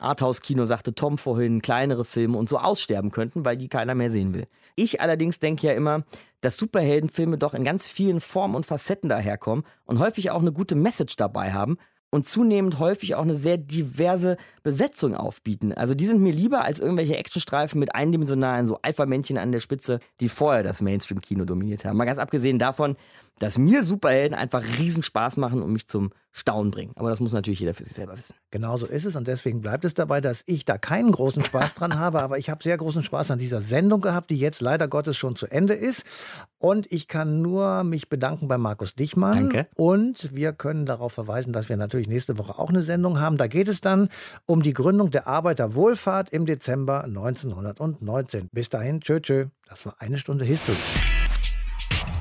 Arthouse-Kino, 0.00 0.64
sagte 0.64 0.94
Tom 0.94 1.18
vorhin, 1.18 1.62
kleinere 1.62 2.04
Filme 2.04 2.38
und 2.38 2.48
so 2.48 2.58
aussterben 2.58 3.10
könnten, 3.10 3.44
weil 3.44 3.56
die 3.56 3.68
keiner 3.68 3.94
mehr 3.94 4.10
sehen 4.10 4.34
will. 4.34 4.46
Ich 4.74 5.00
allerdings 5.00 5.38
denke 5.38 5.66
ja 5.66 5.72
immer, 5.72 6.04
dass 6.40 6.56
Superheldenfilme 6.56 7.38
doch 7.38 7.54
in 7.54 7.64
ganz 7.64 7.88
vielen 7.88 8.20
Formen 8.20 8.54
und 8.54 8.66
Facetten 8.66 9.08
daherkommen 9.08 9.64
und 9.84 9.98
häufig 9.98 10.30
auch 10.30 10.40
eine 10.40 10.52
gute 10.52 10.74
Message 10.74 11.16
dabei 11.16 11.52
haben 11.52 11.78
und 12.10 12.26
zunehmend 12.26 12.78
häufig 12.78 13.14
auch 13.14 13.22
eine 13.22 13.34
sehr 13.34 13.56
diverse 13.56 14.36
Besetzung 14.62 15.14
aufbieten. 15.14 15.72
Also 15.72 15.94
die 15.94 16.06
sind 16.06 16.20
mir 16.20 16.32
lieber 16.32 16.64
als 16.64 16.78
irgendwelche 16.78 17.16
Actionstreifen 17.16 17.80
mit 17.80 17.94
eindimensionalen 17.94 18.66
so 18.66 18.78
Alpha-Männchen 18.82 19.38
an 19.38 19.52
der 19.52 19.60
Spitze, 19.60 19.98
die 20.20 20.28
vorher 20.28 20.62
das 20.62 20.80
Mainstream-Kino 20.80 21.44
dominiert 21.44 21.84
haben. 21.84 21.96
Mal 21.96 22.04
ganz 22.04 22.18
abgesehen 22.18 22.58
davon, 22.58 22.96
dass 23.38 23.58
mir 23.58 23.82
Superhelden 23.82 24.36
einfach 24.36 24.62
riesen 24.78 25.02
Spaß 25.02 25.36
machen 25.36 25.62
und 25.62 25.72
mich 25.72 25.88
zum 25.88 26.10
Staunen 26.32 26.70
bringen. 26.70 26.92
Aber 26.96 27.08
das 27.08 27.20
muss 27.20 27.32
natürlich 27.32 27.60
jeder 27.60 27.72
für 27.72 27.84
sich 27.84 27.94
selber 27.94 28.16
wissen. 28.16 28.34
Genau 28.50 28.76
so 28.76 28.86
ist 28.86 29.06
es 29.06 29.16
und 29.16 29.26
deswegen 29.26 29.62
bleibt 29.62 29.86
es 29.86 29.94
dabei, 29.94 30.20
dass 30.20 30.42
ich 30.44 30.66
da 30.66 30.76
keinen 30.76 31.10
großen 31.10 31.42
Spaß 31.44 31.74
dran 31.74 31.94
habe, 31.98 32.20
aber 32.20 32.38
ich 32.38 32.50
habe 32.50 32.62
sehr 32.62 32.76
großen 32.76 33.02
Spaß 33.02 33.30
an 33.30 33.38
dieser 33.38 33.62
Sendung 33.62 34.02
gehabt, 34.02 34.30
die 34.30 34.36
jetzt 34.36 34.60
leider 34.60 34.86
Gottes 34.86 35.16
schon 35.16 35.34
zu 35.36 35.46
Ende 35.46 35.72
ist. 35.72 36.04
Und 36.58 36.92
ich 36.92 37.08
kann 37.08 37.40
nur 37.40 37.84
mich 37.84 38.10
bedanken 38.10 38.48
bei 38.48 38.58
Markus 38.58 38.94
Dichmann. 38.94 39.50
Danke. 39.50 39.66
Und 39.76 40.34
wir 40.34 40.52
können 40.52 40.84
darauf 40.84 41.12
verweisen, 41.12 41.54
dass 41.54 41.70
wir 41.70 41.76
natürlich 41.78 42.08
nächste 42.08 42.36
Woche 42.36 42.58
auch 42.58 42.68
eine 42.68 42.82
Sendung 42.82 43.18
haben. 43.18 43.38
Da 43.38 43.46
geht 43.46 43.68
es 43.68 43.80
dann 43.80 44.10
um 44.44 44.62
die 44.62 44.74
Gründung 44.74 45.10
der 45.10 45.26
Arbeiterwohlfahrt 45.26 46.30
im 46.30 46.44
Dezember 46.44 47.04
1919. 47.04 48.48
Bis 48.52 48.68
dahin, 48.68 49.00
tschö, 49.00 49.20
tschö. 49.20 49.46
Das 49.68 49.86
war 49.86 49.96
eine 50.00 50.18
Stunde 50.18 50.44
History. 50.44 50.76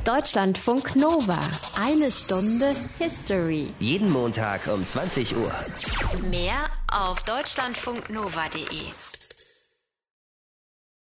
Deutschlandfunk 0.06 0.96
Nova. 0.96 1.40
Eine 1.84 2.12
Stunde 2.12 2.76
History. 3.00 3.74
Jeden 3.80 4.12
Montag 4.12 4.68
um 4.68 4.86
20 4.86 5.36
Uhr. 5.36 5.52
Mehr 6.30 6.70
auf 6.92 7.24
deutschlandfunknova.de. 7.24 9.15